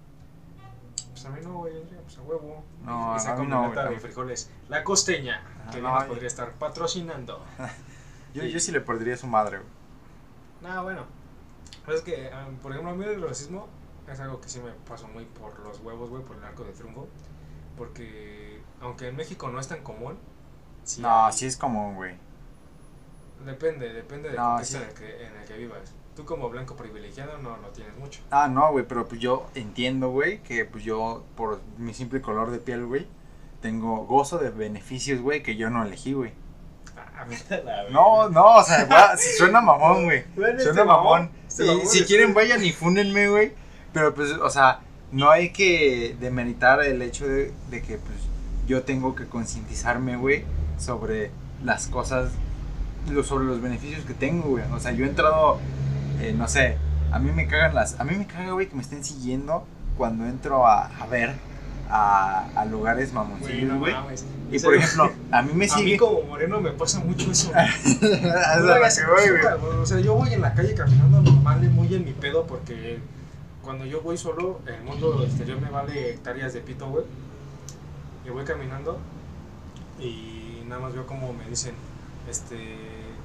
Pues 1.12 1.26
a 1.26 1.30
mí 1.30 1.40
no, 1.42 1.54
güey, 1.60 1.74
pues 2.04 2.18
a 2.18 2.22
huevo. 2.22 2.64
No, 2.84 3.14
a 3.14 3.36
mí 3.36 3.48
no, 3.48 3.72
güey. 3.72 4.00
frijoles. 4.00 4.52
La 4.70 4.84
costeña, 4.84 5.42
Ajá, 5.68 5.76
que 5.76 5.82
no, 5.82 5.94
nos 5.94 6.04
podría 6.06 6.28
estar 6.28 6.52
patrocinando. 6.54 7.44
Yo, 8.34 8.44
Y- 8.44 8.52
yo 8.52 8.60
sí 8.60 8.72
le 8.72 8.82
perdería 8.82 9.14
a 9.16 9.18
su 9.18 9.28
madre, 9.28 9.58
güey. 9.60 9.70
No, 10.74 10.84
bueno. 10.84 11.06
Pero 11.86 11.98
es 11.98 12.04
que, 12.04 12.30
ah, 12.34 12.48
por 12.62 12.72
ejemplo, 12.72 12.92
a 12.92 12.96
mí 12.96 13.06
el 13.06 13.22
racismo 13.22 13.68
es 14.12 14.20
algo 14.20 14.40
que 14.42 14.50
sí 14.50 14.60
me 14.60 14.72
pasó 14.88 15.08
muy 15.08 15.26
por 15.26 15.58
los 15.60 15.80
huevos, 15.80 16.10
güey, 16.10 16.24
por 16.24 16.36
el 16.38 16.44
arco 16.44 16.64
de 16.64 16.72
triunfo. 16.74 17.08
Porque, 17.78 18.62
aunque 18.82 19.08
en 19.08 19.16
México 19.16 19.50
no 19.50 19.60
es 19.60 19.68
tan 19.68 19.82
común, 19.84 20.18
sí 20.84 21.02
no, 21.02 21.26
hay- 21.28 21.34
sí 21.34 21.46
es 21.46 21.58
como, 21.58 21.94
güey. 21.96 22.16
Depende, 23.46 23.94
depende 23.94 24.30
del 24.30 24.38
No, 24.38 24.50
contexto 24.50 24.78
sí. 24.78 24.84
en, 24.84 24.90
el 24.90 24.96
que, 24.96 25.26
en 25.28 25.36
el 25.38 25.46
que 25.48 25.58
vivas. 25.58 25.94
Tú 26.16 26.26
como 26.26 26.50
blanco 26.50 26.76
privilegiado 26.76 27.38
no 27.38 27.58
lo 27.58 27.70
tienes 27.70 27.96
mucho. 27.98 28.22
Ah, 28.32 28.48
no, 28.48 28.72
güey, 28.72 28.86
pero 28.88 29.08
pues 29.08 29.22
yo 29.22 29.48
entiendo, 29.54 30.10
güey, 30.10 30.42
que 30.42 30.66
pues 30.66 30.84
yo, 30.84 31.24
por 31.36 31.62
mi 31.78 31.94
simple 31.94 32.22
color 32.22 32.50
de 32.50 32.58
piel, 32.58 32.86
güey, 32.86 33.08
tengo 33.62 34.06
gozo 34.06 34.38
de 34.38 34.50
beneficios, 34.50 35.22
güey, 35.22 35.44
que 35.44 35.56
yo 35.56 35.70
no 35.70 35.84
elegí, 35.84 36.14
güey. 36.14 36.32
Ah. 36.96 37.26
No, 37.92 38.30
no, 38.30 38.56
o 38.58 38.64
sea, 38.64 38.88
gua- 38.88 39.18
suena 39.38 39.62
mamón, 39.62 40.06
güey. 40.06 40.24
Bueno, 40.36 40.60
Suena 40.60 40.72
este 40.82 40.84
mamón. 40.84 41.30
este 41.48 41.64
Y 41.66 41.68
mamón 41.68 41.88
si 41.88 42.04
quieren, 42.04 42.34
vayan 42.34 42.64
y 42.64 42.72
fúnenme, 42.72 43.30
güey. 43.30 43.54
Pero 43.94 44.14
pues, 44.14 44.32
o 44.32 44.50
sea, 44.50 44.82
no 45.12 45.32
hay 45.32 45.52
que 45.52 46.16
demeritar 46.20 46.84
el 46.84 47.02
hecho 47.02 47.28
de, 47.28 47.54
de 47.70 47.82
que 47.82 47.98
pues 47.98 48.18
yo 48.68 48.84
tengo 48.84 49.16
que 49.16 49.26
concientizarme, 49.26 50.18
güey, 50.18 50.44
sobre 50.78 51.32
las 51.64 51.88
cosas, 51.88 52.32
lo, 53.10 53.24
sobre 53.24 53.46
los 53.46 53.62
beneficios 53.62 54.06
que 54.06 54.14
tengo, 54.14 54.50
güey. 54.50 54.64
O 54.74 54.80
sea, 54.80 54.92
yo 54.92 55.06
he 55.06 55.10
entrado, 55.10 55.60
eh, 56.22 56.34
no 56.38 56.48
sé, 56.48 56.78
a 57.12 57.20
mí 57.20 57.32
me 57.32 57.48
cagan 57.48 57.74
las, 57.74 58.00
a 58.00 58.04
mí 58.04 58.16
me 58.16 58.28
caga, 58.28 58.52
güey, 58.52 58.68
que 58.68 58.76
me 58.76 58.82
estén 58.82 59.04
siguiendo 59.04 59.66
cuando 59.98 60.26
entro 60.28 60.68
a, 60.68 60.86
a 60.88 61.08
ver 61.08 61.34
a, 61.90 62.50
a 62.56 62.66
lugares 62.66 63.14
mamoncillos, 63.14 63.78
güey. 63.80 63.96
Y 64.52 64.60
por 64.60 64.76
ejemplo, 64.76 65.12
a 65.32 65.42
mí 65.42 65.52
me 65.54 65.66
a 65.66 65.68
mí 65.68 65.84
sigue. 65.84 65.98
como 65.98 66.22
moreno 66.24 66.62
me 66.62 66.72
pasa 66.72 67.00
mucho 67.00 67.32
eso. 67.32 67.52
O 69.82 69.86
sea, 69.86 70.00
yo 70.00 70.16
voy 70.16 70.34
en 70.34 70.42
la 70.42 70.54
calle 70.54 70.74
caminando 70.74 71.22
normal 71.22 71.64
y 71.64 71.68
muy 71.68 71.94
en 71.94 72.06
mi 72.06 72.14
pedo 72.14 72.46
porque 72.46 73.00
cuando 73.62 73.86
yo 73.86 74.02
voy 74.02 74.18
solo, 74.18 74.62
el 74.66 74.82
mundo 74.84 75.24
exterior 75.24 75.60
me 75.60 75.70
vale 75.70 76.12
hectáreas 76.12 76.54
de 76.54 76.62
pito, 76.62 76.88
güey. 76.88 77.06
Y 78.26 78.30
voy 78.30 78.44
caminando 78.44 79.00
Y 80.00 80.64
nada 80.68 80.82
más 80.82 80.94
veo 80.94 81.06
como 81.06 81.34
me 81.34 81.46
dicen, 81.50 81.76
este, 82.30 82.58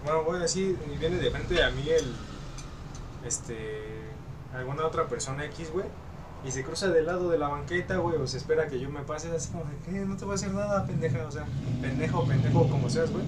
bueno, 0.04 0.22
voy 0.24 0.36
a 0.36 0.40
decir, 0.40 0.78
y 0.92 0.98
viene 0.98 1.16
de 1.16 1.30
frente 1.30 1.62
a 1.62 1.70
mí 1.70 1.88
el, 1.88 2.14
este, 3.26 3.80
alguna 4.54 4.86
otra 4.86 5.06
persona 5.06 5.44
X, 5.46 5.70
güey. 5.72 5.86
Y 6.44 6.50
se 6.50 6.64
cruza 6.64 6.88
del 6.88 7.06
lado 7.06 7.30
de 7.30 7.38
la 7.38 7.48
banqueta, 7.48 7.96
güey, 7.98 8.16
o 8.16 8.26
se 8.26 8.36
espera 8.38 8.66
que 8.68 8.80
yo 8.80 8.90
me 8.90 9.02
pase 9.02 9.30
así 9.30 9.50
como. 9.52 9.64
No 10.06 10.16
te 10.16 10.24
voy 10.24 10.32
a 10.32 10.34
hacer 10.34 10.52
nada, 10.52 10.84
pendeja, 10.86 11.26
o 11.26 11.30
sea, 11.30 11.46
pendejo, 11.80 12.26
pendejo, 12.26 12.68
como 12.68 12.90
seas, 12.90 13.10
güey. 13.12 13.24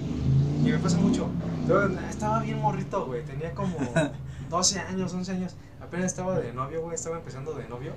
Y 0.63 0.71
me 0.71 0.79
pasa 0.79 0.97
mucho. 0.97 1.29
Yo, 1.67 1.87
nah, 1.87 2.09
estaba 2.09 2.39
bien 2.41 2.59
morrito, 2.59 3.05
güey, 3.05 3.23
tenía 3.23 3.53
como 3.53 3.77
12 4.49 4.79
años, 4.79 5.13
11 5.13 5.31
años. 5.31 5.55
Apenas 5.79 6.07
estaba 6.07 6.39
de 6.39 6.51
novio, 6.53 6.81
güey, 6.81 6.95
estaba 6.95 7.17
empezando 7.17 7.53
de 7.53 7.67
novio. 7.69 7.93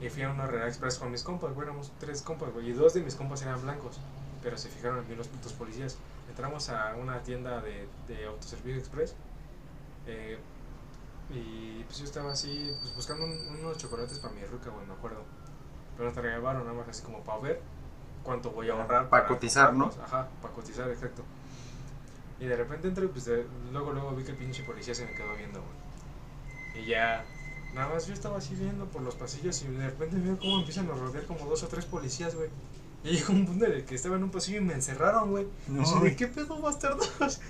Y 0.00 0.08
fui 0.08 0.22
a 0.22 0.30
una 0.30 0.46
Real 0.46 0.66
Express 0.68 0.98
con 0.98 1.10
mis 1.12 1.22
compas, 1.22 1.54
güey, 1.54 1.66
éramos 1.68 1.92
tres 2.00 2.22
compas, 2.22 2.52
güey, 2.52 2.70
y 2.70 2.72
dos 2.72 2.94
de 2.94 3.02
mis 3.02 3.14
compas 3.14 3.42
eran 3.42 3.60
blancos. 3.62 4.00
Pero 4.42 4.56
se 4.58 4.68
fijaron 4.68 4.98
en 5.00 5.08
mí 5.08 5.14
los 5.14 5.28
putos 5.28 5.52
policías. 5.52 5.98
Entramos 6.28 6.68
a 6.70 6.94
una 6.96 7.20
tienda 7.22 7.60
de, 7.60 7.86
de 8.08 8.24
autoservicio 8.26 8.78
express. 8.80 9.14
eh, 10.06 10.38
y 11.30 11.82
pues 11.84 11.98
yo 11.98 12.04
estaba 12.04 12.32
así, 12.32 12.74
pues 12.80 12.94
buscando 12.94 13.24
un- 13.24 13.56
unos 13.60 13.78
chocolates 13.78 14.18
para 14.18 14.34
mi 14.34 14.44
ruca, 14.44 14.70
güey, 14.70 14.86
me 14.86 14.92
acuerdo. 14.94 15.22
Pero 15.96 16.08
no 16.08 16.14
traía 16.14 16.38
varo, 16.38 16.60
nada 16.60 16.72
más 16.72 16.88
así 16.88 17.02
como 17.02 17.22
para 17.22 17.38
ver 17.40 17.60
cuánto 18.22 18.50
voy 18.50 18.68
a 18.70 18.72
ahorrar. 18.74 19.08
Pa' 19.08 19.26
cotizar, 19.26 19.72
¿no? 19.74 19.90
Ajá, 20.02 20.28
para 20.40 20.54
cotizar, 20.54 20.90
exacto. 20.90 21.22
Y 22.40 22.46
de 22.46 22.56
repente 22.56 22.88
entré, 22.88 23.06
pues 23.08 23.24
de- 23.26 23.46
luego, 23.72 23.92
luego 23.92 24.14
vi 24.16 24.24
que 24.24 24.32
el 24.32 24.36
pinche 24.36 24.62
policía 24.64 24.94
se 24.94 25.04
me 25.06 25.12
quedó 25.14 25.34
viendo, 25.36 25.60
güey. 25.60 26.82
Y 26.84 26.88
ya, 26.88 27.24
nada 27.74 27.92
más 27.94 28.06
yo 28.06 28.14
estaba 28.14 28.38
así 28.38 28.54
viendo 28.54 28.86
por 28.86 29.02
los 29.02 29.14
pasillos 29.14 29.60
y 29.62 29.68
de 29.68 29.86
repente 29.86 30.16
veo 30.16 30.38
cómo 30.38 30.58
empiezan 30.58 30.90
a 30.90 30.94
rodear 30.94 31.24
como 31.26 31.44
dos 31.46 31.62
o 31.62 31.68
tres 31.68 31.84
policías, 31.84 32.34
güey. 32.34 32.48
Y 33.04 33.10
llegó 33.16 33.32
un 33.32 33.46
punto 33.46 33.64
en 33.66 33.72
el 33.72 33.84
que 33.84 33.94
estaba 33.96 34.16
en 34.16 34.22
un 34.22 34.30
pasillo 34.30 34.58
y 34.58 34.60
me 34.64 34.74
encerraron, 34.74 35.30
güey. 35.30 35.46
No, 35.68 35.82
güey. 35.98 36.14
¿qué 36.16 36.28
pedo, 36.28 36.60
bastardos? 36.60 37.12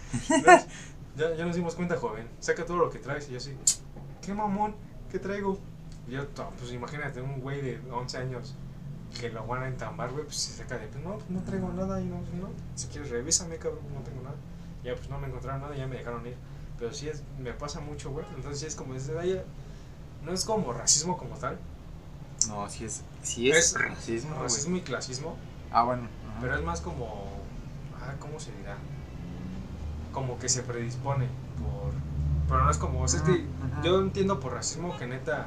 Ya, 1.17 1.35
ya 1.35 1.45
nos 1.45 1.57
dimos 1.57 1.75
cuenta, 1.75 1.97
joven. 1.97 2.29
Saca 2.41 2.65
todo 2.65 2.79
lo 2.79 2.91
que 2.91 2.99
traes. 2.99 3.29
Y 3.29 3.33
yo 3.33 3.39
así, 3.39 3.57
¿qué 4.23 4.33
mamón? 4.35 4.75
¿Qué 5.11 5.19
traigo? 5.19 5.59
Y 6.09 6.13
yo, 6.13 6.27
pues 6.59 6.73
imagínate, 6.73 7.21
un 7.21 7.41
güey 7.41 7.61
de 7.61 7.81
11 7.91 8.19
años 8.19 8.55
que 9.21 9.29
lo 9.29 9.47
van 9.47 9.63
a 9.63 9.69
entambar, 9.69 10.11
güey, 10.11 10.25
pues 10.25 10.37
se 10.37 10.55
saca 10.55 10.79
de, 10.79 10.87
pues 10.87 11.05
no, 11.05 11.19
no 11.29 11.43
traigo 11.43 11.71
nada. 11.73 12.01
Y 12.01 12.05
no, 12.07 12.19
pues, 12.21 12.35
no, 12.35 12.49
si 12.75 12.89
quieres 12.89 13.11
revísame, 13.11 13.57
cabrón, 13.59 13.83
no 13.95 14.01
tengo 14.01 14.23
nada. 14.23 14.37
Y 14.83 14.87
ya, 14.87 14.95
pues 14.95 15.09
no 15.11 15.19
me 15.19 15.29
encontraron 15.29 15.61
nada 15.61 15.75
y 15.75 15.79
ya 15.79 15.87
me 15.87 15.97
dejaron 15.97 16.27
ir. 16.27 16.37
Pero 16.79 16.93
sí, 16.93 17.09
es, 17.09 17.23
me 17.39 17.53
pasa 17.53 17.81
mucho, 17.81 18.11
güey. 18.11 18.25
Entonces 18.35 18.61
sí 18.61 18.67
es 18.67 18.75
como, 18.75 18.95
desde 18.95 19.19
ahí, 19.19 19.41
no 20.25 20.33
es 20.33 20.45
como 20.45 20.73
racismo 20.73 21.17
como 21.17 21.37
tal. 21.37 21.59
No, 22.49 22.69
sí 22.69 22.85
es, 22.85 23.03
sí 23.23 23.51
es, 23.51 23.75
Es 23.75 23.81
racismo. 23.81 24.43
Racismo 24.43 24.77
y 24.77 24.81
clasismo. 24.81 25.37
Ah, 25.71 25.85
bueno. 25.85 26.09
ajá. 26.29 26.39
Pero 26.41 26.57
es 26.57 26.65
más 26.65 26.81
como. 26.81 27.41
Ah, 28.01 28.15
¿cómo 28.19 28.41
se 28.41 28.51
dirá? 28.57 28.77
Como 30.13 30.39
que 30.39 30.49
se 30.49 30.63
predispone 30.63 31.27
por. 31.59 31.93
Pero 32.49 32.65
no 32.65 32.71
es 32.71 32.79
como. 32.79 33.07
sea, 33.09 33.21
es 33.21 33.27
que 33.27 33.45
yo 33.83 34.01
entiendo 34.01 34.41
por 34.41 34.53
racismo 34.53 34.97
que 34.97 35.07
neta 35.07 35.47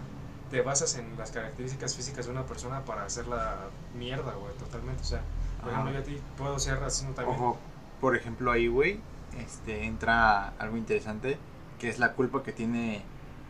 te 0.49 0.62
basas 0.62 0.95
en 0.95 1.17
las 1.17 1.32
características 1.32 1.95
físicas 1.95 2.25
de 2.25 2.32
una 2.32 2.45
persona 2.45 2.84
para 2.86 3.04
hacerla 3.04 3.58
mierda, 3.97 4.34
güey, 4.34 4.54
totalmente. 4.56 5.01
O 5.01 5.06
sea, 5.06 5.21
por 5.62 5.71
ejemplo, 5.71 5.93
yo 5.93 5.99
a 5.99 6.04
ti 6.04 6.19
puedo 6.38 6.60
ser 6.60 6.80
racismo 6.80 7.13
también. 7.13 7.38
Ojo, 7.38 7.58
por 7.99 8.15
ejemplo, 8.15 8.51
ahí, 8.51 8.67
güey, 8.67 8.99
este, 9.39 9.86
entra 9.86 10.49
algo 10.60 10.78
interesante, 10.78 11.38
que 11.80 11.89
es 11.89 11.99
la 11.99 12.13
culpa 12.13 12.43
que 12.43 12.51
tiene, 12.51 13.04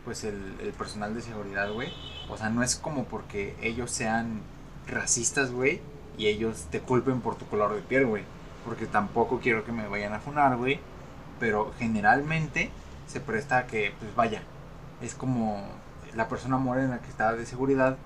pues, 0.04 0.24
el, 0.24 0.56
el 0.60 0.72
personal 0.72 1.14
de 1.14 1.22
seguridad, 1.22 1.70
güey. 1.72 1.92
O 2.28 2.36
sea, 2.36 2.50
no 2.50 2.62
es 2.62 2.76
como 2.76 3.04
porque 3.04 3.56
ellos 3.60 3.90
sean 3.90 4.40
racistas, 4.86 5.50
güey, 5.50 5.80
y 6.16 6.26
ellos 6.26 6.66
te 6.70 6.80
culpen 6.80 7.20
por 7.20 7.36
tu 7.36 7.46
color 7.46 7.74
de 7.74 7.82
piel, 7.82 8.06
güey. 8.06 8.24
Porque 8.64 8.86
tampoco 8.86 9.38
quiero 9.40 9.64
que 9.64 9.72
me 9.72 9.86
vayan 9.86 10.12
a 10.12 10.20
funar, 10.20 10.56
güey. 10.56 10.80
Pero 11.40 11.72
generalmente 11.78 12.70
se 13.06 13.20
presta 13.20 13.58
a 13.58 13.66
que, 13.66 13.92
pues, 13.98 14.14
vaya, 14.14 14.42
es 15.02 15.14
como 15.14 15.62
la 16.14 16.28
persona 16.28 16.56
morena 16.56 16.98
que 17.00 17.08
está 17.08 17.32
de 17.34 17.44
seguridad 17.46 17.96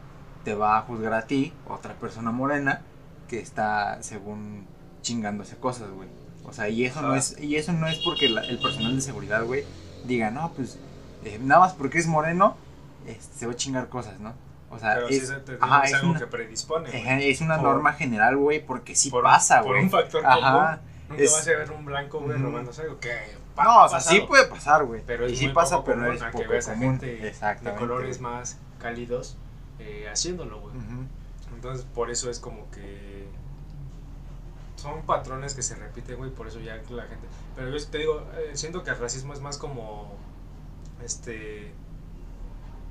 te 0.44 0.54
va 0.54 0.78
a 0.78 0.82
juzgar 0.82 1.12
a 1.14 1.22
ti, 1.26 1.52
otra 1.68 1.94
persona 1.94 2.30
morena 2.32 2.82
que 3.28 3.38
está, 3.38 4.02
según 4.02 4.66
chingándose 5.02 5.56
cosas, 5.56 5.90
güey. 5.90 6.08
O 6.44 6.52
sea, 6.52 6.68
y 6.68 6.84
eso 6.84 7.02
no 7.02 7.14
es 7.14 7.38
y 7.38 7.56
eso 7.56 7.72
no 7.72 7.86
es 7.86 7.98
porque 8.04 8.28
la- 8.28 8.42
el 8.42 8.58
personal 8.58 8.96
de 8.96 9.02
seguridad, 9.02 9.44
güey, 9.44 9.64
diga, 10.04 10.30
no, 10.30 10.50
pues 10.52 10.78
eh, 11.24 11.38
nada 11.42 11.60
más 11.60 11.74
porque 11.74 11.98
es 11.98 12.06
moreno, 12.06 12.56
se 13.36 13.46
va 13.46 13.52
a 13.52 13.56
chingar 13.56 13.88
cosas, 13.88 14.18
¿no? 14.20 14.32
O 14.70 14.78
sea, 14.78 14.94
Pero 14.94 15.08
es, 15.08 15.28
se 15.28 15.34
ajá, 15.60 15.82
es 15.84 15.94
algo 15.94 16.10
una- 16.10 16.18
que 16.20 16.26
predispone. 16.26 17.28
es 17.28 17.40
una 17.40 17.56
por- 17.56 17.64
norma 17.64 17.92
general, 17.92 18.36
güey, 18.36 18.64
porque 18.64 18.94
sí 18.96 19.10
Por- 19.10 19.22
pasa, 19.24 19.58
Por 19.62 19.72
güey. 19.72 19.84
un 19.84 19.90
factor 19.90 20.24
Ajá. 20.24 20.52
común. 20.80 20.89
Nunca 21.10 21.22
es- 21.22 21.32
vas 21.32 21.46
a 21.46 21.50
ver 21.50 21.70
un 21.72 21.84
blanco, 21.84 22.20
güey, 22.20 22.38
robándose 22.38 22.82
algo. 22.82 22.98
Que 23.00 23.36
pa- 23.54 23.64
No, 23.64 23.84
o 23.84 23.88
sea, 23.88 23.98
pasado. 23.98 24.16
sí 24.16 24.22
puede 24.26 24.46
pasar, 24.46 24.84
güey. 24.84 25.02
Pero 25.06 25.28
y 25.28 25.32
es 25.34 25.38
sí 25.38 25.46
muy 25.46 25.54
pasa, 25.54 25.84
pero 25.84 25.98
común 25.98 26.14
es 26.14 26.22
poco 26.22 26.38
que 26.38 26.46
veas 26.48 26.68
a 26.68 26.76
gente 26.76 27.06
de 27.62 27.74
colores 27.76 28.20
más 28.20 28.58
cálidos 28.78 29.36
eh, 29.78 30.08
haciéndolo, 30.10 30.60
güey. 30.60 30.74
Entonces, 31.54 31.84
por 31.94 32.10
eso 32.10 32.30
es 32.30 32.38
como 32.38 32.70
que 32.70 33.28
son 34.76 35.02
patrones 35.02 35.52
que 35.54 35.62
se 35.62 35.74
repiten, 35.74 36.16
güey, 36.16 36.30
por 36.30 36.46
eso 36.46 36.58
ya 36.60 36.76
la 36.76 37.02
gente... 37.02 37.26
Pero 37.54 37.68
yo 37.76 37.86
te 37.86 37.98
digo, 37.98 38.26
eh, 38.38 38.52
siento 38.54 38.82
que 38.82 38.88
el 38.90 38.98
racismo 38.98 39.34
es 39.34 39.40
más 39.40 39.58
como, 39.58 40.14
este, 41.04 41.72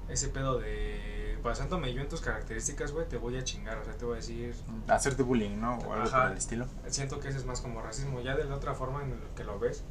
ese 0.10 0.30
pedo 0.30 0.60
de, 0.60 1.38
basándome 1.44 1.94
yo 1.94 2.02
en 2.02 2.10
tus 2.10 2.22
características, 2.22 2.92
güey, 2.92 3.08
te 3.08 3.18
voy 3.18 3.38
a 3.38 3.44
chingar, 3.44 3.78
o 3.78 3.86
sea, 3.86 3.94
te 3.94 4.06
voy 4.06 4.14
a 4.14 4.18
decir, 4.18 4.56
Hacerte 4.88 5.24
bullying, 5.24 5.60
¿no? 5.60 5.78
O 5.80 5.94
algo 5.94 6.10
por 6.10 6.32
el 6.32 6.38
estilo. 6.38 6.66
siento 6.88 7.20
que 7.20 7.30
ese 7.30 7.38
es 7.38 7.46
más 7.46 7.62
como 7.62 7.82
racismo, 7.82 8.22
ya 8.22 8.36
de 8.36 8.46
la 8.46 8.56
otra 8.56 8.74
forma 8.74 9.04
en 9.04 9.12
lo 9.12 9.36
que 9.36 9.44
lo 9.44 9.60
ves, 9.60 9.84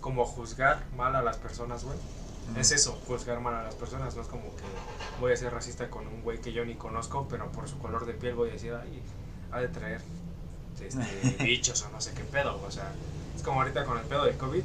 como 0.00 0.24
juzgar 0.24 0.84
mal 0.96 1.14
a 1.16 1.22
las 1.22 1.36
personas, 1.36 1.84
güey. 1.84 1.98
Ujú. 2.50 2.60
Es 2.60 2.72
eso, 2.72 2.98
juzgar 3.06 3.40
mal 3.40 3.54
a 3.54 3.62
las 3.62 3.74
personas, 3.74 4.14
no 4.16 4.22
es 4.22 4.28
como 4.28 4.44
que 4.56 4.62
voy 5.20 5.32
a 5.32 5.36
ser 5.36 5.52
racista 5.52 5.90
con 5.90 6.06
un 6.06 6.22
güey 6.22 6.40
que 6.40 6.52
yo 6.52 6.64
ni 6.64 6.74
conozco, 6.74 7.26
pero 7.28 7.50
por 7.52 7.68
su 7.68 7.78
color 7.78 8.06
de 8.06 8.14
piel 8.14 8.34
voy 8.34 8.50
a 8.50 8.52
decir, 8.52 8.74
ay, 8.74 9.02
ha 9.52 9.60
de 9.60 9.68
traer 9.68 10.00
este, 10.80 11.36
bichos 11.44 11.82
o 11.82 11.90
no 11.90 12.00
sé 12.00 12.12
qué 12.14 12.22
pedo, 12.22 12.60
o 12.64 12.70
sea, 12.70 12.92
es 13.34 13.42
como 13.42 13.60
ahorita 13.60 13.84
con 13.84 13.98
el 13.98 14.04
pedo 14.04 14.24
del 14.24 14.36
COVID, 14.36 14.62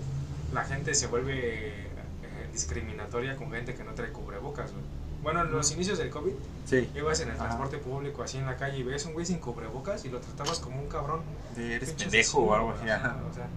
la 0.53 0.63
gente 0.65 0.93
se 0.93 1.07
vuelve 1.07 1.69
eh, 1.69 2.49
discriminatoria 2.51 3.35
con 3.35 3.51
gente 3.51 3.73
que 3.73 3.83
no 3.83 3.93
trae 3.93 4.11
cubrebocas, 4.11 4.71
güey. 4.71 4.83
Bueno, 5.23 5.41
en 5.41 5.51
los 5.51 5.71
inicios 5.71 5.97
del 5.97 6.09
COVID, 6.09 6.33
Sí. 6.65 6.89
ibas 6.95 7.19
en 7.19 7.29
el 7.29 7.37
transporte 7.37 7.77
público 7.77 8.23
así 8.23 8.37
en 8.37 8.45
la 8.45 8.57
calle 8.57 8.77
y 8.77 8.83
ves 8.83 9.05
un 9.05 9.13
güey 9.13 9.25
sin 9.25 9.39
cubrebocas 9.39 10.03
y 10.05 10.09
lo 10.09 10.19
tratabas 10.19 10.59
como 10.59 10.79
un 10.81 10.87
cabrón. 10.87 11.21
De 11.55 11.75
eres 11.75 11.91
pendejo 11.93 12.39
o 12.39 12.53
algo 12.53 12.71
así. 12.71 12.83
o 12.85 13.33
sea, 13.33 13.47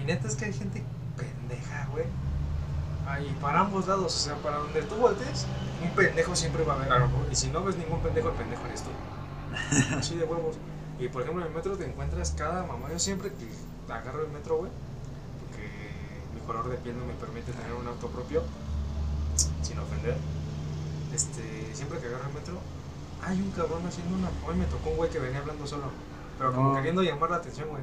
y 0.00 0.04
neta 0.04 0.28
es 0.28 0.36
que 0.36 0.46
hay 0.46 0.52
gente 0.52 0.82
pendeja, 1.16 1.88
güey. 1.92 2.04
Ay, 3.08 3.34
para 3.40 3.60
ambos 3.60 3.86
lados, 3.86 4.14
o 4.14 4.18
sea, 4.18 4.34
para 4.36 4.58
donde 4.58 4.82
tú 4.82 4.96
voltees, 4.96 5.46
un 5.82 5.90
pendejo 5.90 6.34
siempre 6.34 6.64
va 6.64 6.74
a 6.74 6.76
haber 6.76 6.92
algo. 6.92 7.24
Y 7.30 7.36
si 7.36 7.48
no 7.48 7.62
ves 7.62 7.76
ningún 7.76 8.00
pendejo, 8.00 8.30
el 8.30 8.34
pendejo 8.34 8.66
eres 8.66 8.82
tú. 8.82 8.90
Así 9.96 10.16
de 10.16 10.24
huevos. 10.24 10.56
Y 10.98 11.08
por 11.08 11.22
ejemplo, 11.22 11.42
en 11.44 11.48
el 11.48 11.54
metro 11.54 11.76
te 11.76 11.84
encuentras 11.86 12.32
cada 12.32 12.64
mamá. 12.64 12.90
Yo 12.90 12.98
siempre 12.98 13.30
que 13.30 13.92
agarro 13.92 14.24
el 14.24 14.32
metro, 14.32 14.58
güey, 14.58 14.70
porque 15.40 15.70
mi 16.34 16.40
color 16.46 16.68
de 16.68 16.76
piel 16.78 16.98
no 16.98 17.06
me 17.06 17.12
permite 17.14 17.52
tener 17.52 17.72
un 17.74 17.86
auto 17.86 18.08
propio, 18.08 18.42
sin 19.62 19.78
ofender. 19.78 20.16
Este, 21.16 21.74
siempre 21.74 21.98
que 21.98 22.08
agarro 22.08 22.28
el 22.28 22.34
metro, 22.34 22.60
hay 23.22 23.40
un 23.40 23.50
cabrón 23.52 23.86
haciendo 23.86 24.16
una. 24.16 24.28
Hoy 24.46 24.54
me 24.54 24.66
tocó 24.66 24.90
un 24.90 24.96
güey 24.98 25.08
que 25.08 25.18
venía 25.18 25.38
hablando 25.38 25.66
solo, 25.66 25.84
pero 26.36 26.52
como 26.52 26.68
No. 26.70 26.76
queriendo 26.76 27.02
llamar 27.02 27.30
la 27.30 27.36
atención, 27.36 27.70
güey. 27.70 27.82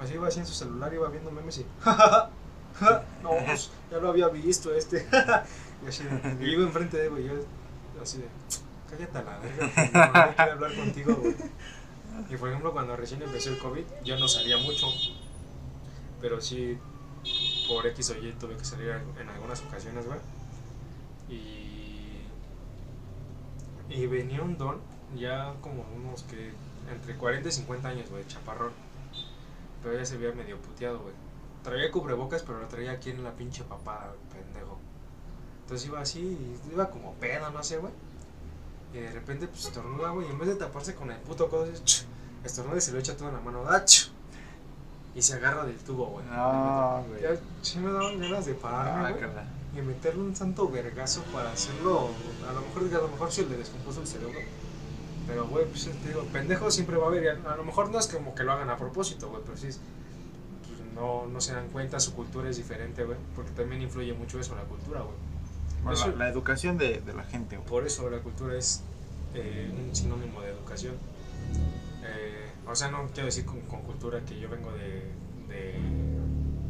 Así 0.00 0.14
iba 0.14 0.26
así 0.26 0.40
en 0.40 0.46
su 0.46 0.52
celular, 0.52 0.92
iba 0.92 1.08
viendo 1.08 1.30
memes 1.30 1.58
y. 1.58 1.66
no, 3.22 3.30
pues, 3.46 3.70
ya 3.88 3.98
lo 3.98 4.08
había 4.08 4.26
visto 4.28 4.74
este. 4.74 5.06
y 5.84 5.88
así 5.88 6.02
y 6.40 6.44
iba 6.44 6.64
enfrente 6.64 6.96
de 6.96 7.04
él, 7.04 7.10
güey. 7.10 7.24
Yo 7.24 7.34
así 8.02 8.18
de. 8.18 8.26
Cállate 8.90 9.18
a 9.18 9.22
la 9.22 9.38
verga, 9.38 9.66
no 10.26 10.34
quiero 10.34 10.52
hablar 10.52 10.74
contigo, 10.74 11.14
güey. 11.14 11.36
Y 12.30 12.36
por 12.36 12.48
ejemplo, 12.48 12.72
cuando 12.72 12.96
recién 12.96 13.22
empezó 13.22 13.50
el 13.50 13.58
COVID, 13.58 13.84
yo 14.04 14.18
no 14.18 14.26
salía 14.26 14.56
mucho. 14.58 14.88
Pero 16.20 16.40
sí, 16.40 16.76
por 17.68 17.86
X 17.86 18.10
o 18.10 18.16
Y 18.16 18.32
tuve 18.32 18.56
que 18.56 18.64
salir 18.64 18.88
en 19.20 19.28
algunas 19.28 19.62
ocasiones, 19.62 20.04
güey. 20.04 20.18
Y. 21.28 21.61
Y 23.94 24.06
venía 24.06 24.42
un 24.42 24.56
don, 24.56 24.78
ya 25.16 25.54
como 25.60 25.84
unos 25.96 26.22
que. 26.24 26.52
Entre 26.90 27.16
40 27.16 27.48
y 27.48 27.52
50 27.52 27.88
años, 27.88 28.10
güey, 28.10 28.26
chaparrón. 28.26 28.72
Pero 29.82 29.96
ya 29.98 30.04
se 30.04 30.16
veía 30.16 30.34
medio 30.34 30.58
puteado, 30.58 31.00
güey. 31.00 31.14
Traía 31.62 31.90
cubrebocas, 31.92 32.42
pero 32.42 32.58
lo 32.58 32.66
traía 32.66 32.92
aquí 32.92 33.10
en 33.10 33.22
la 33.22 33.32
pinche 33.32 33.62
papada, 33.64 34.12
pendejo. 34.32 34.78
Entonces 35.62 35.86
iba 35.88 36.00
así, 36.00 36.56
iba 36.72 36.90
como 36.90 37.14
pedo, 37.14 37.50
no 37.50 37.62
sé, 37.62 37.78
güey. 37.78 37.92
Y 38.92 38.98
de 38.98 39.12
repente, 39.12 39.46
pues 39.46 39.64
estornuda, 39.66 40.10
güey. 40.10 40.26
Y 40.26 40.30
en 40.30 40.38
vez 40.38 40.48
de 40.48 40.56
taparse 40.56 40.94
con 40.94 41.10
el 41.10 41.18
puto 41.18 41.48
codo, 41.48 41.66
estornuda 42.44 42.76
y 42.78 42.80
se 42.80 42.92
lo 42.92 42.98
echa 42.98 43.16
todo 43.16 43.28
en 43.28 43.34
la 43.34 43.40
mano. 43.40 43.64
¡Ach! 43.68 44.08
Y 45.14 45.22
se 45.22 45.34
agarra 45.34 45.64
del 45.64 45.76
tubo, 45.78 46.06
güey. 46.06 46.24
No, 46.26 47.04
güey. 47.08 47.22
Ya 47.22 47.80
me 47.80 47.92
daban 47.92 48.18
ganas 48.18 48.46
de 48.46 48.54
pararme, 48.54 49.08
Ah, 49.08 49.10
güey. 49.12 49.61
Y 49.76 49.80
meterle 49.80 50.22
un 50.22 50.36
santo 50.36 50.68
vergazo 50.68 51.22
para 51.32 51.52
hacerlo. 51.52 52.10
A 52.48 52.52
lo 52.52 52.60
mejor, 52.60 52.82
a 52.98 53.02
lo 53.02 53.08
mejor 53.08 53.30
le 53.48 53.56
descompuso 53.56 54.00
el 54.02 54.06
cerebro. 54.06 54.38
Pero, 55.26 55.46
güey, 55.48 55.64
pues 55.66 55.84
te 55.88 56.08
digo, 56.08 56.22
pendejo 56.32 56.70
siempre 56.70 56.96
va 56.96 57.04
a 57.04 57.08
haber. 57.08 57.40
A 57.46 57.52
a 57.52 57.56
lo 57.56 57.64
mejor 57.64 57.90
no 57.90 57.98
es 57.98 58.06
como 58.08 58.34
que 58.34 58.42
lo 58.44 58.52
hagan 58.52 58.68
a 58.70 58.76
propósito, 58.76 59.30
güey, 59.30 59.42
pero 59.44 59.56
sí 59.56 59.68
es- 59.68 59.80
pues, 60.66 60.94
no, 60.94 61.26
no 61.26 61.40
se 61.40 61.54
dan 61.54 61.68
cuenta, 61.68 62.00
su 62.00 62.12
cultura 62.14 62.50
es 62.50 62.56
diferente, 62.56 63.04
güey. 63.04 63.16
Porque 63.34 63.50
también 63.52 63.80
influye 63.82 64.12
mucho 64.12 64.38
eso, 64.40 64.54
la 64.56 64.64
cultura, 64.64 65.00
güey. 65.00 65.14
Bueno, 65.84 65.98
Eso- 65.98 66.08
la, 66.10 66.16
la 66.24 66.28
educación 66.28 66.76
de, 66.76 67.00
de 67.00 67.14
la 67.14 67.24
gente, 67.24 67.56
güey. 67.56 67.68
Por 67.68 67.86
eso 67.86 68.10
la 68.10 68.18
cultura 68.18 68.56
es 68.58 68.82
eh, 69.34 69.72
un 69.88 69.94
sinónimo 69.96 70.42
de 70.42 70.50
educación. 70.50 70.94
Eh, 72.04 72.50
o 72.66 72.74
sea, 72.74 72.90
no 72.90 73.06
quiero 73.12 73.26
decir 73.26 73.44
con, 73.46 73.60
con 73.62 73.80
cultura 73.82 74.20
que 74.24 74.38
yo 74.38 74.48
vengo 74.48 74.70
de, 74.72 75.04
de, 75.48 75.74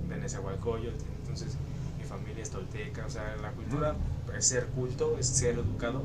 de 0.09 0.17
Nezahualcóyotl, 0.19 1.05
entonces 1.21 1.57
familia 2.13 2.43
es 2.43 2.51
tolteca. 2.51 3.07
O 3.07 3.11
sea, 3.11 3.37
la 3.43 3.51
cultura 3.53 3.95
es 4.37 4.47
ser 4.47 4.67
culto, 4.67 5.17
es 5.19 5.27
ser 5.27 5.55
educado. 5.57 6.03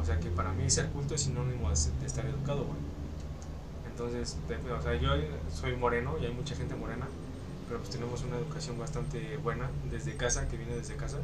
O 0.00 0.04
sea, 0.04 0.20
que 0.20 0.30
para 0.30 0.52
mí 0.52 0.68
ser 0.70 0.86
culto 0.90 1.14
es 1.14 1.22
sinónimo 1.22 1.68
de, 1.68 1.74
estar 2.06 2.24
educado, 2.26 2.64
güey. 2.64 2.78
Entonces, 3.90 4.36
de- 4.48 4.72
o 4.72 4.82
sea, 4.82 4.94
yo 4.94 5.10
soy 5.52 5.74
moreno 5.76 6.16
y 6.20 6.26
hay 6.26 6.32
mucha 6.32 6.54
gente 6.54 6.74
morena, 6.74 7.06
pero 7.66 7.80
pues 7.80 7.90
tenemos 7.90 8.22
una 8.24 8.36
educación 8.36 8.78
bastante 8.78 9.36
buena 9.38 9.70
desde 9.90 10.14
casa, 10.16 10.46
que 10.48 10.56
viene 10.58 10.76
desde 10.76 10.96
casa 10.96 11.16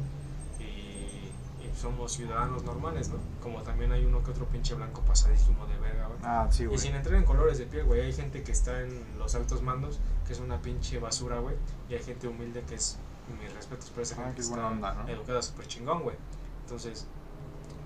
y, 0.59 0.63
y 0.63 1.71
somos 1.79 2.13
ciudadanos 2.13 2.63
normales, 2.63 3.09
¿no? 3.09 3.17
Como 3.43 3.61
también 3.61 3.91
hay 3.91 4.03
uno 4.05 4.23
que 4.23 4.31
otro 4.31 4.45
pinche 4.47 4.73
blanco 4.73 5.01
pasadísimo 5.01 5.67
de 5.67 5.77
verga, 5.77 6.07
güey. 6.07 6.19
Ah, 6.23 6.47
sí, 6.51 6.63
Y 6.63 6.65
güey. 6.65 6.79
sin 6.79 6.95
entrar 6.95 7.15
en 7.15 7.25
colores 7.25 7.59
de 7.59 7.65
piel, 7.67 7.85
güey, 7.85 8.01
hay 8.01 8.13
gente 8.13 8.41
que 8.41 8.51
está 8.51 8.81
en 8.81 8.99
los 9.19 9.35
altos 9.35 9.61
mandos, 9.61 9.99
que 10.25 10.33
es 10.33 10.39
una 10.39 10.59
pinche 10.61 10.97
basura, 10.97 11.39
güey, 11.39 11.55
y 11.89 11.93
hay 11.93 12.01
gente 12.03 12.27
humilde 12.27 12.63
que 12.67 12.73
es, 12.75 12.97
mis 13.41 13.53
respetos 13.53 13.89
por 13.89 14.03
esa 14.03 14.15
Ah, 14.21 14.31
que 14.35 14.41
buena 14.43 14.67
onda, 14.67 14.93
¿no? 14.93 15.07
educada 15.07 15.41
súper 15.41 15.67
chingón, 15.67 16.03
güey. 16.03 16.15
Entonces, 16.61 17.07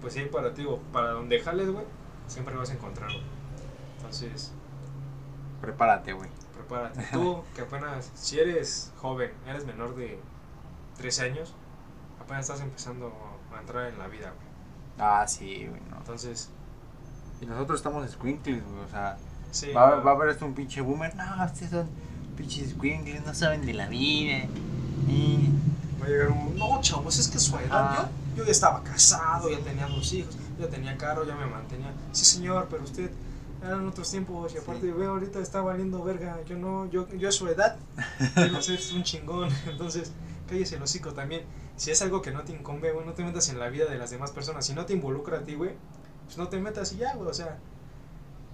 pues 0.02 0.14
sí, 0.14 0.22
para 0.32 0.54
ti, 0.54 0.66
para 0.92 1.12
donde 1.12 1.40
jales, 1.42 1.70
güey, 1.72 1.86
siempre 2.28 2.56
vas 2.56 2.70
a 2.70 2.74
encontrar, 2.74 3.10
güey. 3.12 3.24
Entonces, 3.98 4.52
Prepárate, 5.62 6.14
güey. 6.14 6.30
prepárate. 6.54 7.04
Tú, 7.12 7.44
que 7.56 7.62
apenas, 7.62 8.12
si 8.14 8.40
eres 8.40 8.94
joven, 8.98 9.32
eres 9.48 9.66
menor 9.66 9.96
de 9.96 10.20
13 10.98 11.24
años, 11.24 11.54
apenas 12.22 12.42
estás 12.48 12.62
empezando 12.62 13.12
a 13.56 13.60
entrar 13.60 13.88
en 13.88 13.98
la 13.98 14.08
vida, 14.08 14.32
güey. 14.36 14.48
Ah, 15.00 15.26
sí, 15.28 15.68
güey, 15.68 15.82
no. 15.90 15.98
Entonces, 15.98 16.52
Y 17.42 17.46
nosotros 17.46 17.80
estamos 17.80 18.10
squinkles, 18.10 18.64
güey, 18.64 18.84
o 18.84 18.88
sea, 18.88 19.18
sí. 19.52 19.72
va 19.72 19.90
a 19.98 20.12
haber 20.12 20.30
esto 20.30 20.46
un 20.46 20.54
pinche 20.54 20.82
boomer. 20.82 21.16
No, 21.16 21.44
ustedes 21.46 21.72
son 21.72 21.90
pinches 22.36 22.72
squinkles, 22.72 23.26
no 23.26 23.34
saben 23.34 23.66
de 23.66 23.74
la 23.74 23.88
vida. 23.88 24.44
Y... 25.08 25.50
Va 26.02 26.06
a 26.06 26.10
llegar 26.10 26.30
un. 26.30 26.56
No, 26.58 26.80
chavos, 26.82 27.18
es 27.18 27.28
que 27.28 27.40
su 27.40 27.56
edad. 27.58 27.68
Ah. 27.72 28.10
Yo, 28.32 28.38
yo 28.38 28.46
ya 28.46 28.52
estaba 28.52 28.84
casado, 28.84 29.50
ya 29.50 29.60
tenía 29.60 29.88
dos 29.88 30.14
hijos, 30.14 30.38
ya 30.60 30.68
tenía 30.68 30.96
carro, 30.98 31.26
ya 31.26 31.36
me 31.36 31.48
mantenía. 31.48 31.92
Sí, 32.12 32.26
señor, 32.26 32.68
pero 32.70 32.84
usted. 32.84 33.12
Eran 33.64 33.88
otros 33.88 34.12
tiempos 34.12 34.54
y 34.54 34.60
aparte 34.60 34.82
Sí. 34.86 34.92
veo 34.92 35.10
ahorita 35.12 35.40
está 35.40 35.62
valiendo 35.62 36.04
verga. 36.04 36.38
Yo 36.48 36.56
no, 36.58 36.86
yo, 36.92 37.08
yo 37.18 37.28
a 37.28 37.32
su 37.32 37.48
edad 37.48 37.76
quiero 38.36 38.62
ser 38.62 38.80
un 38.94 39.02
chingón. 39.02 39.50
Entonces, 39.68 40.12
cállese 40.48 40.76
el 40.76 40.84
hocico 40.84 41.14
también. 41.14 41.42
Si 41.76 41.90
es 41.90 42.00
algo 42.04 42.22
que 42.22 42.30
no 42.32 42.44
te 42.44 42.54
incumbe, 42.54 42.92
güey, 42.92 43.04
no 43.06 43.14
te 43.14 43.24
metas 43.24 43.50
en 43.50 43.58
la 43.60 43.70
vida 43.70 43.86
de 43.86 43.98
las 43.98 44.12
demás 44.12 44.30
personas. 44.32 44.66
Si 44.66 44.74
no 44.74 44.86
te 44.86 44.94
involucra 44.94 45.40
a 45.40 45.42
ti, 45.42 45.56
güey, 45.56 45.72
pues 46.26 46.38
no 46.38 46.48
te 46.50 46.60
metas 46.60 46.94
y 46.94 46.98
ya, 46.98 47.16
güey. 47.16 47.30
O 47.30 47.34
sea, 47.34 47.58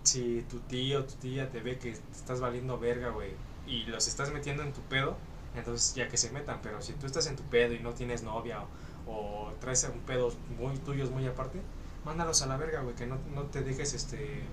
si 0.04 0.46
tu 0.50 0.60
tío 0.60 1.02
o 1.02 1.04
tu 1.04 1.16
tía 1.16 1.50
te 1.52 1.60
ve 1.60 1.78
que 1.78 1.92
te 1.92 2.18
estás 2.18 2.40
valiendo 2.40 2.80
verga, 2.80 3.10
güey, 3.10 3.32
y 3.68 3.84
los 3.84 4.08
estás 4.08 4.32
metiendo 4.32 4.64
en 4.64 4.72
tu 4.74 4.82
pedo, 4.82 5.18
entonces 5.56 5.94
ya 5.96 6.08
que 6.08 6.18
se 6.18 6.32
metan. 6.32 6.60
Pero 6.62 6.82
si 6.82 6.94
tú 6.94 7.06
estás 7.06 7.28
en 7.28 7.36
tu 7.36 7.44
pedo 7.44 7.74
y 7.74 7.80
no 7.80 7.94
tienes 7.94 8.24
novia 8.24 8.62
o, 9.08 9.12
o 9.12 9.54
traes 9.60 9.90
un 9.94 10.00
pedo 10.02 10.34
muy 10.58 10.78
tuyos 10.78 11.12
muy 11.12 11.26
aparte, 11.28 11.60
mándalos 12.06 12.42
a 12.42 12.48
la 12.48 12.58
verga, 12.58 12.82
güey, 12.82 12.96
que 12.96 13.08
no, 13.08 13.18
no 13.34 13.44
te 13.44 13.62
dejes 13.62 13.94
este 13.94 14.44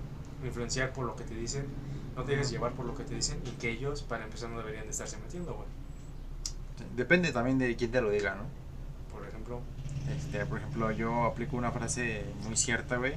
influenciar 0.43 0.91
por 0.93 1.05
lo 1.05 1.15
que 1.15 1.23
te 1.23 1.35
dicen, 1.35 1.65
no 2.15 2.23
te 2.23 2.31
dejes 2.31 2.49
llevar 2.49 2.73
por 2.73 2.85
lo 2.85 2.95
que 2.95 3.03
te 3.03 3.13
dicen 3.15 3.39
y 3.45 3.51
que 3.51 3.69
ellos, 3.71 4.01
para 4.01 4.23
empezar, 4.23 4.49
no 4.49 4.57
deberían 4.57 4.85
de 4.85 4.91
estarse 4.91 5.17
metiendo, 5.17 5.53
güey. 5.53 5.67
Depende 6.95 7.31
también 7.31 7.59
de 7.59 7.75
quién 7.75 7.91
te 7.91 8.01
lo 8.01 8.09
diga, 8.09 8.35
¿no? 8.35 8.43
Por 9.13 9.27
ejemplo, 9.27 9.61
Este, 10.09 10.45
por 10.45 10.57
ejemplo, 10.57 10.91
yo 10.91 11.25
aplico 11.25 11.57
una 11.57 11.71
frase 11.71 12.25
muy 12.43 12.57
cierta, 12.57 12.97
güey, 12.97 13.13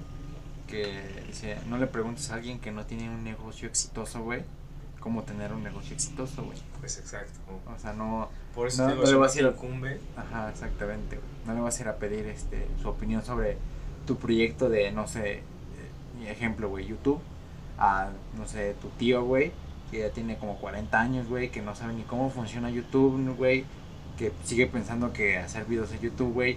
que 0.67 1.25
dice, 1.27 1.59
no 1.67 1.79
le 1.79 1.87
preguntes 1.87 2.31
a 2.31 2.35
alguien 2.35 2.61
que 2.61 2.73
no 2.73 2.85
tiene 2.87 3.09
un 3.09 3.25
negocio 3.25 3.69
exitoso, 3.69 4.23
güey, 4.23 4.43
cómo 5.05 5.23
tener 5.23 5.53
un 5.53 5.63
negocio 5.63 5.95
exitoso, 5.95 6.43
güey. 6.45 6.57
pues 6.81 6.99
exacto. 6.99 7.39
O 7.77 7.79
sea, 7.79 7.93
no, 7.93 8.31
Por 8.55 8.69
eso 8.69 8.89
No, 8.89 8.95
no 8.95 9.03
le 9.05 9.15
vas 9.17 9.37
a 9.37 9.39
ir 9.39 9.45
a- 9.47 9.51
incumbe, 9.51 10.01
ajá, 10.17 10.49
exactamente, 10.49 11.17
güey. 11.17 11.29
No 11.47 11.53
le 11.55 11.61
vas 11.61 11.79
a 11.79 11.83
ir 11.83 11.89
a 11.89 11.97
pedir 11.97 12.25
este 12.27 12.67
su 12.81 12.89
opinión 12.89 13.23
sobre 13.23 13.59
tu 14.07 14.17
proyecto 14.17 14.71
de, 14.71 14.91
no 14.93 15.07
sé, 15.07 15.35
eh, 15.35 15.43
ejemplo, 16.31 16.71
güey, 16.71 16.87
YouTube, 16.87 17.21
a, 17.79 18.09
no 18.39 18.49
sé, 18.49 18.75
tu 18.81 18.89
tío, 18.99 19.23
güey, 19.25 19.53
que 19.91 19.99
ya 19.99 20.09
tiene 20.11 20.39
como 20.39 20.57
40 20.59 20.99
años, 20.99 21.29
güey, 21.29 21.51
que 21.51 21.61
no 21.61 21.75
sabe 21.77 21.93
ni 21.93 22.03
cómo 22.05 22.31
funciona 22.31 22.71
YouTube, 22.71 23.35
güey, 23.37 23.67
que 24.17 24.33
sigue 24.45 24.67
pensando 24.67 25.13
que 25.13 25.37
hacer 25.37 25.67
videos 25.67 25.93
en 25.93 26.01
YouTube, 26.01 26.33
güey, 26.33 26.57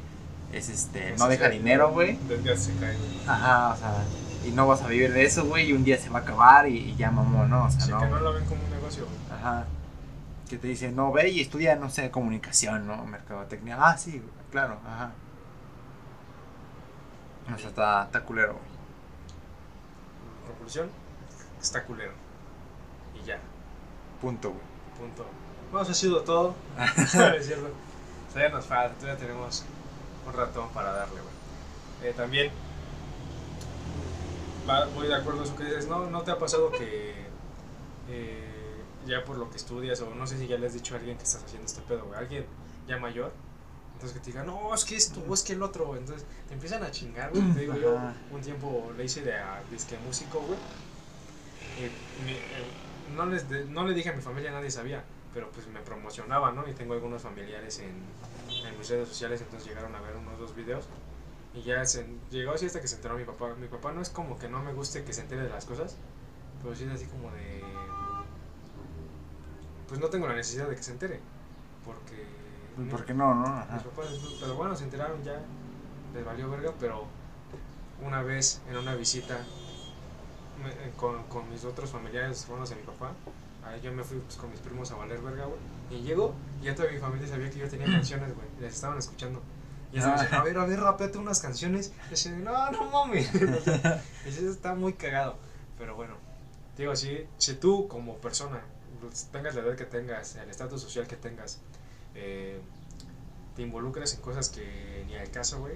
es 0.54 0.70
este, 0.70 1.16
no 1.20 1.28
deja 1.28 1.50
dinero, 1.50 1.92
güey. 1.92 2.18
Ya 2.46 2.56
se 2.56 2.72
cae, 2.76 2.96
güey. 2.96 3.10
Ajá, 3.28 3.74
o 3.74 3.78
sea, 3.78 4.06
y 4.48 4.52
no 4.52 4.68
vas 4.68 4.82
a 4.82 4.88
vivir 4.88 5.12
de 5.14 5.24
eso, 5.26 5.46
güey, 5.46 5.70
y 5.70 5.74
un 5.74 5.84
día 5.84 5.98
se 5.98 6.10
va 6.10 6.20
a 6.20 6.22
acabar 6.22 6.68
y, 6.68 6.78
y 6.78 6.96
ya 6.96 7.12
mamó, 7.12 7.46
¿no? 7.46 7.66
O 7.66 7.72
sea, 7.72 7.82
Sí, 7.82 7.92
no. 7.92 8.00
que 8.00 8.08
no 8.08 8.20
lo 8.20 8.34
ven 8.34 8.46
como 8.46 8.64
un 8.64 8.70
negocio, 8.72 9.06
güey. 9.06 9.40
Ajá. 9.40 9.66
Que 10.50 10.58
te 10.58 10.68
dice, 10.68 10.92
no, 10.92 11.12
ve 11.12 11.30
y 11.30 11.42
estudia, 11.42 11.76
no 11.76 11.90
sé, 11.90 12.10
comunicación, 12.12 12.88
¿no? 12.88 13.06
Mercadotecnia. 13.06 13.78
Ah, 13.80 13.98
sí, 13.98 14.12
güey, 14.20 14.32
claro, 14.52 14.80
ajá. 14.88 15.12
O 17.54 17.58
sea, 17.58 17.70
está, 17.70 18.04
está 18.04 18.22
culero, 18.24 18.54
güey. 18.54 18.66
Conclusión, 20.48 20.90
está 21.62 21.84
culero. 21.84 22.12
Y 23.22 23.26
ya, 23.26 23.40
Punto, 24.22 24.50
güey. 24.50 24.62
punto. 24.98 25.26
Bueno, 25.72 25.84
eso 25.84 25.92
ha 25.92 25.96
sido 25.96 26.22
todo. 26.22 26.56
Todavía 28.34 28.50
nos 28.50 28.66
falta, 28.66 28.94
todavía 29.00 29.18
tenemos 29.18 29.64
un 30.28 30.34
ratón 30.34 30.70
para 30.70 30.92
darle, 30.92 31.16
güey. 31.22 32.10
Eh, 32.10 32.14
también, 32.16 32.52
voy 34.96 35.08
de 35.08 35.16
acuerdo 35.16 35.42
a 35.42 35.44
eso 35.44 35.56
que 35.56 35.64
dices. 35.66 35.88
¿No, 35.88 36.10
no 36.10 36.22
te 36.24 36.32
ha 36.32 36.38
pasado 36.38 36.72
que 36.72 37.14
eh, 38.10 38.84
ya 39.06 39.24
por 39.24 39.38
lo 39.38 39.50
que 39.50 39.58
estudias, 39.58 40.00
o 40.02 40.14
no 40.14 40.28
sé 40.28 40.38
si 40.38 40.48
ya 40.48 40.58
le 40.58 40.68
has 40.68 40.74
dicho 40.74 40.94
a 40.96 40.98
alguien 40.98 41.18
que 41.18 41.24
estás 41.24 41.44
haciendo 41.44 41.66
este 41.66 41.82
pedo, 41.82 42.06
güey? 42.06 42.18
Alguien 42.20 42.46
ya 42.88 42.98
mayor. 42.98 43.32
Entonces 43.94 44.18
que 44.18 44.24
te 44.24 44.32
diga, 44.32 44.44
no, 44.44 44.74
es 44.76 44.86
que 44.86 44.96
esto, 44.96 45.24
o 45.28 45.34
es 45.34 45.42
que 45.44 45.54
el 45.54 45.64
otro. 45.64 45.96
Entonces 45.96 46.26
te 46.48 46.54
empiezan 46.54 46.84
a 46.84 46.92
chingar, 46.92 47.32
güey. 47.32 47.52
Te 47.54 47.62
digo, 47.62 47.76
yo 47.76 47.98
Ajá. 47.98 48.14
un 48.32 48.42
tiempo 48.42 48.92
le 48.96 49.06
hice 49.06 49.22
de 49.24 49.34
a 49.34 49.62
disque 49.72 49.98
músico, 50.06 50.40
güey. 50.40 50.60
Eh, 51.80 51.90
eh, 52.28 52.42
no, 53.16 53.26
les 53.26 53.50
de- 53.50 53.66
no 53.66 53.86
le 53.86 53.94
dije 53.94 54.10
a 54.10 54.14
mi 54.14 54.22
familia, 54.22 54.52
nadie 54.52 54.70
sabía, 54.70 55.04
pero 55.34 55.50
pues 55.52 55.68
me 55.68 55.80
promocionaba, 55.82 56.52
¿no? 56.52 56.68
Y 56.68 56.74
tengo 56.74 56.94
algunos 56.94 57.22
familiares 57.24 57.80
en, 57.80 58.04
en 58.68 58.78
mis 58.78 58.90
redes 58.90 59.08
sociales, 59.10 59.42
entonces 59.42 59.68
llegaron 59.68 59.96
a 59.96 60.02
ver 60.02 60.16
unos 60.16 60.38
dos 60.40 60.56
videos. 60.56 60.86
Y 61.54 61.64
ya 61.64 61.84
se, 61.86 62.06
llegó 62.30 62.52
así 62.54 62.66
hasta 62.68 62.82
que 62.82 62.88
se 62.88 62.96
enteró 62.98 63.18
mi 63.18 63.24
papá. 63.26 63.56
Mi 63.60 63.68
papá 63.68 63.92
no 63.92 64.02
es 64.02 64.10
como 64.10 64.38
que 64.38 64.48
no 64.50 64.62
me 64.62 64.74
guste 64.74 65.04
que 65.04 65.14
se 65.14 65.22
entere 65.22 65.44
de 65.44 65.50
las 65.50 65.66
cosas, 65.66 65.96
pero 66.62 66.76
sí 66.76 66.84
es 66.84 66.92
así 66.92 67.06
como 67.06 67.32
de... 67.32 67.64
Pues 69.88 70.00
no 70.00 70.08
tengo 70.10 70.28
la 70.28 70.36
necesidad 70.36 70.68
de 70.70 70.76
que 70.76 70.84
se 70.84 70.92
entere, 70.92 71.20
porque... 71.86 72.26
Pues, 72.76 72.90
¿Por 72.90 73.06
qué 73.06 73.14
no, 73.14 73.34
no? 73.34 73.46
Ajá. 73.48 73.74
Mis 73.76 73.84
papás, 73.84 74.08
pero 74.40 74.56
bueno, 74.56 74.76
se 74.76 74.84
enteraron 74.84 75.24
ya, 75.24 75.40
les 76.14 76.26
valió 76.26 76.50
verga, 76.50 76.74
pero 76.80 77.06
una 78.06 78.22
vez 78.22 78.62
en 78.70 78.78
una 78.78 78.94
visita 78.96 79.40
me- 80.64 80.70
eh, 80.72 80.94
con, 80.98 81.24
con 81.24 81.50
mis 81.50 81.64
otros 81.64 81.90
familiares, 81.90 82.44
hermanos 82.44 82.70
de 82.70 82.76
mi 82.76 82.84
papá, 82.84 83.14
ahí 83.66 83.80
yo 83.82 83.92
me 83.94 84.04
fui 84.04 84.20
pues, 84.20 84.36
con 84.36 84.52
mis 84.52 84.60
primos 84.60 84.92
a 84.92 84.96
valer 84.96 85.22
verga, 85.22 85.46
güey, 85.46 85.60
y 85.90 86.04
llego, 86.04 86.34
y 86.62 86.66
ya 86.66 86.76
toda 86.76 86.92
mi 86.92 87.00
familia 87.00 87.28
sabía 87.28 87.50
que 87.50 87.60
yo 87.60 87.70
tenía 87.70 87.86
canciones, 87.92 88.36
güey, 88.36 88.48
y 88.60 88.62
las 88.64 88.74
estaban 88.74 88.98
escuchando. 88.98 89.42
Y 89.92 89.98
estaban 89.98 90.20
diciendo, 90.20 90.38
a 90.42 90.44
ver, 90.44 90.58
a 90.58 90.66
ver, 90.66 90.80
rapeate 90.82 91.18
unas 91.18 91.40
canciones. 91.40 91.94
Y 92.08 92.10
decía, 92.12 92.32
no, 92.34 92.72
no 92.72 92.92
mames. 92.92 93.34
Eso 94.26 94.50
está 94.50 94.76
muy 94.76 94.94
cagado. 94.94 95.38
Pero 95.78 95.96
bueno, 95.96 96.16
digo, 96.78 96.96
si, 96.96 97.26
si 97.38 97.54
tú 97.54 97.88
como 97.88 98.16
persona, 98.18 98.62
pues, 99.02 99.30
tengas 99.32 99.56
la 99.56 99.62
edad 99.62 99.76
que 99.76 99.86
tengas, 99.86 100.36
el 100.36 100.50
estatus 100.50 100.82
social 100.82 101.08
que 101.08 101.16
tengas, 101.16 101.60
eh, 102.16 102.60
te 103.56 103.62
involucras 103.62 104.14
en 104.16 104.22
cosas 104.22 104.50
que 104.50 105.04
ni 105.08 105.16
al 105.16 105.30
caso, 105.32 105.60
güey, 105.60 105.76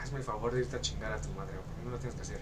hazme 0.00 0.18
el 0.18 0.24
favor 0.24 0.54
de 0.54 0.60
irte 0.60 0.76
a 0.76 0.80
chingar 0.80 1.12
a 1.12 1.20
tu 1.20 1.28
madre, 1.32 1.54
porque 1.66 1.84
no 1.84 1.90
lo 1.90 1.98
tienes 1.98 2.14
que 2.14 2.22
hacer. 2.22 2.40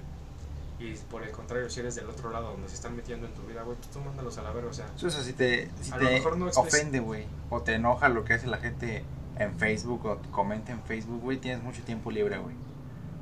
Y 0.79 0.95
por 1.11 1.23
el 1.23 1.31
contrario, 1.31 1.69
si 1.71 1.81
eres 1.81 1.95
del 1.95 2.09
otro 2.09 2.31
lado 2.31 2.51
donde 2.53 2.69
se 2.69 2.75
están 2.75 2.97
metiendo 2.97 3.27
en 3.27 3.35
tu 3.35 3.43
vida, 3.43 3.63
güey, 3.63 3.77
pues 3.77 3.89
tú 3.91 4.01
mándalos 4.01 4.37
a 4.39 4.43
la 4.43 4.51
verga, 4.53 4.71
o 4.71 4.73
sea, 4.73 4.87
Eso 4.97 5.11
si 5.11 5.33
te, 5.33 5.71
si 5.81 5.93
A 5.93 5.97
lo 5.99 6.09
te 6.09 6.15
mejor 6.15 6.37
no 6.37 6.47
expresa- 6.49 6.61
ofende, 6.79 7.01
güey, 7.01 7.27
o 7.51 7.61
te 7.63 7.75
enoja 7.75 8.09
lo 8.09 8.25
que 8.25 8.35
hace 8.35 8.47
la 8.47 8.59
gente 8.59 9.05
en 9.43 9.55
Facebook 9.59 10.05
o 10.07 10.19
comenta 10.31 10.73
en 10.73 10.83
Facebook, 10.83 11.21
güey, 11.23 11.39
tienes 11.39 11.63
mucho 11.63 11.83
tiempo 11.83 12.11
libre, 12.11 12.39
güey. 12.39 12.55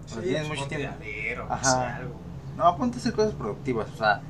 O 0.04 0.08
sea, 0.08 0.22
tienes 0.22 0.48
mucho 0.48 0.60
ponte 0.60 0.76
tiempo. 0.76 0.96
leer 1.00 1.40
o 1.40 1.52
Ajá. 1.52 1.96
algo. 1.96 2.14
No, 2.56 2.76
ponte 2.76 2.98
a 2.98 3.00
hacer 3.00 3.12
cosas 3.12 3.34
productivas, 3.34 3.88
o 3.94 3.96
sea, 3.96 4.20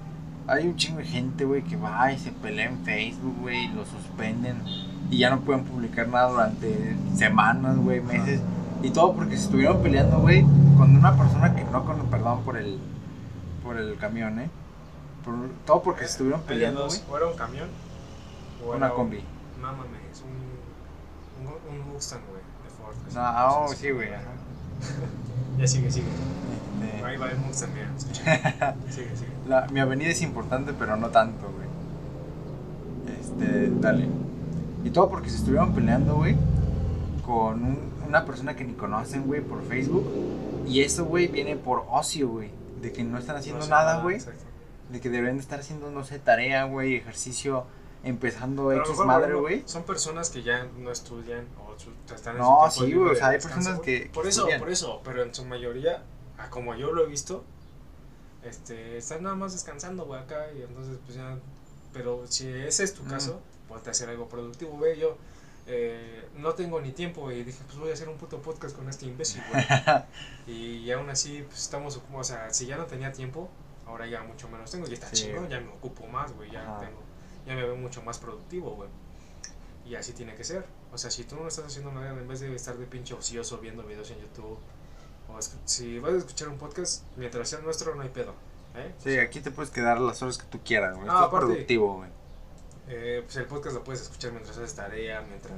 hay 0.46 0.66
un 0.66 0.76
chingo 0.76 0.98
de 0.98 1.04
gente, 1.06 1.44
güey, 1.44 1.62
que 1.62 1.76
va 1.76 2.12
y 2.12 2.18
se 2.18 2.32
pelea 2.32 2.66
en 2.66 2.84
Facebook, 2.84 3.36
güey, 3.40 3.64
y 3.64 3.68
lo 3.68 3.84
suspenden 3.84 4.62
y 5.10 5.18
ya 5.18 5.30
no 5.30 5.40
pueden 5.40 5.64
publicar 5.64 6.08
nada 6.08 6.28
durante 6.28 6.96
semanas, 7.14 7.76
güey, 7.76 8.00
meses. 8.00 8.40
Y 8.82 8.90
todo 8.90 9.12
porque 9.14 9.36
se 9.36 9.44
estuvieron 9.44 9.82
peleando, 9.82 10.20
güey, 10.20 10.42
con 10.76 10.96
una 10.96 11.16
persona 11.16 11.54
que 11.54 11.64
no 11.64 11.84
con 11.84 12.06
perdón 12.06 12.42
por 12.44 12.56
el 12.56 12.78
por 13.64 13.76
el 13.76 13.96
camión, 13.96 14.38
¿eh? 14.38 14.48
Por, 15.24 15.34
todo 15.66 15.82
porque 15.82 16.04
se 16.04 16.12
estuvieron 16.12 16.40
peleando, 16.42 16.86
güey. 16.86 17.00
O 17.10 17.16
era 17.16 17.26
un 17.26 17.36
camión. 17.36 17.68
O 18.64 18.74
Una 18.74 18.90
combi. 18.90 19.22
No 19.60 19.66
mames, 19.72 20.22
un, 20.22 20.59
un, 21.40 21.78
un 21.80 21.92
Mustang, 21.92 22.20
güey, 22.28 22.42
de 22.64 22.70
Ford. 22.70 23.14
No, 23.14 23.20
ah, 23.20 23.58
oh, 23.64 23.68
sí, 23.74 23.90
güey. 23.90 24.08
ajá. 24.12 24.24
Ya 25.58 25.66
sigue, 25.66 25.90
sigue. 25.90 26.06
Este, 26.82 27.04
Ahí 27.04 27.16
va 27.18 27.30
el 27.30 27.36
Mustang, 27.38 27.70
mira, 27.74 27.90
sigue, 28.88 29.14
sigue. 29.16 29.28
la- 29.46 29.66
mi 29.68 29.80
avenida 29.80 30.08
es 30.08 30.22
importante, 30.22 30.72
pero 30.78 30.96
no 30.96 31.08
tanto, 31.10 31.46
güey. 31.52 31.68
Este, 33.20 33.70
dale. 33.80 34.08
Y 34.84 34.90
todo 34.90 35.10
porque 35.10 35.28
se 35.28 35.36
estuvieron 35.36 35.74
peleando, 35.74 36.14
güey, 36.16 36.36
con 37.26 37.62
un- 37.64 37.90
una 38.08 38.24
persona 38.24 38.56
que 38.56 38.64
ni 38.64 38.72
conocen, 38.72 39.24
güey, 39.26 39.40
por 39.42 39.62
Facebook. 39.64 40.06
Y 40.66 40.80
eso, 40.80 41.04
güey, 41.04 41.26
viene 41.28 41.56
por 41.56 41.84
ocio, 41.90 42.28
güey. 42.28 42.50
De 42.80 42.92
que 42.92 43.04
no 43.04 43.18
están 43.18 43.36
haciendo 43.36 43.58
No 43.60 43.64
sé 43.66 43.70
nada, 43.70 44.00
güey. 44.02 44.16
exacto. 44.16 44.44
De 44.90 45.00
que 45.00 45.10
deberían 45.10 45.36
de 45.36 45.42
estar 45.42 45.60
haciendo, 45.60 45.90
no 45.90 46.04
sé, 46.04 46.18
tarea, 46.18 46.64
güey, 46.64 46.96
ejercicio, 46.96 47.64
empezando 48.02 48.72
X 48.72 48.96
madre, 49.04 49.34
güey. 49.34 49.62
Son 49.66 49.82
personas 49.84 50.30
que 50.30 50.42
ya 50.42 50.64
no 50.78 50.90
estudian 50.90 51.46
o 51.66 51.78
su- 51.78 51.92
están 52.14 52.36
en 52.36 52.42
No, 52.42 52.70
su 52.70 52.84
sí, 52.86 52.92
güey, 52.94 53.10
o 53.12 53.14
sea, 53.14 53.28
hay 53.28 53.38
personas 53.40 53.80
que- 53.80 54.04
que 54.04 54.08
Por 54.10 54.26
eso, 54.26 54.40
estudian. 54.40 54.60
por 54.60 54.70
eso, 54.70 55.00
pero 55.04 55.22
en 55.22 55.34
su 55.34 55.44
mayoría, 55.44 56.02
a 56.38 56.48
como 56.50 56.74
yo 56.74 56.92
lo 56.92 57.04
he 57.04 57.06
visto, 57.06 57.44
este, 58.42 58.96
están 58.96 59.22
nada 59.22 59.36
más 59.36 59.52
descansando, 59.52 60.04
güey, 60.06 60.20
acá 60.20 60.46
y 60.56 60.62
entonces 60.62 60.98
pues 61.04 61.16
ya... 61.16 61.38
Pero 61.92 62.24
si 62.28 62.48
ese 62.48 62.84
es 62.84 62.94
tu 62.94 63.02
Mm. 63.02 63.08
caso, 63.10 63.40
ponte 63.68 63.88
a 63.88 63.92
hacer 63.92 64.08
algo 64.08 64.28
productivo, 64.28 64.72
güey, 64.78 64.98
yo... 64.98 65.16
eh, 65.66 66.24
no 66.36 66.54
tengo 66.54 66.80
ni 66.80 66.90
tiempo 66.90 67.30
y 67.30 67.44
dije, 67.44 67.58
pues 67.66 67.78
voy 67.78 67.90
a 67.90 67.92
hacer 67.92 68.08
un 68.08 68.16
puto 68.16 68.40
podcast 68.40 68.74
con 68.74 68.88
este 68.88 69.06
imbécil, 69.06 69.42
güey. 69.52 69.64
y 70.46 70.90
aún 70.90 71.08
así, 71.10 71.44
pues 71.46 71.60
estamos, 71.60 72.00
o 72.12 72.24
sea, 72.24 72.50
si 72.52 72.66
ya 72.66 72.76
no 72.76 72.86
tenía 72.86 73.12
tiempo, 73.12 73.48
ahora 73.86 74.06
ya 74.06 74.22
mucho 74.22 74.48
menos 74.48 74.70
tengo 74.70 74.88
y 74.88 74.94
está 74.94 75.08
Sí. 75.08 75.26
chingón, 75.26 75.48
ya 75.48 75.60
me 75.60 75.68
ocupo 75.68 76.06
más, 76.06 76.32
güey, 76.32 76.50
ya 76.50 76.62
Ajá. 76.62 76.80
tengo, 76.86 77.00
ya 77.50 77.56
me 77.56 77.64
veo 77.64 77.76
mucho 77.76 78.00
más 78.02 78.18
productivo, 78.18 78.76
güey. 78.76 78.88
Y 79.84 79.96
así 79.96 80.12
tiene 80.12 80.34
que 80.36 80.44
ser. 80.44 80.64
O 80.92 80.98
sea, 80.98 81.10
si 81.10 81.24
tú 81.24 81.34
no 81.34 81.48
estás 81.48 81.66
haciendo 81.66 81.90
nada, 81.90 82.10
en 82.10 82.28
vez 82.28 82.40
de 82.40 82.54
estar 82.54 82.76
de 82.76 82.86
pinche 82.86 83.12
ocioso 83.14 83.58
viendo 83.58 83.82
videos 83.82 84.08
en 84.12 84.20
YouTube, 84.20 84.56
o 85.28 85.38
si 85.64 85.98
vas 85.98 86.14
a 86.14 86.16
escuchar 86.18 86.48
un 86.48 86.58
podcast, 86.58 87.02
mientras 87.16 87.48
sea 87.48 87.58
nuestro, 87.60 87.94
no 87.96 88.02
hay 88.02 88.08
pedo. 88.08 88.34
¿eh? 88.76 88.94
Sí, 89.02 89.18
aquí 89.18 89.40
te 89.40 89.50
puedes 89.50 89.72
quedar 89.72 89.98
las 90.00 90.22
horas 90.22 90.38
que 90.38 90.46
tú 90.46 90.60
quieras, 90.64 90.96
güey. 90.96 91.08
Ah, 91.10 91.24
aparte- 91.24 91.46
productivo, 91.46 91.96
güey. 91.96 92.10
Eh, 92.88 93.22
pues 93.24 93.36
el 93.36 93.46
podcast 93.46 93.74
lo 93.76 93.84
puedes 93.84 94.02
escuchar 94.02 94.32
mientras 94.32 94.56
haces 94.56 94.74
tarea, 94.74 95.20
mientras... 95.22 95.52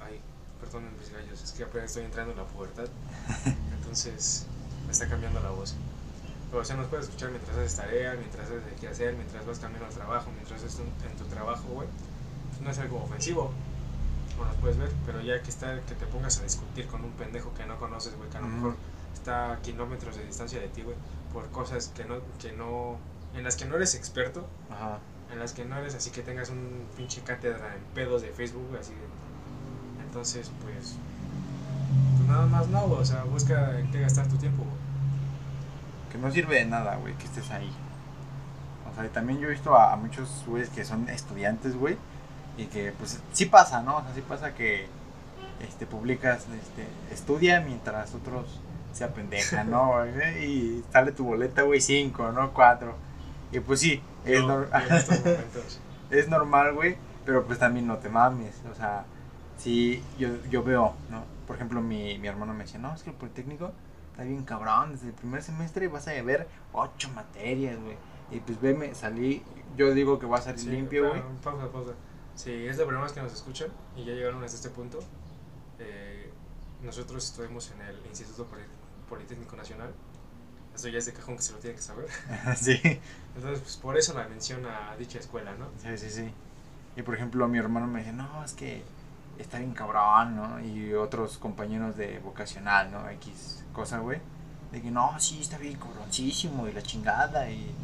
Ay, 0.00 0.20
perdonen 0.60 0.94
mis 0.98 1.10
gallos, 1.10 1.42
es 1.42 1.52
que 1.52 1.64
apenas 1.64 1.86
estoy 1.90 2.04
entrando 2.04 2.32
en 2.32 2.38
la 2.38 2.44
pubertad. 2.44 2.86
Entonces 3.78 4.46
me 4.86 4.92
está 4.92 5.06
cambiando 5.08 5.40
la 5.40 5.50
voz. 5.50 5.74
O 6.52 6.64
sea, 6.64 6.76
nos 6.76 6.86
puedes 6.86 7.06
escuchar 7.06 7.30
mientras 7.30 7.56
haces 7.56 7.74
tarea, 7.76 8.14
mientras 8.14 8.46
haces 8.46 8.64
de 8.64 8.72
qué 8.80 8.88
hacer, 8.88 9.14
mientras 9.14 9.44
vas 9.46 9.58
camino 9.58 9.84
al 9.84 9.92
trabajo, 9.92 10.30
mientras 10.32 10.62
estás 10.62 10.80
en- 10.80 11.16
tu 11.16 11.24
trabajo, 11.24 11.64
güey. 11.68 11.88
Pues 12.50 12.60
no 12.62 12.70
es 12.70 12.78
algo 12.78 13.02
ofensivo. 13.02 13.52
O 14.40 14.44
nos 14.44 14.54
puedes 14.56 14.76
ver, 14.76 14.90
pero 15.06 15.20
ya 15.20 15.42
que 15.42 15.50
está 15.50 15.80
que 15.82 15.94
te 15.94 16.06
pongas 16.06 16.38
a 16.38 16.42
discutir 16.44 16.86
con 16.86 17.02
un 17.04 17.10
pendejo 17.12 17.52
que 17.54 17.64
no 17.66 17.78
conoces, 17.78 18.14
güey, 18.16 18.28
que 18.30 18.36
a 18.36 18.40
lo 18.40 18.48
mejor 18.48 18.76
está 19.14 19.52
a 19.52 19.62
kilómetros 19.62 20.16
de 20.16 20.24
distancia 20.24 20.60
de 20.60 20.68
ti, 20.68 20.82
güey, 20.82 20.96
por 21.32 21.48
cosas 21.50 21.88
que 21.94 22.04
no, 22.04 22.16
que 22.38 22.52
no, 22.52 22.96
en 23.34 23.44
las 23.44 23.56
que 23.56 23.64
no 23.64 23.76
eres 23.76 23.94
experto, 23.94 24.46
Ajá. 24.70 24.98
en 25.32 25.38
las 25.38 25.52
que 25.52 25.64
no 25.64 25.76
eres 25.78 25.94
así 25.94 26.10
que 26.10 26.22
tengas 26.22 26.50
un 26.50 26.86
pinche 26.96 27.22
cátedra 27.22 27.74
en 27.74 27.82
pedos 27.94 28.22
de 28.22 28.28
Facebook, 28.28 28.76
así 28.78 28.92
de... 28.92 30.04
Entonces, 30.06 30.50
pues... 30.62 30.96
Pues 32.16 32.28
nada 32.28 32.46
más 32.46 32.68
no, 32.68 32.84
o 32.84 33.04
sea, 33.04 33.24
busca 33.24 33.78
en 33.80 33.90
qué 33.90 34.00
gastar 34.00 34.28
tu 34.28 34.36
tiempo, 34.36 34.62
güey. 34.64 34.76
Que 36.10 36.18
no 36.18 36.30
sirve 36.30 36.56
de 36.56 36.64
nada, 36.66 36.96
güey, 36.96 37.14
que 37.14 37.24
estés 37.24 37.50
ahí. 37.50 37.70
O 38.90 38.94
sea, 38.94 39.04
y 39.04 39.08
también 39.08 39.40
yo 39.40 39.48
he 39.48 39.50
visto 39.52 39.76
a, 39.76 39.92
a 39.92 39.96
muchos 39.96 40.44
güeyes 40.46 40.70
que 40.70 40.84
son 40.84 41.08
estudiantes, 41.08 41.76
güey. 41.76 41.96
Y 42.56 42.66
que, 42.66 42.92
pues, 42.92 43.20
sí 43.32 43.46
pasa, 43.46 43.82
¿no? 43.82 43.98
O 43.98 44.02
sea, 44.02 44.14
sí 44.14 44.22
pasa 44.22 44.54
que 44.54 44.86
este, 45.60 45.86
publicas, 45.86 46.46
este, 46.48 46.86
estudia 47.12 47.60
mientras 47.60 48.14
otros 48.14 48.60
se 48.92 49.04
apendejan, 49.04 49.70
¿no? 49.70 49.88
güey? 49.92 50.44
Y 50.46 50.84
sale 50.92 51.12
tu 51.12 51.24
boleta, 51.24 51.62
güey, 51.62 51.80
cinco, 51.80 52.32
¿no? 52.32 52.52
Cuatro. 52.52 52.94
Y 53.52 53.60
pues 53.60 53.80
sí, 53.80 54.02
es, 54.24 54.40
nor- 54.42 54.68
momentos. 54.70 55.80
es 56.10 56.28
normal, 56.28 56.74
güey, 56.74 56.96
pero 57.24 57.46
pues 57.46 57.58
también 57.58 57.86
no 57.86 57.98
te 57.98 58.08
mames, 58.08 58.54
o 58.70 58.74
sea, 58.74 59.04
sí, 59.56 60.02
yo, 60.18 60.28
yo 60.50 60.62
veo, 60.62 60.94
¿no? 61.10 61.22
Por 61.46 61.56
ejemplo, 61.56 61.80
mi, 61.80 62.18
mi 62.18 62.26
hermano 62.26 62.54
me 62.54 62.64
decía, 62.64 62.80
no, 62.80 62.92
es 62.94 63.02
que 63.02 63.10
el 63.10 63.16
Politécnico 63.16 63.72
está 64.16 64.24
bien 64.24 64.44
cabrón, 64.44 64.92
desde 64.92 65.08
el 65.08 65.12
primer 65.12 65.42
semestre 65.42 65.88
vas 65.88 66.08
a 66.08 66.12
ver 66.22 66.48
ocho 66.72 67.10
materias, 67.10 67.78
güey, 67.78 67.96
y 68.30 68.40
pues 68.40 68.58
veme, 68.60 68.94
salí, 68.94 69.42
yo 69.76 69.92
digo 69.92 70.18
que 70.18 70.24
va 70.24 70.38
a 70.38 70.40
salir 70.42 70.60
Sí, 70.60 70.70
limpio, 70.70 71.08
güey, 71.10 71.22
Pausa, 71.42 71.70
pausa. 71.70 71.92
Si 72.34 72.50
es 72.66 72.76
primera 72.76 73.02
vez 73.02 73.12
que 73.12 73.20
nos 73.20 73.32
escuchan 73.32 73.68
y 73.94 74.04
ya 74.04 74.12
llegaron 74.14 74.42
hasta 74.42 74.56
este 74.56 74.70
punto, 74.70 75.00
eh, 75.78 76.30
nosotros 76.82 77.24
estuvimos 77.26 77.70
en 77.72 77.82
el 77.82 77.96
Instituto 78.06 78.44
Poli- 78.46 78.62
Politécnico 79.08 79.54
Nacional. 79.54 79.90
Eso 80.74 80.88
ya 80.88 80.98
es 80.98 81.06
de 81.06 81.12
cajón 81.12 81.36
que 81.36 81.42
se 81.42 81.52
lo 81.52 81.58
tiene 81.58 81.76
que 81.76 81.82
saber. 81.82 82.06
sí, 82.56 82.78
Entonces, 83.34 83.60
pues 83.60 83.76
por 83.76 83.96
eso 83.98 84.14
la 84.14 84.28
menciona 84.28 84.90
a 84.92 84.96
dicha 84.96 85.18
escuela, 85.18 85.54
¿no? 85.54 85.66
sí, 85.82 85.96
sí, 85.98 86.10
sí, 86.10 86.30
y 86.96 87.02
por 87.02 87.14
ejemplo, 87.14 87.46
mi 87.48 87.58
hermano 87.58 87.86
me 87.86 88.00
dice, 88.00 88.12
no, 88.12 88.42
es 88.44 88.52
que 88.54 88.82
está 89.38 89.58
bien 89.58 89.72
cabrón, 89.72 90.36
¿no? 90.36 90.60
Y 90.60 90.94
otros 90.94 91.38
compañeros 91.38 91.96
de 91.96 92.18
vocacional, 92.20 92.90
¿no? 92.90 93.08
X 93.10 93.64
cosa, 93.72 93.98
güey. 93.98 94.20
De 94.72 94.82
que 94.82 94.90
no, 94.90 95.18
sí, 95.20 95.40
está 95.40 95.58
bien 95.58 95.78
cabroncísimo 95.78 96.66
y 96.68 96.72
la 96.72 96.82
chingada. 96.82 97.50
Y... 97.50 97.74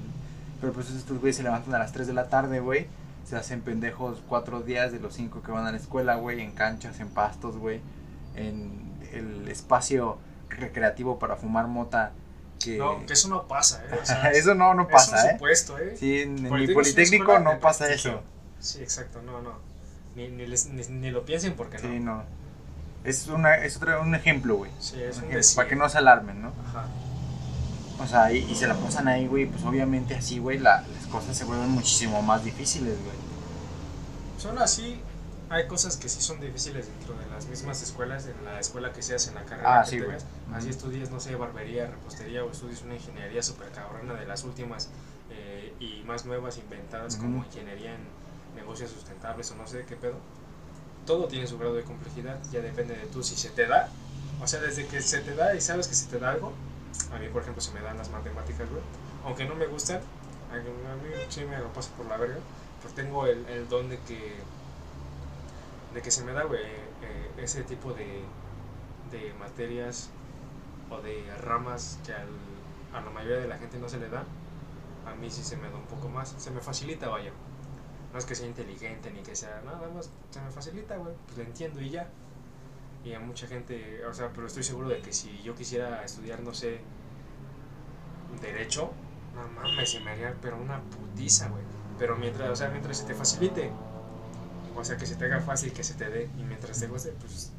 Pero 0.61 0.72
pues 0.72 0.90
estos 0.90 1.18
güeyes 1.18 1.36
se 1.36 1.42
levantan 1.42 1.74
a 1.74 1.78
las 1.78 1.92
3 1.92 2.07
de 2.07 2.12
la 2.12 2.28
tarde, 2.28 2.61
güey. 2.61 2.86
Se 3.24 3.36
hacen 3.36 3.61
pendejos 3.61 4.20
cuatro 4.28 4.62
días 4.62 4.90
de 4.90 4.98
los 4.98 5.14
cinco 5.14 5.42
que 5.42 5.53
van 5.53 5.66
a 5.66 5.70
la 5.70 5.78
escuela, 5.78 6.16
güey. 6.16 6.40
En 6.40 6.53
canchas, 6.53 6.98
en 7.00 7.09
pastos, 7.09 7.57
güey. 7.57 7.80
En 8.34 8.82
el 9.12 9.48
espacio 9.48 10.18
recreativo 10.48 11.18
para 11.18 11.36
fumar 11.36 11.68
mota. 11.68 12.12
Que... 12.59 12.78
No, 12.78 13.05
que 13.07 13.12
eso 13.12 13.28
no 13.28 13.46
pasa, 13.46 13.82
¿eh? 13.90 13.98
O 14.00 14.07
sea, 14.07 14.30
eso 14.32 14.55
no, 14.55 14.74
no 14.74 14.82
es 14.82 14.88
pasa, 14.88 15.22
un 15.22 15.28
¿eh? 15.28 15.32
supuesto, 15.32 15.78
¿eh? 15.78 15.96
Sí, 15.96 16.22
en, 16.22 16.46
en 16.46 16.53
mi 16.53 16.68
Politécnico 16.68 17.36
es 17.36 17.42
no 17.42 17.59
pasa 17.61 17.92
eso. 17.92 18.22
Sí, 18.59 18.80
exacto, 18.80 19.20
no, 19.22 19.40
no. 19.40 19.72
Ni, 20.17 20.29
ni, 20.29 20.47
les- 20.47 20.67
ni, 20.67 20.83
ni 20.87 21.11
lo 21.11 21.25
piensen 21.25 21.55
porque 21.55 21.79
Sí, 21.79 21.87
no. 22.01 22.17
no. 22.17 22.25
Es, 23.05 23.27
una, 23.29 23.57
es 23.57 23.77
otro, 23.77 24.01
un 24.01 24.15
ejemplo, 24.15 24.57
güey. 24.57 24.71
Sí, 24.79 25.03
es 25.03 25.19
un 25.19 25.25
Ejemplo. 25.25 25.49
Para 25.57 25.69
que 25.69 25.77
no 25.77 25.89
se 25.89 25.99
alarmen, 25.99 26.41
¿no? 26.43 26.53
Ajá. 26.69 26.87
O 28.01 28.07
sea, 28.07 28.33
y, 28.33 28.39
y 28.39 28.55
se 28.55 28.67
la 28.67 28.75
pasan 28.75 29.09
ahí, 29.09 29.27
güey. 29.27 29.47
Pues 29.47 29.65
obviamente 29.65 30.15
así, 30.15 30.39
güey, 30.39 30.59
la- 30.59 30.83
las 30.83 31.07
cosas 31.09 31.37
se 31.37 31.45
vuelven 31.45 31.69
muchísimo 31.71 32.23
más 32.23 32.45
difíciles, 32.45 32.95
güey. 33.03 33.17
Son 34.39 34.59
así, 34.59 35.01
hay 35.51 35.67
cosas 35.67 35.97
que 35.97 36.09
sí 36.09 36.21
son 36.21 36.41
difíciles 36.41 36.87
dentro 36.87 37.15
de 37.17 37.27
las 37.27 37.47
mismas 37.47 37.83
escuelas, 37.83 38.27
en 38.27 38.45
la 38.45 38.59
escuela 38.61 38.93
que 38.93 39.03
seas, 39.03 39.29
en 39.29 39.35
la 39.35 39.45
carrera 39.45 39.81
Ah, 39.81 39.85
que 39.85 39.91
sí, 39.91 39.97
güey. 39.99 40.09
tengas. 40.11 40.27
Así 40.55 40.69
estudias, 40.69 41.11
no 41.11 41.21
sé, 41.21 41.35
barbería, 41.37 41.87
repostería 41.87 42.45
o 42.45 42.51
estudias 42.51 42.83
una 42.83 42.95
ingeniería 42.95 43.43
súper 43.43 43.71
cabrona 43.71 44.15
de 44.15 44.27
las 44.27 44.45
últimas 44.45 44.89
eh, 45.31 45.73
y 45.81 46.03
más 46.07 46.25
nuevas 46.27 46.59
inventadas 46.59 47.17
como 47.17 47.45
ingeniería 47.45 47.95
en 47.95 48.01
negocios 48.55 48.90
sustentables 48.90 49.50
o 49.50 49.57
no 49.57 49.66
sé 49.66 49.84
qué 49.86 49.96
pedo. 49.96 50.16
Todo 51.07 51.26
tiene 51.26 51.46
su 51.46 51.59
grado 51.59 51.74
de 51.74 51.82
complejidad, 51.82 52.38
ya 52.50 52.61
depende 52.61 52.94
de 52.94 53.07
tú 53.07 53.22
si 53.22 53.36
se 53.36 53.50
te 53.50 53.66
da. 53.66 53.88
O 54.40 54.46
sea, 54.46 54.61
desde 54.61 54.86
que 54.86 55.00
se 55.00 55.20
te 55.20 55.34
da 55.34 55.55
y 55.55 55.61
sabes 55.61 55.88
que 55.88 55.94
se 55.94 56.07
te 56.09 56.18
da 56.18 56.30
algo, 56.30 56.53
a 57.12 57.18
mí 57.18 57.28
por 57.28 57.42
ejemplo 57.42 57.61
se 57.61 57.72
me 57.72 57.80
dan 57.80 57.98
las 57.98 58.11
matemáticas, 58.11 58.68
güey. 58.70 58.82
Aunque 59.24 59.44
no 59.44 59.55
me 59.55 59.66
gustan, 59.66 60.00
a 60.50 60.57
mí 60.57 61.11
sí 61.28 61.44
me 61.44 61.59
lo 61.59 61.72
paso 61.72 61.90
por 61.96 62.07
la 62.07 62.16
verga, 62.16 62.38
pero 62.82 62.94
tengo 62.94 63.26
el, 63.26 63.46
el 63.48 63.68
don 63.68 63.88
de 63.88 63.98
que 64.00 64.36
de 65.94 66.00
que 66.00 66.11
se 66.11 66.24
me 66.24 66.32
da, 66.32 66.44
güey, 66.44 66.62
eh, 66.62 67.30
ese 67.36 67.62
tipo 67.64 67.92
de, 67.92 68.24
de 69.11 69.34
materias 69.34 70.09
o 70.90 71.00
de 71.03 71.24
ramas 71.42 71.98
que 72.05 72.12
a 72.14 73.00
la 73.00 73.11
mayoría 73.11 73.38
de 73.38 73.48
la 73.48 73.59
gente 73.59 73.78
no 73.78 73.88
se 73.88 73.98
le 73.98 74.09
da, 74.09 74.24
a 75.07 75.14
mí 75.14 75.30
sí 75.30 75.42
se 75.42 75.57
me 75.57 75.68
da 75.70 75.76
un 75.76 75.86
poco 75.86 76.09
más, 76.09 76.34
se 76.38 76.50
me 76.50 76.61
facilita, 76.61 77.09
vaya. 77.09 77.32
No 78.13 78.19
es 78.19 78.27
que 78.27 78.35
sea 78.35 78.47
inteligente 78.47 79.11
ni 79.11 79.23
que 79.23 79.35
sea 79.35 79.63
nada 79.65 79.89
más, 79.89 80.11
se 80.31 80.41
me 80.41 80.51
facilita, 80.51 80.97
güey, 80.97 81.15
pues 81.27 81.39
lo 81.39 81.45
entiendo 81.45 81.81
y 81.81 81.91
ya. 81.91 82.09
Y 83.05 83.15
a 83.15 83.21
mucha 83.21 83.47
gente, 83.47 84.05
o 84.07 84.13
sea, 84.15 84.31
pero 84.33 84.47
estoy 84.47 84.63
seguro 84.63 84.89
de 84.89 85.01
que 85.01 85.13
si 85.13 85.43
yo 85.43 85.55
quisiera 85.55 86.05
estudiar, 86.05 86.41
no 86.41 86.55
sé, 86.55 86.81
derecho, 88.41 88.93
no 89.35 89.49
mames, 89.49 89.91
se 89.93 90.01
me 90.01 90.11
haría, 90.11 90.37
pero 90.41 90.57
una 90.57 90.81
putiza, 90.83 91.49
güey. 91.49 91.63
Pero 91.99 92.17
mientras, 92.17 92.51
o 92.51 92.57
sea, 92.57 92.69
mientras 92.69 92.99
se 92.99 93.07
te 93.07 93.15
facilite, 93.15 93.71
o 94.77 94.85
sea, 94.85 94.97
que 94.97 95.07
se 95.07 95.17
te 95.17 95.25
haga 95.25 95.41
fácil, 95.41 95.73
que 95.73 95.83
se 95.83 95.95
te 95.95 96.09
dé, 96.09 96.31
y 96.39 96.43
mientras 96.45 96.79
te 96.79 96.87
guste, 96.87 97.13
pues 97.13 97.53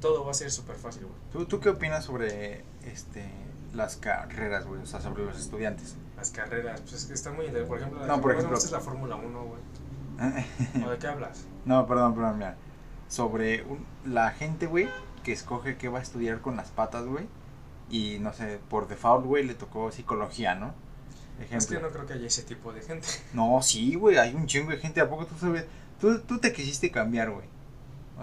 todo 0.00 0.24
va 0.24 0.32
a 0.32 0.34
ser 0.34 0.50
súper 0.50 0.76
fácil, 0.76 1.04
güey. 1.06 1.16
¿Tú, 1.32 1.46
¿Tú 1.46 1.60
qué 1.60 1.70
opinas 1.70 2.04
sobre 2.04 2.64
este 2.84 3.30
las 3.72 3.96
carreras, 3.96 4.66
güey? 4.66 4.82
O 4.82 4.86
sea, 4.86 5.00
sobre 5.00 5.24
los 5.24 5.38
estudiantes. 5.38 5.96
Las 6.22 6.30
carreras, 6.30 6.80
pues 6.82 6.92
es 6.92 7.06
que 7.06 7.14
está 7.14 7.32
muy 7.32 7.46
interesante. 7.46 7.68
Por 7.68 7.78
ejemplo, 7.80 8.00
la 8.00 8.06
No, 8.06 8.20
por 8.22 8.30
ejemplo- 8.32 8.56
es 8.56 8.70
la 8.70 8.78
Fórmula 8.78 9.16
1, 9.16 9.42
güey. 9.42 9.60
¿O 10.86 10.90
de 10.90 10.98
qué 10.98 11.06
hablas? 11.08 11.44
no, 11.64 11.84
perdón, 11.88 12.14
perdón, 12.14 12.38
mira. 12.38 12.56
Sobre 13.08 13.64
un- 13.64 13.84
la 14.04 14.30
gente, 14.30 14.66
güey, 14.66 14.88
que 15.24 15.32
escoge 15.32 15.76
qué 15.78 15.88
va 15.88 15.98
a 15.98 16.02
estudiar 16.02 16.40
con 16.40 16.56
las 16.56 16.70
patas, 16.70 17.06
güey. 17.06 17.26
Y 17.90 18.18
no 18.20 18.32
sé, 18.32 18.60
por 18.70 18.86
default, 18.86 19.26
güey, 19.26 19.42
le 19.44 19.54
tocó 19.54 19.90
psicología, 19.90 20.54
¿no? 20.54 20.74
Es 21.40 21.48
que 21.48 21.56
Ejemplo. 21.56 21.80
no 21.80 21.90
creo 21.92 22.06
que 22.06 22.12
haya 22.12 22.26
ese 22.28 22.42
tipo 22.44 22.72
de 22.72 22.82
gente. 22.82 23.08
No, 23.32 23.60
sí, 23.60 23.96
güey, 23.96 24.16
hay 24.18 24.32
un 24.36 24.46
chingo 24.46 24.70
de 24.70 24.76
gente. 24.78 25.00
¿A 25.00 25.08
poco 25.10 25.26
tú 25.26 25.34
sabes? 25.40 25.64
Tú, 26.00 26.20
tú 26.20 26.38
te 26.38 26.52
quisiste 26.52 26.92
cambiar, 26.92 27.32
güey. 27.32 27.46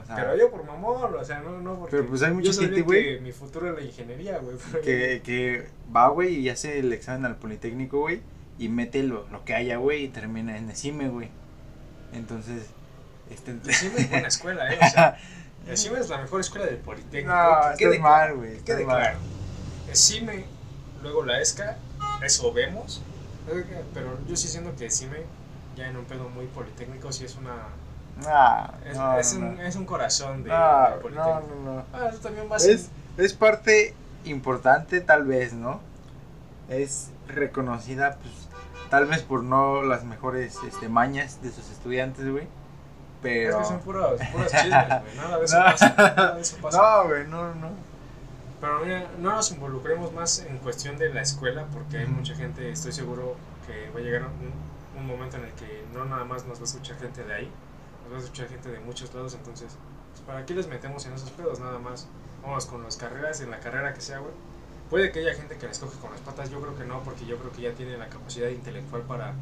O 0.01 0.05
sea, 0.05 0.15
Pero 0.15 0.37
yo 0.37 0.49
por 0.51 0.63
mamón, 0.65 1.13
o 1.15 1.23
sea, 1.23 1.39
no, 1.41 1.59
no 1.61 1.75
porque. 1.79 1.97
Pero, 1.97 2.07
pues, 2.09 2.21
hay 2.23 2.31
mucha 2.33 2.53
gente, 2.53 2.81
güey, 2.81 3.19
Mi 3.21 3.31
futuro 3.31 3.69
es 3.69 3.75
la 3.75 3.81
ingeniería, 3.83 4.37
güey. 4.39 4.57
que, 4.83 5.21
que 5.23 5.67
va, 5.95 6.09
güey, 6.09 6.35
y 6.35 6.49
hace 6.49 6.79
el 6.79 6.91
examen 6.93 7.25
al 7.25 7.37
Politécnico, 7.37 7.99
güey, 7.99 8.21
y 8.57 8.69
mete 8.69 9.03
lo, 9.03 9.27
lo 9.29 9.43
que 9.45 9.53
haya, 9.55 9.77
güey, 9.77 10.05
y 10.05 10.07
termina 10.09 10.57
en 10.57 10.69
ECIME, 10.69 11.09
güey. 11.09 11.29
Entonces, 12.13 12.63
este... 13.29 13.51
Encima 13.51 13.95
es 13.97 14.09
buena 14.09 14.27
escuela, 14.27 14.73
¿eh? 14.73 14.79
O 14.81 14.89
sea, 14.89 15.17
encima 15.67 15.99
es 15.99 16.09
la 16.09 16.17
mejor 16.19 16.41
escuela 16.41 16.65
del 16.65 16.77
Politécnico. 16.77 17.33
No, 17.35 17.77
que 17.77 17.85
quede 17.85 17.99
mal, 17.99 18.35
güey, 18.35 18.57
que 18.57 18.63
Quede 18.63 18.85
mal. 18.85 18.97
claro. 18.97 19.19
Encime, 19.87 20.45
luego 21.01 21.25
la 21.25 21.39
ESCA, 21.41 21.77
eso 22.23 22.51
vemos. 22.53 23.01
Pero 23.93 24.19
yo 24.27 24.35
sí 24.35 24.47
siento 24.47 24.75
que 24.75 24.85
Encime, 24.85 25.17
ya 25.75 25.87
en 25.87 25.97
un 25.97 26.05
pedo 26.05 26.29
muy 26.29 26.45
politécnico, 26.47 27.11
sí 27.11 27.25
es 27.25 27.35
una. 27.35 27.55
Ah, 28.27 28.73
Es, 28.85 28.97
no, 28.97 29.17
es 29.17 29.33
no, 29.35 29.47
un, 29.47 29.55
no. 29.57 29.61
es 29.63 29.75
un 29.75 29.85
corazón 29.85 30.43
de, 30.43 30.49
No, 30.49 30.89
del 31.03 31.15
no, 31.15 31.39
no, 31.41 31.73
no. 31.73 31.83
Ah, 31.93 32.11
también 32.21 32.47
Es, 32.59 32.89
es 33.17 33.33
parte 33.33 33.93
importante, 34.25 35.01
tal 35.01 35.25
vez, 35.25 35.53
¿no? 35.53 35.79
Es 36.69 37.09
reconocida, 37.27 38.17
pues, 38.21 38.33
tal 38.89 39.05
vez 39.05 39.21
por 39.21 39.43
no 39.43 39.81
las 39.83 40.03
mejores 40.03 40.57
este, 40.67 40.89
mañas 40.89 41.41
de 41.41 41.51
sus 41.51 41.69
estudiantes, 41.69 42.29
güey. 42.29 42.43
Es 42.43 42.49
Pero... 43.21 43.59
que 43.59 43.65
son 43.65 43.79
puros, 43.79 44.19
puros 44.31 44.47
chismes, 44.51 44.87
güey. 44.87 45.15
Nada 45.17 45.37
de 45.39 45.45
eso 45.45 45.59
No. 45.59 45.65
pasa. 45.65 45.93
Nada 45.97 46.35
de 46.35 46.41
eso 46.41 46.57
pasa. 46.61 46.77
No, 47.01 47.07
güey, 47.07 47.27
no, 47.27 47.55
no. 47.55 47.69
Pero 48.61 48.79
mira, 48.83 49.05
no 49.19 49.31
nos 49.35 49.51
involucremos 49.51 50.11
más 50.13 50.39
en 50.39 50.57
cuestión 50.57 50.97
de 50.97 51.13
la 51.13 51.21
escuela 51.21 51.65
porque 51.73 51.99
hay 51.99 52.07
mucha 52.07 52.35
gente, 52.35 52.69
estoy 52.71 52.91
seguro 52.91 53.35
que 53.65 53.89
va 53.91 53.99
a 53.99 54.03
llegar 54.03 54.23
un, 54.23 54.99
un 54.99 55.07
momento 55.07 55.37
en 55.37 55.45
el 55.45 55.51
que 55.53 55.85
no 55.93 56.03
nada 56.03 56.25
más 56.25 56.45
nos 56.45 56.57
va 56.57 56.63
a 56.63 56.65
escuchar 56.65 56.97
gente 56.97 57.23
de 57.23 57.33
ahí, 57.33 57.51
nos 58.09 58.13
va 58.13 58.17
a 58.17 58.23
escuchar 58.23 58.47
gente 58.49 58.69
de 58.69 58.79
muchos 58.79 59.13
lados, 59.13 59.33
entonces, 59.35 59.75
pues, 60.11 60.21
¿para 60.25 60.45
qué 60.45 60.53
les 60.53 60.67
metemos 60.67 61.05
en 61.05 61.13
esos 61.13 61.29
pedos? 61.31 61.59
Nada 61.59 61.79
más, 61.79 62.07
vamos 62.43 62.65
con 62.65 62.83
las 62.83 62.97
carreras, 62.97 63.41
en 63.41 63.51
la 63.51 63.59
carrera 63.59 63.93
que 63.93 64.01
sea, 64.01 64.19
güey. 64.19 64.31
Puede 64.89 65.11
que 65.11 65.19
haya 65.19 65.35
gente 65.35 65.55
que 65.57 65.67
les 65.67 65.77
coge 65.77 65.97
con 65.99 66.11
las 66.11 66.21
patas, 66.21 66.49
yo 66.49 66.59
creo 66.59 66.75
que 66.75 66.83
no, 66.83 67.01
porque 67.03 67.25
yo 67.25 67.37
creo 67.37 67.51
que 67.51 67.61
ya 67.61 67.71
tiene 67.73 67.97
la 67.97 68.09
capacidad 68.09 68.49
intelectual 68.49 69.03
para 69.03 69.33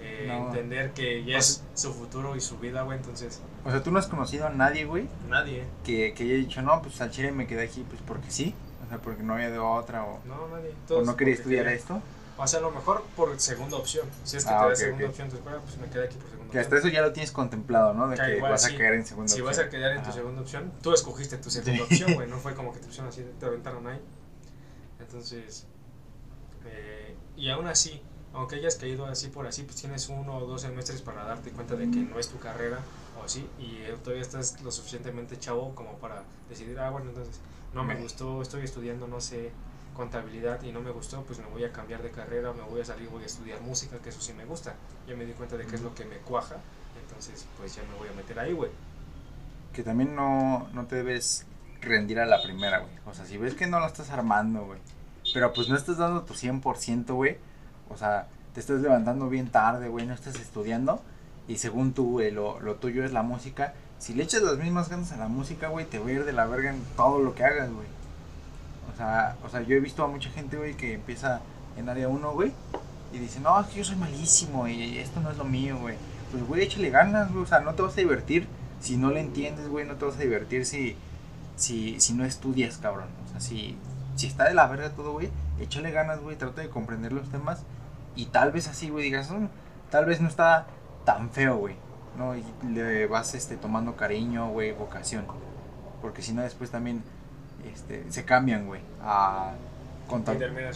eh, 0.00 0.24
No. 0.28 0.46
entender 0.46 0.92
que 0.92 1.24
ya 1.24 1.38
es 1.38 1.62
su 1.74 1.92
futuro 1.92 2.36
y 2.36 2.40
su 2.40 2.56
vida, 2.58 2.82
güey, 2.82 2.96
entonces, 2.96 3.40
O 3.64 3.70
sea, 3.70 3.82
tú 3.82 3.90
no 3.90 3.98
has 3.98 4.06
conocido 4.06 4.46
a 4.46 4.50
nadie, 4.50 4.84
güey, 4.86 5.08
nadie, 5.28 5.64
que, 5.84 6.14
que 6.14 6.22
haya 6.24 6.34
dicho, 6.34 6.62
no, 6.62 6.80
pues 6.80 7.00
al 7.00 7.10
chile 7.10 7.32
me 7.32 7.46
quedé 7.46 7.64
aquí, 7.64 7.84
pues 7.88 8.00
porque 8.06 8.30
sí. 8.30 8.54
O 8.86 8.88
sea, 8.88 8.98
porque 8.98 9.22
no 9.22 9.34
había 9.34 9.50
de 9.50 9.58
otra 9.58 10.04
o, 10.04 10.20
no, 10.24 10.48
nadie. 10.48 10.70
o 10.70 10.88
Todos 10.88 11.06
no 11.06 11.14
quería 11.16 11.34
estudiar 11.34 11.64
querían. 11.64 11.78
esto. 11.80 12.00
O 12.38 12.46
sea, 12.46 12.60
a 12.60 12.62
lo 12.62 12.70
mejor 12.70 13.02
por 13.16 13.38
segunda 13.38 13.76
opción. 13.76 14.08
Si 14.24 14.38
es 14.38 14.44
que 14.46 14.50
Ah, 14.54 14.60
te 14.60 14.64
da 14.64 14.70
ok, 14.70 14.74
segunda 14.76 15.04
ok. 15.04 15.10
opción 15.10 15.28
tu 15.28 15.36
escuela, 15.36 15.58
pues 15.60 15.76
me 15.76 15.90
quedé 15.90 16.04
aquí 16.04 16.16
por 16.16 16.30
segunda 16.30 16.37
Que 16.50 16.58
hasta 16.58 16.76
eso 16.78 16.88
ya 16.88 17.02
lo 17.02 17.12
tienes 17.12 17.30
contemplado, 17.32 17.92
¿no? 17.94 18.08
De 18.08 18.16
Que 18.16 18.22
que 18.22 18.36
igual 18.36 18.52
vas 18.52 18.64
a 18.64 18.68
sí. 18.68 18.76
caer 18.76 18.94
en 18.94 19.04
segunda 19.06 19.28
Si 19.28 19.40
opción. 19.40 19.46
vas 19.46 19.58
a 19.58 19.68
quedar 19.68 19.92
en 19.92 19.98
tu 19.98 20.02
Ajá. 20.04 20.12
segunda 20.12 20.40
opción, 20.42 20.72
tú 20.82 20.92
escogiste 20.94 21.36
tu 21.38 21.50
segunda 21.50 21.84
opción, 21.84 22.14
güey. 22.14 22.28
No 22.28 22.38
fue 22.38 22.54
como 22.54 22.72
que 22.72 22.80
te 22.80 22.86
pusieron 22.86 23.08
así, 23.10 23.24
te 23.38 23.46
aventaron 23.46 23.86
ahí. 23.86 24.00
Entonces, 25.00 25.66
eh, 26.64 27.14
y 27.36 27.50
aún 27.50 27.66
así, 27.66 28.00
aunque 28.32 28.56
hayas 28.56 28.76
caído 28.76 29.06
así 29.06 29.28
por 29.28 29.46
así, 29.46 29.62
pues 29.62 29.76
tienes 29.76 30.08
uno 30.08 30.36
o 30.38 30.46
dos 30.46 30.62
semestres 30.62 31.02
para 31.02 31.24
darte 31.24 31.50
cuenta 31.50 31.76
de 31.76 31.90
que 31.90 31.98
no 32.00 32.18
es 32.18 32.28
tu 32.28 32.38
carrera 32.38 32.78
o 33.20 33.24
así, 33.24 33.48
y 33.58 33.82
eh, 33.82 33.94
todavía 34.02 34.22
estás 34.22 34.60
lo 34.62 34.70
suficientemente 34.70 35.38
chavo 35.38 35.74
como 35.74 35.98
para 35.98 36.24
decidir, 36.48 36.78
ah, 36.78 36.90
bueno, 36.90 37.08
entonces 37.10 37.40
no 37.72 37.84
Me- 37.84 37.96
gustó, 37.96 38.42
estoy 38.42 38.62
estudiando, 38.64 39.06
no 39.08 39.20
sé, 39.20 39.50
contabilidad 39.98 40.62
y 40.62 40.70
no 40.70 40.80
me 40.80 40.92
gustó, 40.92 41.22
pues 41.24 41.40
me 41.40 41.46
voy 41.46 41.64
a 41.64 41.72
cambiar 41.72 42.02
de 42.02 42.10
carrera, 42.10 42.52
me 42.52 42.62
voy 42.62 42.80
a 42.80 42.84
salir, 42.84 43.08
voy 43.08 43.24
a 43.24 43.26
estudiar 43.26 43.60
música, 43.60 43.98
que 43.98 44.10
eso 44.10 44.20
sí 44.20 44.32
me 44.32 44.44
gusta. 44.44 44.74
Ya 45.08 45.16
me 45.16 45.26
di 45.26 45.32
cuenta 45.32 45.56
de 45.56 45.66
que 45.66 45.74
es 45.74 45.82
lo 45.82 45.92
que 45.92 46.04
me 46.04 46.18
cuaja, 46.18 46.56
entonces 47.02 47.46
pues 47.58 47.74
ya 47.74 47.82
me 47.82 47.98
voy 47.98 48.08
a 48.08 48.12
meter 48.12 48.38
ahí, 48.38 48.52
güey. 48.52 48.70
Que 49.72 49.82
también 49.82 50.14
no, 50.14 50.68
no 50.72 50.86
te 50.86 50.96
debes 50.96 51.46
rendir 51.80 52.20
a 52.20 52.26
la 52.26 52.40
primera, 52.40 52.78
güey. 52.78 52.92
O 53.06 53.12
sea, 53.12 53.26
si 53.26 53.36
ves 53.38 53.54
que 53.54 53.66
no 53.66 53.80
lo 53.80 53.86
estás 53.86 54.10
armando, 54.10 54.64
güey. 54.66 54.78
Pero 55.34 55.52
pues 55.52 55.68
no 55.68 55.76
estás 55.76 55.98
dando 55.98 56.22
tu 56.22 56.34
100%, 56.34 57.12
güey. 57.14 57.36
O 57.90 57.96
sea, 57.96 58.28
te 58.54 58.60
estás 58.60 58.80
levantando 58.80 59.28
bien 59.28 59.50
tarde, 59.50 59.88
güey. 59.88 60.06
No 60.06 60.14
estás 60.14 60.36
estudiando. 60.36 61.02
Y 61.48 61.58
según 61.58 61.92
tú, 61.92 62.12
güey, 62.12 62.30
lo, 62.30 62.60
lo 62.60 62.76
tuyo 62.76 63.04
es 63.04 63.12
la 63.12 63.22
música. 63.22 63.74
Si 63.98 64.14
le 64.14 64.22
echas 64.22 64.42
las 64.42 64.58
mismas 64.58 64.88
ganas 64.88 65.12
a 65.12 65.16
la 65.16 65.28
música, 65.28 65.68
güey, 65.68 65.86
te 65.86 65.98
va 65.98 66.08
a 66.08 66.12
ir 66.12 66.24
de 66.24 66.32
la 66.32 66.46
verga 66.46 66.70
en 66.70 66.82
todo 66.96 67.18
lo 67.20 67.34
que 67.34 67.44
hagas, 67.44 67.70
güey. 67.70 67.97
Sea, 68.98 69.36
o 69.44 69.48
sea, 69.48 69.62
yo 69.62 69.76
he 69.76 69.80
visto 69.80 70.04
a 70.04 70.08
mucha 70.08 70.28
gente, 70.30 70.56
güey, 70.56 70.74
que 70.74 70.94
empieza 70.94 71.40
en 71.76 71.88
área 71.88 72.08
1, 72.08 72.32
güey. 72.32 72.52
Y 73.12 73.18
dice, 73.18 73.40
no, 73.40 73.58
es 73.60 73.68
que 73.68 73.78
yo 73.78 73.84
soy 73.84 73.96
malísimo 73.96 74.68
y 74.68 74.98
esto 74.98 75.20
no 75.20 75.30
es 75.30 75.38
lo 75.38 75.44
mío, 75.44 75.78
güey. 75.78 75.96
Pues, 76.30 76.46
güey, 76.46 76.62
échale 76.64 76.90
ganas, 76.90 77.30
güey. 77.32 77.44
O 77.44 77.46
sea, 77.46 77.60
no 77.60 77.74
te 77.74 77.82
vas 77.82 77.92
a 77.94 78.00
divertir 78.00 78.46
si 78.80 78.96
no 78.96 79.10
le 79.10 79.20
entiendes, 79.20 79.68
güey. 79.68 79.86
No 79.86 79.94
te 79.94 80.04
vas 80.04 80.16
a 80.16 80.20
divertir 80.20 80.66
si, 80.66 80.96
si, 81.56 82.00
si 82.00 82.12
no 82.12 82.24
estudias, 82.24 82.78
cabrón. 82.78 83.08
O 83.24 83.30
sea, 83.30 83.40
si, 83.40 83.78
si 84.16 84.26
está 84.26 84.44
de 84.44 84.54
la 84.54 84.66
verga 84.66 84.90
todo, 84.90 85.12
güey, 85.12 85.30
échale 85.60 85.90
ganas, 85.92 86.20
güey. 86.20 86.36
Trata 86.36 86.60
de 86.60 86.68
comprender 86.68 87.12
los 87.12 87.30
temas. 87.30 87.62
Y 88.16 88.26
tal 88.26 88.52
vez 88.52 88.68
así, 88.68 88.90
güey, 88.90 89.04
digas, 89.04 89.30
"Mm, 89.30 89.46
tal 89.90 90.04
vez 90.04 90.20
no 90.20 90.28
está 90.28 90.66
tan 91.04 91.30
feo, 91.30 91.56
güey. 91.56 91.76
¿no? 92.18 92.36
Y 92.36 92.44
le 92.68 93.06
vas 93.06 93.34
este, 93.34 93.56
tomando 93.56 93.96
cariño, 93.96 94.50
güey, 94.50 94.72
vocación. 94.72 95.24
Porque 96.02 96.20
si 96.20 96.32
no, 96.32 96.42
después 96.42 96.70
también 96.70 97.02
este, 97.64 98.04
se 98.10 98.24
cambian, 98.24 98.66
güey, 98.66 98.80
a 99.02 99.54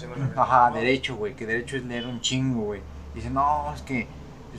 misma. 0.07 0.33
Ajá, 0.37 0.71
derecho, 0.71 1.17
güey, 1.17 1.35
que 1.35 1.47
derecho 1.47 1.77
es 1.77 1.85
leer 1.85 2.07
un 2.07 2.21
chingo, 2.21 2.65
güey. 2.65 2.81
Dicen, 3.15 3.35
no, 3.35 3.73
es 3.75 3.83
que 3.83 4.07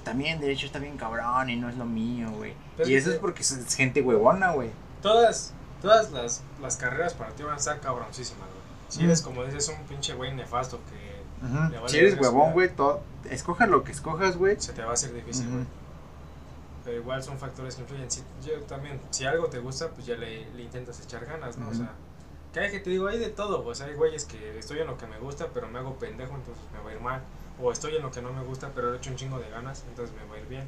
también 0.04 0.40
derecho 0.40 0.66
está 0.66 0.80
bien 0.80 0.98
cabrón 0.98 1.50
y 1.50 1.56
no 1.56 1.70
es 1.70 1.78
lo 1.78 1.86
mío, 1.86 2.30
güey. 2.32 2.54
Y 2.80 2.96
es 2.96 3.04
eso 3.04 3.12
es 3.12 3.20
porque 3.20 3.42
es 3.42 3.76
gente 3.76 4.02
huevona, 4.02 4.52
güey. 4.52 4.70
Todas, 5.02 5.54
todas 5.82 6.12
las, 6.12 6.42
las 6.62 6.78
carreras 6.78 7.14
para 7.14 7.32
ti 7.32 7.44
van 7.44 7.54
a 7.54 7.58
estar 7.58 7.80
cabroncísimas, 7.80 8.48
güey. 8.50 8.64
Si 8.90 9.04
eres, 9.04 9.22
como 9.22 9.44
dices, 9.44 9.70
un 9.70 9.86
pinche 9.88 10.14
güey 10.14 10.34
nefasto 10.34 10.80
que 10.90 11.14
Ujú. 11.44 11.72
Le 11.72 11.78
vale 11.78 11.90
Si 11.90 11.98
eres 11.98 12.20
huevón, 12.20 12.54
güey, 12.54 12.74
todo, 12.74 13.02
escoja 13.30 13.68
lo 13.68 13.84
que 13.84 13.92
escojas, 13.92 14.38
güey. 14.38 14.60
se 14.60 14.74
te 14.74 14.82
va 14.82 14.92
a 14.92 14.94
hacer 14.94 15.14
difícil, 15.14 15.50
güey. 15.50 15.66
Pero 16.86 16.98
igual 16.98 17.24
son 17.24 17.38
factores 17.38 17.76
que 17.76 17.82
influyen. 17.82 18.10
Si, 18.10 18.24
yo 18.46 18.60
también, 18.64 19.00
si 19.10 19.26
algo 19.26 19.48
te 19.48 19.60
gusta, 19.60 19.90
pues 19.90 20.06
ya 20.06 20.16
le, 20.16 20.50
le 20.52 20.64
intentas 20.64 21.00
echar 21.02 21.26
ganas, 21.26 21.58
¿no? 21.58 21.70
O 21.70 21.74
sea, 21.74 21.92
que 22.54 22.60
hay 22.60 22.72
que 22.72 22.80
te 22.80 22.92
digo, 22.92 23.08
hay 23.08 23.18
de 23.18 23.30
todo, 23.30 23.64
pues 23.64 23.82
hay 23.82 23.96
güeyes 23.96 24.26
que 24.26 24.60
estoy 24.60 24.80
en 24.80 24.88
lo 24.88 24.98
que 24.98 25.08
me 25.08 25.18
gusta, 25.18 25.50
pero 25.54 25.68
me 25.68 25.80
hago 25.80 25.98
pendejo, 25.98 26.36
entonces 26.36 26.64
me 26.72 26.80
va 26.80 26.92
a 26.92 26.94
ir 26.94 27.02
mal. 27.02 27.22
O 27.62 27.72
estoy 27.72 27.96
en 27.96 28.04
lo 28.04 28.12
que 28.12 28.22
no 28.22 28.32
me 28.32 28.44
gusta, 28.44 28.72
pero 28.74 28.92
le 28.92 28.98
echo 28.98 29.10
un 29.10 29.16
chingo 29.16 29.40
de 29.40 29.50
ganas, 29.50 29.84
entonces 29.90 30.16
me 30.16 30.24
va 30.26 30.36
a 30.36 30.40
ir 30.40 30.48
bien. 30.48 30.68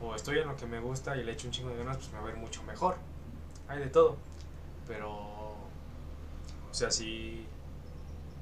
O 0.00 0.14
estoy 0.14 0.38
en 0.38 0.46
lo 0.46 0.56
que 0.56 0.66
me 0.66 0.80
gusta 0.80 1.16
y 1.16 1.24
le 1.24 1.32
echo 1.32 1.48
un 1.48 1.52
chingo 1.52 1.70
de 1.70 1.76
ganas, 1.76 1.96
pues 1.96 2.12
me 2.12 2.20
va 2.20 2.28
a 2.28 2.30
ir 2.30 2.36
mucho 2.36 2.62
mejor. 2.62 2.96
Hay 3.68 3.80
de 3.80 3.86
todo. 3.86 4.16
Pero, 4.86 5.10
o 5.10 6.72
sea, 6.72 6.90
sí, 6.90 7.46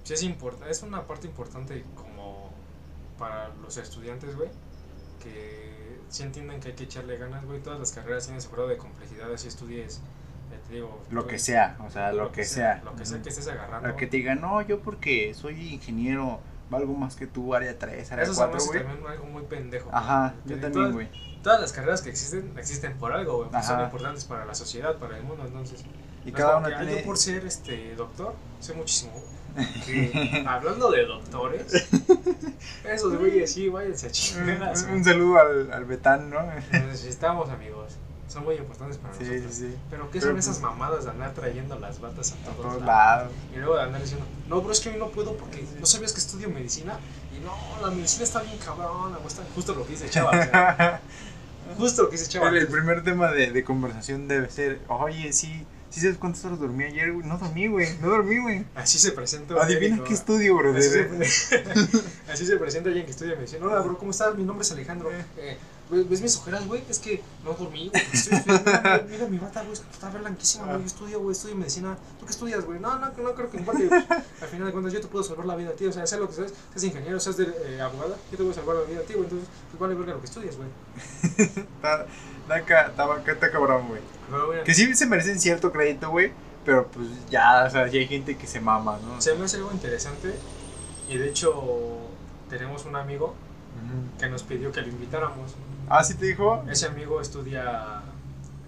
sí 0.05 0.15
es 0.15 0.23
importante, 0.23 0.71
es 0.71 0.83
una 0.83 1.07
parte 1.07 1.27
importante 1.27 1.85
como 1.95 2.51
para 3.19 3.49
los 3.63 3.77
estudiantes, 3.77 4.37
güey, 4.37 4.49
que 5.23 5.99
sí 6.09 6.23
entienden 6.23 6.61
que 6.61 6.69
hay 6.69 6.75
que 6.75 6.85
echarle 6.85 7.17
ganas, 7.19 7.45
güey. 7.45 7.63
Todas 7.63 7.79
las 7.79 7.93
carreras 7.93 8.25
tienen 8.25 8.43
su 8.43 8.51
grado 8.51 8.69
de 8.69 8.77
complejidad, 8.79 9.33
así 9.33 9.49
estudies, 9.49 10.01
digo. 10.71 11.03
Lo 11.11 11.27
que 11.27 11.39
sea, 11.39 11.77
o 11.87 11.91
sea, 11.91 12.13
lo, 12.13 12.33
que 12.33 12.45
sea. 12.45 12.81
Lo 12.85 12.95
que 12.97 13.05
sea 13.05 13.21
que 13.23 13.29
estés 13.29 13.49
agarrando. 13.49 13.89
Lo 13.89 13.97
que 13.97 14.07
te 14.07 14.17
digan, 14.19 14.41
no, 14.41 14.63
yo 14.63 14.81
porque 14.81 15.35
soy 15.35 15.75
ingeniero, 15.75 16.41
valgo 16.71 16.95
más 16.95 17.17
que 17.17 17.27
tú, 17.27 17.55
área 17.55 17.79
3, 17.79 18.13
área 18.13 18.25
Eso 18.25 18.35
se 18.35 18.39
4, 18.39 18.53
me 18.53 18.57
hace 18.57 18.69
güey. 18.69 18.83
también 18.83 19.07
algo 19.11 19.25
muy 19.27 19.43
pendejo. 19.43 19.91
Ajá, 19.93 20.35
güey. 20.45 20.57
yo 20.57 20.63
también, 20.63 20.93
güey. 20.93 21.09
Todas 21.43 21.61
las 21.61 21.73
carreras 21.73 22.03
que 22.03 22.11
existen, 22.11 22.53
existen 22.59 22.97
por 22.99 23.13
algo, 23.13 23.49
güey. 23.49 23.63
son 23.63 23.81
importantes 23.83 24.25
para 24.25 24.45
la 24.45 24.55
sociedad, 24.55 24.97
para 24.97 25.17
el 25.17 25.25
mundo, 25.25 25.45
entonces. 25.47 25.85
Y 26.25 26.33
No 26.33 26.37
cada 26.37 26.59
uno 26.59 26.69
que, 26.69 26.75
"Ay, 26.75 26.87
tiene... 26.87 27.01
yo 27.01 27.07
por 27.07 27.17
ser 27.19 27.47
este 27.47 27.95
doctor, 27.95 28.35
sé 28.61 28.75
muchísimo. 28.75 29.13
Que, 29.85 30.45
hablando 30.49 30.91
de 30.93 31.07
doctores, 31.07 31.89
esos 32.85 33.17
güeyes 33.19 33.53
sí, 33.53 33.69
váyanse 33.69 34.07
a 34.07 34.11
chingadas. 34.11 34.85
Un, 34.85 35.03
saludo 35.03 35.39
al, 35.41 35.73
al 35.73 35.85
Betán, 35.87 36.31
¿no? 36.31 36.41
Los 36.43 36.83
necesitamos, 36.85 37.49
amigos. 37.49 37.97
Son 38.31 38.45
muy 38.45 38.55
importantes 38.55 38.97
para 38.99 39.13
Sí, 39.15 39.25
nosotros. 39.25 39.55
sí, 39.55 39.69
sí. 39.71 39.77
Pero 39.91 40.09
¿qué 40.11 40.21
son 40.21 40.39
esas 40.39 40.59
pues, 40.59 40.71
mamadas 40.71 41.05
de 41.05 41.11
andar 41.11 41.35
trayendo 41.35 41.77
las 41.81 42.01
batas 42.01 42.33
a 42.33 42.35
A 42.51 42.55
todos, 42.55 42.73
todos 42.75 42.83
lados? 42.87 43.33
Y 43.53 43.57
luego 43.59 43.75
de 43.77 43.83
andar 43.83 44.01
diciendo, 44.01 44.25
no, 44.49 44.61
bro, 44.63 44.71
es 44.73 44.79
que 44.81 44.91
hoy 44.91 44.97
no 44.99 45.09
puedo 45.09 45.37
porque 45.37 45.65
no 45.81 45.85
sabías 45.87 46.13
que 46.13 46.21
estudio 46.21 46.49
medicina. 46.49 46.99
Y 47.37 47.45
no, 47.45 47.53
la 47.83 47.91
medicina 47.93 48.23
está 48.25 48.41
bien 48.43 48.57
cabrón. 48.59 49.17
o 49.23 49.27
está 49.27 49.43
justo 49.55 49.75
lo 49.75 49.85
que 49.85 49.93
dice 49.95 50.09
Chava. 50.09 50.31
o 50.31 50.33
sea, 50.35 51.01
justo 51.77 52.03
lo 52.03 52.09
que 52.11 52.17
dice 52.19 52.29
Chava. 52.31 52.49
El, 52.51 52.57
el 52.59 52.69
primer 52.69 53.03
tema 53.03 53.33
de, 53.33 53.51
de 53.51 53.65
conversación 53.65 54.29
debe 54.29 54.49
ser, 54.49 54.81
oye, 54.87 55.33
sí, 55.33 55.67
sí 55.91 56.01
sabes 56.01 56.17
cuántas 56.17 56.45
horas 56.45 56.61
dormí 56.61 56.85
ayer, 56.85 57.13
güey. 57.13 57.27
No 57.27 57.37
dormí, 57.37 57.67
güey, 57.67 57.89
no 58.01 58.11
dormí, 58.11 58.39
güey. 58.39 58.65
Así 58.77 59.01
se 59.01 59.11
presenta. 59.11 59.55
Adivina 59.61 60.05
qué 60.05 60.15
estudio, 60.15 60.57
Así 60.77 60.83
se, 60.89 61.03
brother. 61.03 61.19
pre- 61.19 62.03
así 62.33 62.47
se 62.47 62.57
presenta 62.59 62.89
alguien 62.91 63.07
que 63.07 63.11
estudia 63.11 63.35
medicina. 63.35 63.67
Hola, 63.67 63.81
bro, 63.81 63.99
¿cómo 63.99 64.13
estás? 64.13 64.37
Mi 64.37 64.45
nombre 64.45 64.63
es 64.65 64.71
Alejandro. 64.71 65.11
Eh, 65.37 65.59
¿Ves, 65.91 66.21
mis 66.21 66.37
ojeras, 66.37 66.67
güey? 66.67 66.83
Es 66.89 66.99
que 66.99 67.23
no 67.45 67.53
dormí, 67.55 67.89
güey. 67.91 68.03
estoy 68.13 68.39
estudiando. 68.39 69.05
Mira, 69.11 69.27
mi 69.27 69.39
bata, 69.39 69.63
güey. 69.63 69.73
Está 69.73 70.11
blanquísima, 70.11 70.67
güey. 70.67 70.81
Yo 70.81 70.87
estudio, 70.87 71.21
güey. 71.21 71.33
Estudio 71.33 71.57
medicina. 71.57 71.97
¿Tú 72.19 72.27
qué 72.27 72.31
estudias, 72.33 72.65
güey? 72.65 72.79
No, 72.81 72.99
no, 72.99 73.07
no 73.09 73.35
creo 73.35 73.51
que 73.51 73.57
importe. 73.59 73.89
Al 73.93 74.49
final 74.49 74.67
de 74.67 74.73
cuentas, 74.73 74.93
yo 74.93 75.01
te 75.01 75.09
puedo 75.09 75.25
salvar 75.25 75.47
la 75.47 75.57
vida 75.57 75.71
a 75.71 75.73
ti. 75.73 75.87
O 75.87 75.93
sea, 75.93 76.07
sea 76.07 76.19
lo 76.19 76.29
que 76.29 76.35
seas, 76.35 76.53
seas 76.73 76.85
ingeniero, 76.85 77.19
seas 77.19 77.37
de, 77.37 77.45
eh, 77.67 77.81
abogada, 77.81 78.17
yo 78.31 78.37
te 78.37 78.43
voy 78.43 78.53
a 78.53 78.55
salvar 78.55 78.77
la 78.77 78.83
vida 78.83 79.01
a 79.01 79.03
ti, 79.03 79.15
güey. 79.15 79.25
Entonces, 79.25 79.49
pues 79.71 79.81
vale 79.81 79.95
verga 79.95 80.13
lo 80.15 80.21
que 80.21 80.27
estudias, 80.27 80.57
güey. 80.57 80.69
Está, 81.39 82.07
está, 82.43 82.65
ca- 82.65 82.87
está, 82.89 83.33
está 83.33 83.51
cabrón, 83.51 83.89
güey. 83.89 84.01
Que 84.65 84.75
sí 84.75 84.95
se 84.95 85.07
merecen 85.07 85.41
cierto 85.41 85.73
crédito, 85.73 86.11
güey. 86.11 86.33
Pero 86.65 86.87
pues 86.89 87.07
ya, 87.31 87.65
o 87.67 87.71
sea, 87.71 87.87
ya 87.89 87.99
hay 87.99 88.07
gente 88.07 88.37
que 88.37 88.47
se 88.47 88.61
mama, 88.61 88.99
¿no? 89.03 89.21
se 89.21 89.35
me 89.35 89.45
hace 89.45 89.57
algo 89.57 89.73
interesante. 89.73 90.35
Y 91.09 91.17
de 91.17 91.29
hecho, 91.29 91.99
tenemos 92.49 92.85
un 92.85 92.97
amigo 92.97 93.35
que 94.19 94.29
nos 94.29 94.43
pidió 94.43 94.71
que 94.71 94.83
lo 94.83 94.89
invitáramos. 94.89 95.53
Ah, 95.91 96.05
sí 96.05 96.15
te 96.15 96.27
dijo. 96.27 96.65
Ese 96.71 96.87
amigo 96.87 97.21
estudia 97.21 98.03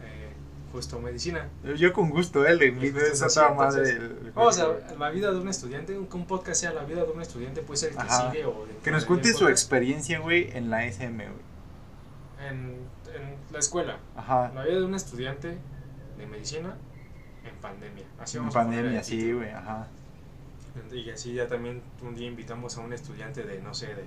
eh, 0.03 0.33
justo 0.73 0.99
medicina. 0.99 1.49
Yo 1.77 1.93
con 1.93 2.11
gusto, 2.11 2.45
eh, 2.45 2.55
le 2.57 2.66
invito 2.66 2.99
esa 2.99 3.29
toda 3.29 3.55
madre. 3.55 3.91
el- 3.91 4.33
Vamos 4.35 4.59
a 4.59 4.68
la 4.99 5.11
vida 5.11 5.31
de 5.31 5.39
un 5.39 5.47
estudiante, 5.49 5.93
que 5.95 6.16
un 6.16 6.27
podcast 6.27 6.61
sea 6.61 6.73
la 6.73 6.83
vida 6.85 7.05
de 7.05 7.12
un 7.12 7.23
estudiante, 7.23 7.62
puede 7.62 7.79
ser 7.79 7.91
el 7.91 7.97
que 7.97 8.03
Ajá. 8.03 8.31
sigue 8.33 8.45
o 8.45 8.66
Que 8.83 8.91
nos 8.91 9.05
cuente 9.05 9.33
su 9.35 9.47
experiencia, 9.49 10.18
güey, 10.18 10.51
en 10.57 10.68
la 10.68 10.85
SM, 10.85 11.25
güey. 11.25 11.53
En, 12.51 12.57
en 13.14 13.37
la 13.53 13.59
escuela, 13.61 13.99
Ajá. 14.16 14.51
la 14.53 14.64
vida 14.64 14.81
de 14.81 14.85
un 14.85 14.95
estudiante 14.97 15.57
de 16.18 16.27
medicina 16.27 16.77
en 17.45 17.55
pandemia. 17.61 18.05
Así 18.18 18.37
En 18.39 18.49
pandemia, 18.51 19.05
sí, 19.05 19.33
güey, 19.33 19.51
ajá. 19.51 19.87
Y 20.91 21.09
así 21.11 21.35
ya 21.35 21.47
también 21.47 21.83
un 22.03 22.14
día 22.16 22.27
invitamos 22.27 22.77
a 22.79 22.81
un 22.81 22.93
estudiante 22.93 23.45
de, 23.45 23.61
no 23.61 23.75
sé, 23.75 23.89
de, 23.95 24.05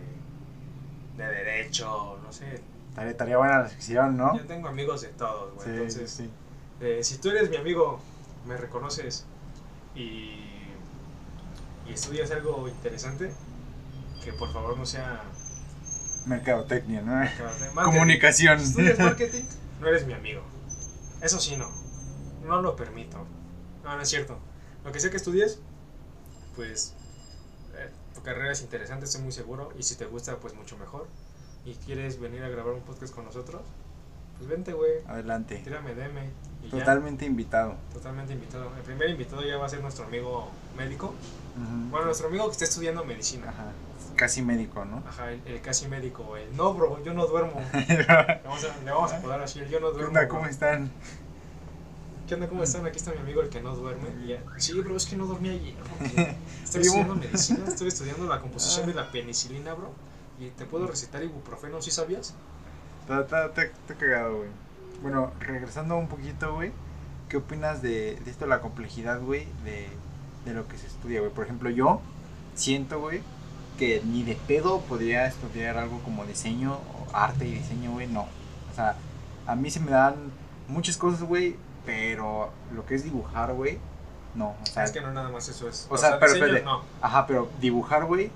de 1.18 1.30
derecho, 1.32 2.20
no 2.24 2.34
sé. 2.34 2.59
Estaría, 2.96 3.12
estaría 3.12 3.38
buena 3.38 3.60
la 3.60 3.68
sección, 3.68 4.16
¿no? 4.16 4.38
Yo 4.38 4.46
tengo 4.46 4.70
amigos 4.70 5.02
de 5.02 5.10
todos, 5.10 5.54
güey. 5.54 5.68
Sí, 5.68 5.74
entonces, 5.74 6.12
sí. 6.12 6.30
Eh, 6.80 7.04
si 7.04 7.18
tú 7.18 7.30
eres 7.30 7.50
mi 7.50 7.58
amigo, 7.58 8.00
me 8.46 8.56
reconoces 8.56 9.26
y, 9.96 10.39
y 11.86 11.91
estudias 11.93 12.32
algo 12.32 12.70
interesante, 12.70 13.34
que 14.24 14.32
por 14.32 14.54
favor 14.54 14.78
no 14.78 14.86
sea 14.86 15.24
Mercadotecnia, 16.26 17.02
¿no? 17.02 17.16
marketing. 17.16 17.84
Comunicación. 17.84 18.60
Estudias 18.62 18.98
marketing, 19.00 19.43
no 19.82 19.88
eres 19.89 20.08
mi 20.08 20.14
amigo. 20.14 20.41
Eso 21.22 21.38
sí, 21.41 21.58
no. 21.58 21.70
No 22.46 22.62
lo 22.62 22.78
permito. 22.78 23.18
No, 23.84 23.93
no 23.93 24.02
es 24.02 24.08
cierto. 24.08 24.39
Lo 24.86 24.93
que 24.93 25.02
sea 25.02 25.12
que 25.12 25.18
estudies, 25.18 25.60
pues 26.56 26.93
eh, 27.76 27.89
tu 28.14 28.22
carrera 28.22 28.54
es 28.54 28.62
interesante, 28.62 29.04
estoy 29.06 29.22
muy 29.22 29.34
seguro. 29.34 29.74
Y 29.78 29.84
si 29.84 29.96
te 29.96 30.06
gusta, 30.06 30.38
pues 30.38 30.54
mucho 30.54 30.78
mejor. 30.78 31.10
Y 31.66 31.74
quieres 31.74 32.20
venir 32.20 32.43
a 32.43 32.49
grabar 32.49 32.74
un 32.74 32.82
podcast 32.82 33.13
con 33.13 33.26
nosotros, 33.26 33.61
pues 34.38 34.49
vente, 34.49 34.74
güey. 34.74 34.91
Adelante. 35.07 35.57
Tírame 35.63 35.95
DM. 35.95 36.20
Y 36.63 36.70
ya. 36.70 36.80
Totalmente 36.80 37.26
invitado. 37.26 37.76
Totalmente 37.93 38.34
invitado. 38.34 38.70
El 38.76 38.84
primer 38.84 39.09
invitado 39.09 39.43
ya 39.43 39.57
va 39.57 39.66
a 39.66 39.70
ser 39.70 39.82
nuestro 39.82 40.05
amigo 40.05 40.49
médico. 40.78 41.07
Ujú. 41.07 41.89
Bueno, 41.89 42.05
nuestro 42.05 42.28
amigo 42.28 42.45
que 42.47 42.51
está 42.51 42.66
estudiando 42.66 43.03
medicina. 43.05 43.49
Ajá. 43.49 43.72
Casi 44.16 44.41
médico, 44.41 44.86
¿no? 44.86 45.03
Ajá, 45.07 45.32
el, 45.32 45.41
el 45.45 45.61
casi 45.61 45.88
médico. 45.88 46.38
El 46.38 46.55
no, 46.55 46.74
bro, 46.74 47.03
yo 47.03 47.13
no 47.13 47.26
duermo. 47.26 47.59
Le 47.88 48.03
vamos 48.05 48.63
a, 48.63 48.84
le 48.84 48.91
vamos 48.91 49.11
a 49.13 49.22
poner 49.22 49.41
así, 49.41 49.59
el 49.59 49.70
yo 49.70 49.80
no 49.80 49.88
¿Qué 49.88 49.93
duermo. 49.93 50.07
onda? 50.09 50.22
bro. 50.22 50.30
¿Cómo 50.30 50.45
están? 50.47 50.91
¿Qué 52.28 52.34
onda? 52.36 52.47
¿Cómo 52.47 52.63
están? 52.63 52.86
Aquí 52.86 52.97
está 52.97 53.11
mi 53.11 53.18
amigo 53.20 53.41
el 53.41 53.49
que 53.49 53.61
no 53.61 53.76
duerme. 53.76 54.09
Y 54.24 54.28
ya, 54.30 54.43
sí, 54.57 54.74
bro, 54.80 54.95
es 54.95 55.05
que 55.05 55.16
no 55.18 55.26
dormí 55.26 55.49
ayer. 55.49 55.76
Estoy 56.63 56.82
estudiando 56.82 57.16
medicina, 57.16 57.59
estoy 57.68 57.88
estudiando 57.89 58.26
la 58.28 58.39
composición 58.41 58.88
de 58.88 58.93
la 58.93 59.11
penicilina, 59.11 59.74
bro. 59.74 59.91
Y 60.39 60.49
te 60.49 60.65
puedo 60.65 60.88
recetar 60.88 61.23
ibuprofeno, 61.23 61.81
¿sí 61.81 61.91
sabías? 61.91 62.33
Está, 63.01 63.21
está, 63.21 63.45
está, 63.45 63.63
está 63.63 63.95
cagado, 63.95 64.38
güey. 64.38 64.49
Bueno, 65.01 65.31
regresando 65.39 65.97
un 65.97 66.07
poquito, 66.07 66.53
güey. 66.55 66.71
¿Qué 67.29 67.38
opinas 67.38 67.81
de, 67.81 68.19
de 68.23 68.31
esto, 68.31 68.45
la 68.45 68.61
complejidad, 68.61 69.21
güey, 69.21 69.47
de, 69.63 69.88
de 70.45 70.53
lo 70.53 70.67
que 70.67 70.77
se 70.77 70.88
estudia, 70.88 71.19
güey? 71.19 71.31
Por 71.31 71.45
ejemplo, 71.45 71.69
yo 71.69 72.01
siento, 72.53 72.99
güey, 72.99 73.21
que 73.77 74.01
ni 74.05 74.23
de 74.23 74.36
pedo 74.47 74.81
podría 74.81 75.25
estudiar 75.25 75.77
algo 75.77 75.99
como 75.99 76.25
diseño, 76.25 76.73
o 76.73 77.15
arte 77.15 77.47
y 77.47 77.51
diseño, 77.51 77.91
güey, 77.91 78.07
no. 78.07 78.21
O 78.21 78.75
sea, 78.75 78.95
a 79.47 79.55
mí 79.55 79.69
se 79.71 79.79
me 79.79 79.91
dan 79.91 80.15
muchas 80.67 80.97
cosas, 80.97 81.23
güey, 81.23 81.55
pero 81.86 82.51
lo 82.73 82.86
que 82.86 82.95
es 82.95 83.03
dibujar, 83.03 83.53
güey, 83.53 83.79
no. 84.36 84.55
O 84.61 84.65
sea, 84.65 84.83
es 84.83 84.91
que 84.91 85.01
no 85.01 85.11
nada 85.11 85.29
más 85.29 85.47
eso 85.47 85.67
es. 85.67 85.88
o 85.89 85.97
sea, 85.97 86.19
pero 86.19 86.33
diseño, 86.33 86.55
espérate. 86.55 86.65
no. 86.65 86.83
Ajá, 87.01 87.25
pero 87.25 87.49
dibujar, 87.59 88.05
güey, 88.05 88.31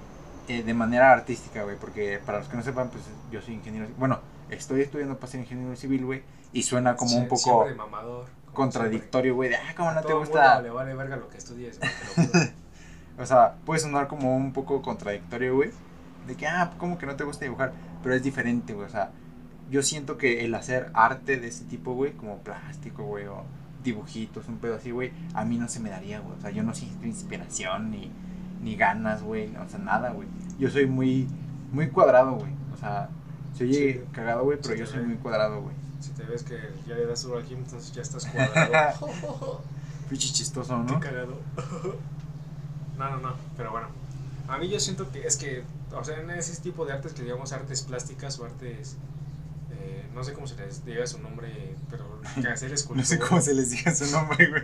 eh, 0.49 0.63
de 0.63 0.73
manera 0.73 1.11
artística, 1.11 1.61
güey, 1.61 1.77
porque 1.77 2.19
para 2.25 2.39
los 2.39 2.47
que 2.47 2.57
no 2.57 2.63
sepan, 2.63 2.89
pues 2.89 3.03
yo 3.31 3.39
soy 3.39 3.53
ingeniero, 3.53 3.87
bueno, 3.99 4.19
estoy 4.49 4.81
estudiando 4.81 5.15
para 5.17 5.31
ser 5.31 5.41
ingeniero 5.41 5.75
civil, 5.75 6.05
güey, 6.05 6.23
y 6.51 6.63
suena 6.63 6.95
como 6.95 7.17
un 7.17 7.27
poco 7.27 7.67
mamador, 7.77 8.25
como 8.45 8.55
contradictorio, 8.55 9.35
güey, 9.35 9.51
de, 9.51 9.57
ah, 9.57 9.75
como 9.77 9.91
no 9.91 10.01
te 10.01 10.11
gusta, 10.11 10.55
mundo 10.55 10.61
le 10.63 10.69
vale 10.71 10.95
verga 10.95 11.17
lo 11.17 11.29
que 11.29 11.37
estudies, 11.37 11.79
güey, 11.79 11.91
o 13.19 13.25
sea, 13.27 13.57
puede 13.63 13.79
sonar 13.79 14.07
como 14.07 14.35
un 14.35 14.51
poco 14.51 14.81
contradictorio, 14.81 15.55
güey, 15.55 15.69
de 16.25 16.35
que, 16.35 16.47
ah, 16.47 16.73
como 16.79 16.97
que 16.97 17.05
no 17.05 17.15
te 17.15 17.25
gusta 17.25 17.45
dibujar, 17.45 17.73
pero 18.01 18.15
es 18.15 18.23
diferente, 18.23 18.73
güey, 18.73 18.87
o 18.87 18.89
sea, 18.89 19.11
yo 19.69 19.83
siento 19.83 20.17
que 20.17 20.45
el 20.45 20.55
hacer 20.55 20.89
arte 20.95 21.37
de 21.37 21.47
ese 21.47 21.65
tipo, 21.65 21.93
güey, 21.93 22.13
como 22.13 22.39
plástico, 22.39 23.03
güey, 23.03 23.27
o 23.27 23.43
dibujitos, 23.83 24.47
un 24.47 24.57
pedo 24.57 24.77
así, 24.77 24.89
güey, 24.89 25.11
a 25.35 25.45
mí 25.45 25.59
no 25.59 25.67
se 25.69 25.79
me 25.79 25.91
daría, 25.91 26.21
güey, 26.21 26.35
o 26.35 26.41
sea, 26.41 26.49
yo 26.49 26.63
no 26.63 26.73
siento 26.73 27.05
inspiración 27.05 27.91
ni, 27.91 28.11
ni 28.62 28.76
ganas, 28.76 29.22
güey, 29.24 29.55
o 29.55 29.68
sea, 29.70 29.80
nada, 29.80 30.10
güey. 30.12 30.28
Yo 30.60 30.70
soy 30.70 30.86
muy, 30.88 31.28
muy 31.72 31.88
cuadrado, 31.89 32.34
güey, 32.36 32.51
o 32.74 32.78
sea, 32.78 33.10
se 33.57 33.64
oye 33.66 33.93
Sí. 33.93 34.01
cagado, 34.12 34.43
güey, 34.43 34.57
pero 34.62 34.74
Sí, 34.74 34.80
yo 34.80 34.86
soy 34.86 34.99
ve. 34.99 35.05
muy 35.07 35.16
cuadrado, 35.18 35.62
güey. 35.62 35.76
Si 35.99 36.12
te 36.12 36.24
ves 36.24 36.43
que 36.43 36.57
ya 36.88 36.95
le 36.95 37.05
das 37.05 37.24
duro 37.24 37.38
al 37.38 37.45
gym, 37.45 37.57
entonces 37.60 37.91
ya 37.91 38.01
estás 38.01 38.26
cuadrado. 38.26 39.62
Pinche 40.10 40.30
chistoso, 40.34 40.84
Qué 40.88 40.93
¿no? 40.93 40.99
cagado. 40.99 41.38
No, 42.97 43.10
no, 43.12 43.18
no, 43.18 43.34
pero 43.55 43.72
bueno. 43.72 43.88
A 44.49 44.57
mí 44.57 44.68
yo 44.68 44.80
siento 44.80 45.10
que 45.12 45.26
es 45.26 45.38
que, 45.38 45.64
o 45.93 46.03
sea, 46.03 46.20
en 46.20 46.30
ese 46.32 46.60
tipo 46.62 46.86
de 46.86 46.91
artes 46.93 47.14
que 47.14 47.22
digamos 47.24 47.53
artes 47.53 47.82
plásticas 47.84 48.38
o 48.39 48.45
artes, 48.45 48.97
eh, 49.72 50.05
no 50.14 50.24
sé 50.24 50.34
cómo 50.34 50.47
se 50.47 50.55
les 50.57 50.84
diga 50.84 51.05
su 51.07 51.20
nombre, 51.20 51.76
pero 51.89 52.20
que 52.41 52.47
hacer 52.47 52.70
No 52.70 52.76
escultura. 52.76 53.05
sé 53.05 53.20
cómo 53.20 53.39
se 53.41 53.53
les 53.53 53.70
diga 53.72 53.93
su 53.95 54.05
nombre, 54.12 54.47
güey. 54.49 54.64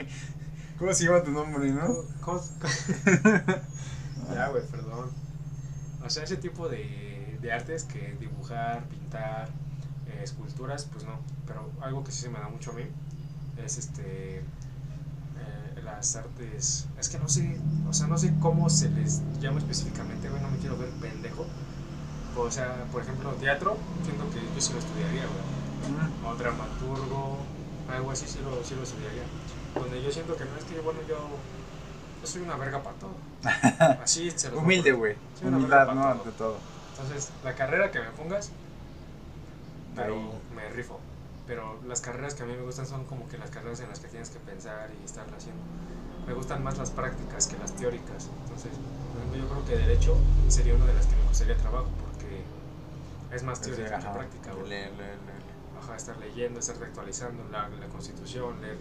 ¿Cómo 0.78 0.94
se 0.94 1.06
llama 1.06 1.24
tu 1.24 1.32
nombre, 1.32 1.72
no? 1.72 1.96
¿Cómo- 2.22 2.42
cómo- 2.62 2.74
ya, 4.34 4.48
güey, 4.50 4.66
perdón. 4.68 5.10
O 6.06 6.10
sea, 6.10 6.24
ese 6.24 6.38
tipo 6.38 6.68
de, 6.68 7.38
de 7.42 7.52
artes 7.54 7.84
que 7.84 8.16
dibujar, 8.20 8.84
pintar, 8.86 9.50
eh, 10.08 10.22
esculturas, 10.24 10.86
pues 10.92 11.06
no. 11.06 11.20
Pero 11.48 11.70
algo 11.82 12.04
que 12.04 12.12
sí 12.12 12.22
se 12.24 12.30
me 12.30 12.40
da 12.40 12.50
mucho 12.50 12.72
a 12.72 12.74
mí 12.74 12.84
es 13.64 13.78
este. 13.78 14.40
eh, 14.40 15.82
las 15.84 16.16
artes. 16.16 16.88
Es 17.00 17.10
que 17.10 17.20
no 17.20 17.30
sé. 17.30 17.58
O 17.90 17.94
sea, 17.94 18.08
no 18.08 18.18
sé 18.18 18.34
cómo 18.42 18.70
se 18.70 18.90
les 18.90 19.22
llama 19.40 19.60
específicamente, 19.60 20.30
güey. 20.30 20.42
No 20.42 20.50
me 20.50 20.58
quiero 20.58 20.78
ver 20.78 20.90
pendejo. 21.02 21.46
O 22.38 22.52
sea, 22.52 22.84
por 22.92 23.02
ejemplo, 23.02 23.32
teatro, 23.36 23.78
siento 24.04 24.30
que 24.32 24.42
yo 24.54 24.62
sí 24.62 24.74
lo 24.74 24.80
estudiaría, 24.80 25.22
güey 25.26 25.56
o 26.26 26.36
dramaturgo, 26.36 27.38
algo 27.94 28.10
así 28.12 28.26
sí 28.28 28.40
lo, 28.44 28.64
sí 28.64 28.74
lo 28.76 28.82
estudiaría. 28.84 29.22
Donde 29.78 30.02
yo 30.02 30.12
siento 30.12 30.36
que 30.36 30.46
no 30.46 30.56
es 30.58 30.64
que, 30.66 30.80
bueno, 30.80 31.02
yo, 31.08 31.16
yo 32.22 32.28
soy 32.28 32.42
una 32.42 32.56
verga 32.58 32.82
para 32.82 32.96
todo. 32.98 33.16
Así 34.02 34.32
se 34.32 34.50
los 34.50 34.60
Humilde, 34.60 34.92
güey. 34.94 35.16
Humildad, 35.44 35.94
¿no? 35.94 36.06
Ante 36.08 36.32
todo. 36.32 36.60
Entonces, 36.92 37.32
la 37.44 37.56
carrera 37.56 37.92
que 37.92 38.00
me 38.00 38.10
pongas, 38.12 38.52
pero 39.96 40.16
Ahí. 40.16 40.30
me 40.56 40.70
rifo. 40.70 41.00
Pero 41.48 41.80
las 41.88 42.02
carreras 42.02 42.34
que 42.34 42.44
a 42.44 42.46
mí 42.46 42.54
me 42.54 42.64
gustan 42.64 42.86
son 42.88 43.06
como 43.06 43.28
que 43.28 43.38
las 43.38 43.52
carreras 43.52 43.80
en 43.80 43.90
las 43.90 44.00
que 44.00 44.08
tienes 44.08 44.30
que 44.30 44.40
pensar 44.40 44.90
y 45.00 45.06
estar 45.06 45.26
haciendo. 45.36 45.62
Me 46.28 46.34
gustan 46.34 46.64
más 46.64 46.78
las 46.78 46.90
prácticas 46.90 47.48
que 47.48 47.58
las 47.58 47.76
teóricas. 47.76 48.30
Entonces, 48.44 48.72
yo 49.34 49.48
creo 49.48 49.66
que 49.66 49.78
Derecho 49.78 50.18
sería 50.48 50.74
una 50.76 50.86
de 50.86 50.94
las 50.94 51.06
que 51.06 51.16
me 51.16 51.24
gustaría 51.28 51.56
trabajo 51.58 51.90
porque 52.00 52.44
es 53.32 53.44
más 53.44 53.60
Pues, 53.60 53.76
teórica 53.76 54.00
que 54.00 54.08
práctica, 54.08 54.54
güey. 54.54 54.70
le- 54.70 54.92
le- 54.92 55.18
le- 55.18 55.56
Ajá, 55.78 55.96
estar 55.98 56.18
leyendo, 56.18 56.60
estar 56.60 56.82
actualizando 56.82 57.44
la, 57.52 57.68
la 57.70 57.88
constitución, 57.90 58.62
leer 58.62 58.80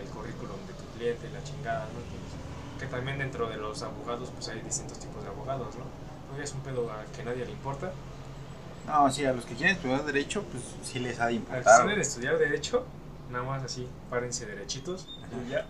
el 0.00 0.08
currículum 0.08 0.56
de 0.66 0.72
tu 0.74 0.84
cliente, 0.96 1.28
la 1.30 1.42
chingada, 1.42 1.84
¿no? 1.92 1.98
Entonces, 2.00 2.38
que 2.78 2.86
también 2.86 3.18
dentro 3.18 3.48
de 3.48 3.56
los 3.56 3.82
abogados, 3.82 4.30
pues 4.34 4.48
hay 4.48 4.60
distintos 4.60 4.98
tipos 4.98 5.22
de 5.22 5.28
abogados, 5.28 5.74
¿no? 5.76 6.42
Es 6.42 6.52
un 6.52 6.60
pedo 6.60 6.90
a 6.90 7.04
que 7.16 7.22
nadie 7.24 7.44
le 7.44 7.52
importa. 7.52 7.92
No, 8.86 9.10
sí, 9.10 9.24
a 9.24 9.32
los 9.32 9.44
que 9.46 9.54
quieren 9.54 9.76
estudiar 9.76 10.04
Derecho, 10.04 10.42
pues 10.50 10.62
sí 10.82 10.98
les 10.98 11.18
ha 11.20 11.26
de 11.26 11.36
A 11.36 11.38
los 11.38 11.44
que 11.48 11.54
importar. 11.56 11.82
quieren 11.84 12.00
estudiar 12.00 12.38
Derecho, 12.38 12.84
nada 13.30 13.44
más 13.44 13.62
así, 13.62 13.88
párense 14.10 14.44
derechitos 14.46 15.06
y 15.46 15.50
ya. 15.50 15.66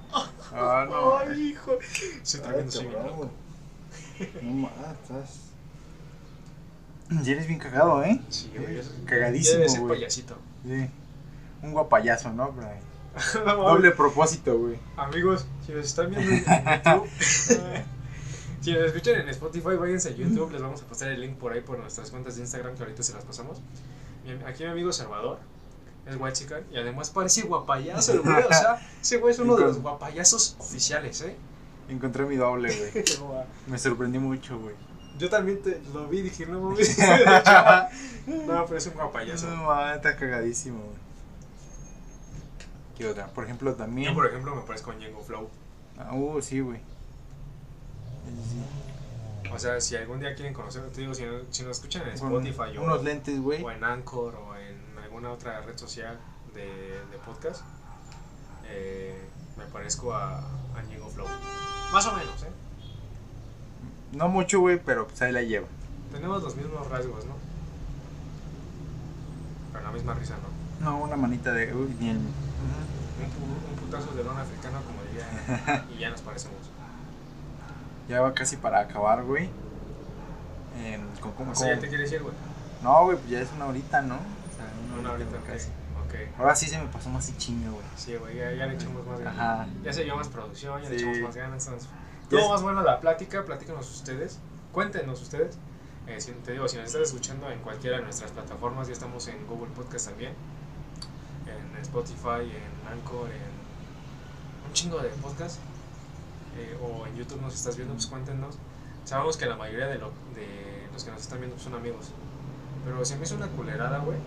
Ah, 0.52 0.86
no. 0.88 1.18
¡Ay, 1.18 1.48
hijo! 1.50 1.78
Estoy 2.22 2.40
tremendo, 2.40 2.72
soy 2.72 2.86
bien 2.86 3.02
loco. 3.06 3.30
No 4.42 4.70
estás. 4.92 5.40
Ya 7.22 7.32
eres 7.32 7.46
bien 7.46 7.58
cagado, 7.60 8.02
¿eh? 8.02 8.20
Sí, 8.30 8.50
güey. 8.56 8.80
Cagadísimo, 9.04 9.52
ya 9.52 9.58
debe 9.58 9.68
ser 9.68 9.80
güey. 9.80 9.94
payasito. 9.98 10.36
Sí. 10.64 10.90
Un 11.62 11.72
guapayazo, 11.72 12.32
¿no? 12.32 12.50
Brian? 12.52 12.78
Doble 13.44 13.90
propósito, 13.92 14.58
güey. 14.58 14.78
Amigos, 14.96 15.46
si 15.64 15.72
nos 15.72 15.86
están 15.86 16.10
viendo 16.10 16.30
en 16.30 16.44
YouTube, 16.44 17.08
si 18.60 18.72
nos 18.72 18.82
escuchan 18.82 19.20
en 19.20 19.28
Spotify, 19.28 19.76
váyanse 19.78 20.08
a 20.10 20.12
YouTube, 20.12 20.50
les 20.50 20.62
vamos 20.62 20.82
a 20.82 20.86
pasar 20.86 21.10
el 21.10 21.20
link 21.20 21.36
por 21.36 21.52
ahí 21.52 21.60
por 21.60 21.78
nuestras 21.78 22.10
cuentas 22.10 22.36
de 22.36 22.42
Instagram 22.42 22.74
que 22.74 22.82
ahorita 22.82 23.02
se 23.02 23.12
las 23.12 23.24
pasamos. 23.24 23.60
aquí 24.46 24.64
mi 24.64 24.70
amigo 24.70 24.92
Salvador 24.92 25.38
es 26.06 26.16
white 26.18 26.32
chican 26.32 26.64
y 26.72 26.76
además 26.76 27.10
parece 27.10 27.42
guapayazo, 27.42 28.12
el 28.12 28.20
güey. 28.20 28.42
O 28.42 28.52
sea, 28.52 28.80
ese 29.00 29.18
güey 29.18 29.32
es 29.32 29.38
uno 29.38 29.56
de 29.56 29.62
los 29.64 29.80
guapayazos 29.80 30.56
oficiales, 30.58 31.20
¿eh? 31.22 31.36
Encontré 31.88 32.24
mi 32.24 32.36
doble, 32.36 32.74
güey. 32.74 33.04
Me 33.66 33.78
sorprendí 33.78 34.18
mucho, 34.18 34.58
güey. 34.58 34.74
Yo 35.18 35.30
también 35.30 35.62
te 35.62 35.80
lo 35.92 36.08
vi 36.08 36.18
y 36.18 36.22
dije, 36.22 36.44
no 36.46 36.60
mames. 36.60 36.98
no, 38.26 38.64
pero 38.66 38.76
es 38.76 38.86
un 38.86 38.94
guapayazo. 38.94 39.48
No, 39.48 39.64
mames, 39.64 39.96
está 39.96 40.16
cagadísimo, 40.16 40.82
güey. 40.82 41.13
Por 43.34 43.44
ejemplo, 43.44 43.74
también. 43.74 44.08
Yo, 44.10 44.14
por 44.14 44.26
ejemplo, 44.26 44.54
me 44.54 44.62
parezco 44.62 44.90
a 44.90 44.94
Ñengo 44.94 45.22
Flow. 45.22 45.48
Ah, 45.98 46.14
uh, 46.14 46.40
sí, 46.42 46.60
güey. 46.60 46.78
Sí. 46.78 49.50
O 49.52 49.58
sea, 49.58 49.80
si 49.80 49.96
algún 49.96 50.20
día 50.20 50.34
quieren 50.34 50.54
conocer, 50.54 50.82
te 50.90 51.02
digo, 51.02 51.14
si, 51.14 51.24
no- 51.24 51.40
si 51.50 51.62
nos 51.62 51.76
escuchan 51.76 52.02
en 52.08 52.14
Spotify 52.14 52.76
o, 52.78 52.82
unos 52.82 53.04
lentes, 53.04 53.40
güey. 53.40 53.62
o 53.62 53.70
en 53.70 53.84
Anchor 53.84 54.34
o 54.34 54.56
en 54.56 54.76
alguna 55.02 55.30
otra 55.30 55.60
red 55.60 55.76
social 55.76 56.18
de, 56.54 56.64
de 56.64 57.18
podcast, 57.24 57.62
eh, 58.66 59.16
me 59.56 59.64
parezco 59.66 60.12
a, 60.14 60.38
a 60.38 60.82
Ñengo 60.88 61.08
Flow. 61.08 61.26
Más 61.92 62.06
o 62.06 62.12
menos, 62.16 62.42
¿eh? 62.42 62.48
No 64.12 64.28
mucho, 64.28 64.60
güey, 64.60 64.80
pero 64.84 65.06
pues 65.06 65.20
ahí 65.22 65.32
la 65.32 65.42
lleva. 65.42 65.66
Tenemos 66.12 66.42
los 66.42 66.56
mismos 66.56 66.88
rasgos, 66.88 67.24
¿no? 67.26 67.34
Pero 69.72 69.84
la 69.84 69.92
misma 69.92 70.14
risa, 70.14 70.34
¿no? 70.80 70.90
No, 70.90 71.04
una 71.04 71.16
manita 71.16 71.52
de. 71.52 71.72
Uy, 71.74 71.94
ni 72.00 72.10
el. 72.10 72.18
Un, 73.20 73.26
pu- 73.30 73.70
un 73.70 73.76
putazo 73.76 74.12
de 74.14 74.22
don 74.24 74.36
africano, 74.38 74.78
como 74.84 75.02
diría, 75.04 75.84
y 75.94 75.98
ya 75.98 76.10
nos 76.10 76.20
parecemos. 76.22 76.58
Ya 78.08 78.20
va 78.20 78.34
casi 78.34 78.56
para 78.56 78.80
acabar, 78.80 79.22
güey. 79.24 79.48
Em, 80.76 81.00
con, 81.20 81.32
con- 81.32 81.48
O 81.50 81.54
sea, 81.54 81.68
ya 81.68 81.74
con- 81.74 81.82
te 81.82 81.88
quieres 81.88 82.10
ir, 82.12 82.22
güey. 82.22 82.34
No, 82.82 83.04
güey, 83.04 83.16
pues 83.16 83.30
ya 83.30 83.40
es 83.40 83.48
una 83.54 83.66
horita, 83.66 84.02
¿no? 84.02 84.16
O 84.16 84.56
sea, 84.56 84.98
Una 85.00 85.12
horita 85.12 85.36
casi. 85.46 85.68
casi. 85.68 85.68
Ok. 86.04 86.38
Ahora 86.38 86.54
sí 86.54 86.66
se 86.66 86.78
me 86.78 86.86
pasó 86.88 87.08
más 87.08 87.28
y 87.30 87.36
chinga, 87.36 87.70
güey. 87.70 87.84
Sí, 87.96 88.14
güey, 88.16 88.36
ya, 88.36 88.52
ya 88.52 88.66
le 88.66 88.74
echamos 88.74 89.06
más 89.06 89.18
ganas. 89.20 89.34
Ajá. 89.38 89.66
Ya 89.82 89.92
se 89.92 90.04
dio 90.04 90.16
más 90.16 90.28
producción, 90.28 90.82
ya 90.82 90.90
le 90.90 90.98
Sí. 90.98 91.04
echamos 91.04 91.20
más 91.28 91.36
ganas. 91.36 91.64
entonces, 91.66 91.88
Ya 92.30 92.38
Todo 92.38 92.48
más 92.50 92.62
bueno 92.62 92.82
la 92.82 93.00
plática, 93.00 93.44
platícanos 93.44 93.90
ustedes, 93.90 94.38
cuéntenos 94.72 95.20
ustedes. 95.22 95.58
Eh, 96.06 96.20
si, 96.20 96.32
te 96.32 96.52
digo, 96.52 96.68
si 96.68 96.76
nos 96.76 96.86
estás 96.86 97.02
escuchando 97.02 97.50
en 97.50 97.58
cualquiera 97.60 97.96
de 97.98 98.02
nuestras 98.02 98.30
plataformas, 98.32 98.86
ya 98.88 98.92
estamos 98.92 99.26
en 99.28 99.46
Google 99.46 99.70
Podcast 99.74 100.08
también, 100.08 100.32
Spotify, 101.84 102.42
en 102.50 102.88
Anchor, 102.92 103.28
en 103.30 104.66
un 104.68 104.72
chingo 104.72 104.98
de 104.98 105.08
podcast, 105.10 105.58
eh, 106.56 106.76
o 106.82 107.06
en 107.06 107.16
YouTube 107.16 107.40
nos 107.40 107.54
estás 107.54 107.76
viendo, 107.76 107.94
pues 107.94 108.06
cuéntenos. 108.06 108.56
Sabemos 109.04 109.36
que 109.36 109.46
la 109.46 109.56
mayoría 109.56 109.86
de, 109.86 109.98
lo- 109.98 110.12
de 110.34 110.86
los 110.92 111.04
que 111.04 111.10
nos 111.10 111.20
están 111.20 111.38
viendo 111.40 111.58
son 111.58 111.74
amigos, 111.74 112.06
pero 112.84 113.04
se 113.04 113.16
me 113.16 113.24
hizo 113.24 113.34
una 113.36 113.48
culerada, 113.48 113.98
güey, 113.98 114.18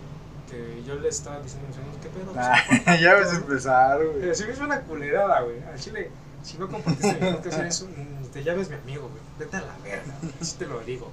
que 0.50 0.82
yo 0.86 0.94
les 0.96 1.16
estaba 1.16 1.40
diciendo 1.40 1.66
a 1.66 1.68
mis 1.70 1.78
amigos, 1.78 1.96
¿qué 2.02 2.08
pedo? 2.08 2.32
Pues, 2.32 2.46
Ah, 2.86 2.96
ya 3.00 3.14
vas 3.14 3.26
a 3.26 3.30
güey". 3.30 3.36
empezar, 3.42 4.06
güey. 4.06 4.28
Eh, 4.30 4.34
Si 4.34 4.44
me 4.44 4.52
hizo 4.52 4.64
una 4.64 4.80
culerada, 4.82 5.40
güey. 5.42 5.62
Al 5.64 5.78
chile, 5.78 6.10
si 6.42 6.56
no 6.58 6.68
compartiste 6.68 7.14
mi 7.20 7.32
podcast, 7.32 7.58
eres 7.58 7.80
un, 7.82 8.28
te 8.32 8.42
llames 8.44 8.68
mi 8.70 8.76
amigo, 8.76 9.02
güey. 9.08 9.22
Vete 9.38 9.56
a 9.56 9.60
la 9.62 9.76
verga. 9.82 10.14
Así 10.40 10.56
te 10.56 10.66
lo 10.66 10.80
digo. 10.80 11.10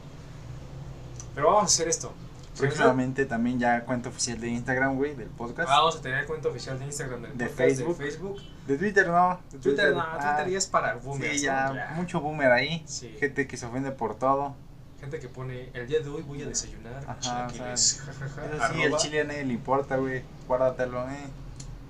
Pero 1.34 1.48
vamos 1.48 1.64
a 1.64 1.66
hacer 1.66 1.88
esto. 1.89 2.14
Próximamente 2.58 3.26
también 3.26 3.60
ya 3.60 3.84
cuenta 3.84 4.10
oficial 4.10 4.39
de 4.39 4.49
Instagram, 4.49 4.95
güey, 4.95 5.16
del 5.16 5.30
podcast. 5.30 5.70
Vamos 5.70 5.97
a 5.97 6.01
tener 6.01 6.26
cuenta 6.26 6.49
oficial 6.49 6.80
de 6.80 6.86
Instagram, 6.86 7.22
del 7.22 7.38
De 7.38 7.45
podcast, 7.45 7.58
Facebook. 7.58 7.97
de 7.97 8.06
Facebook. 8.06 8.41
De 8.68 8.78
Twitter, 8.78 9.08
no. 9.08 9.39
De 9.51 9.60
Twitter, 9.60 9.93
no, 9.93 10.01
ah, 10.01 10.18
Twitter 10.20 10.51
ya 10.53 10.58
es 10.58 10.68
para 10.68 10.95
boomers. 10.95 11.39
Sí, 11.39 11.47
¿no? 11.47 11.76
ya, 11.76 11.93
mucho 11.95 12.22
boomer 12.22 12.51
ahí. 12.51 12.84
Sí. 12.88 13.16
Gente 13.20 13.47
que 13.47 13.58
se 13.58 13.66
ofende 13.66 13.91
por 13.91 14.16
todo. 14.18 14.56
Gente 14.99 15.20
que 15.20 15.28
pone, 15.28 15.70
el 15.74 15.88
día 15.88 15.99
de 15.99 16.10
hoy 16.10 16.22
voy 16.24 16.41
a 16.41 16.47
desayunar 16.47 17.03
Ajá, 17.03 17.20
chilaquiles, 17.20 18.01
sí, 18.74 18.82
el 18.82 18.95
chile 18.95 19.22
a 19.22 19.24
nadie 19.26 19.43
le 19.43 19.53
importa, 19.53 19.97
güey. 19.97 20.24
Guárdatelo, 20.47 21.10
eh. 21.10 21.28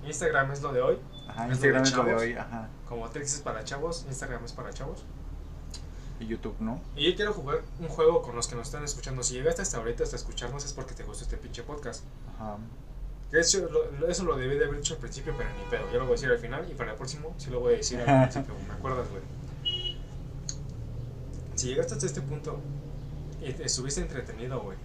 Instagram 0.04 0.50
es 0.52 0.62
lo 0.62 0.72
de 0.72 0.82
hoy. 0.82 0.98
Ajá, 1.28 1.44
¿Es 1.44 1.48
lo 1.48 1.54
Instagram 1.54 1.82
de 1.82 1.88
es 1.88 1.96
lo 1.96 2.04
de 2.04 2.14
hoy, 2.14 2.32
ajá. 2.34 2.68
Como 2.88 3.08
Telex 3.08 3.34
es 3.34 3.40
para 3.40 3.64
chavos, 3.64 4.04
Instagram 4.08 4.44
es 4.44 4.52
para 4.52 4.72
chavos. 4.72 5.04
Y 6.18 6.26
YouTube, 6.26 6.56
¿no? 6.60 6.80
Y 6.96 7.10
yo 7.10 7.16
quiero 7.16 7.32
jugar 7.32 7.62
un 7.78 7.88
juego 7.88 8.22
con 8.22 8.34
los 8.36 8.48
que 8.48 8.54
nos 8.56 8.68
están 8.68 8.84
escuchando. 8.84 9.22
Si 9.22 9.34
llegaste 9.34 9.62
hasta 9.62 9.76
ahorita 9.78 10.04
hasta 10.04 10.16
escucharnos 10.16 10.64
es 10.64 10.72
porque 10.72 10.94
te 10.94 11.04
gustó 11.04 11.24
este 11.24 11.36
pinche 11.36 11.62
podcast. 11.62 12.04
Ajá. 12.34 12.56
Eso 13.32 13.68
lo, 13.68 14.08
eso 14.08 14.24
lo 14.24 14.36
debí 14.36 14.56
de 14.56 14.64
haber 14.64 14.76
dicho 14.78 14.94
al 14.94 15.00
principio, 15.00 15.34
pero 15.36 15.48
ni 15.50 15.68
pedo. 15.68 15.90
Yo 15.92 15.98
lo 15.98 16.04
voy 16.04 16.12
a 16.12 16.16
decir 16.16 16.30
al 16.30 16.38
final 16.38 16.66
y 16.70 16.74
para 16.74 16.92
el 16.92 16.96
próximo 16.96 17.34
sí 17.38 17.50
lo 17.50 17.60
voy 17.60 17.74
a 17.74 17.76
decir 17.78 18.00
al 18.00 18.28
principio. 18.30 18.54
¿Me 18.66 18.74
acuerdas, 18.74 19.08
güey? 19.10 19.22
Si 21.54 21.68
llegaste 21.68 21.94
hasta 21.94 22.06
este 22.06 22.20
punto 22.20 22.60
y 23.40 23.52
te 23.52 23.64
estuviste 23.64 24.00
entretenido, 24.00 24.60
güey, 24.60 24.76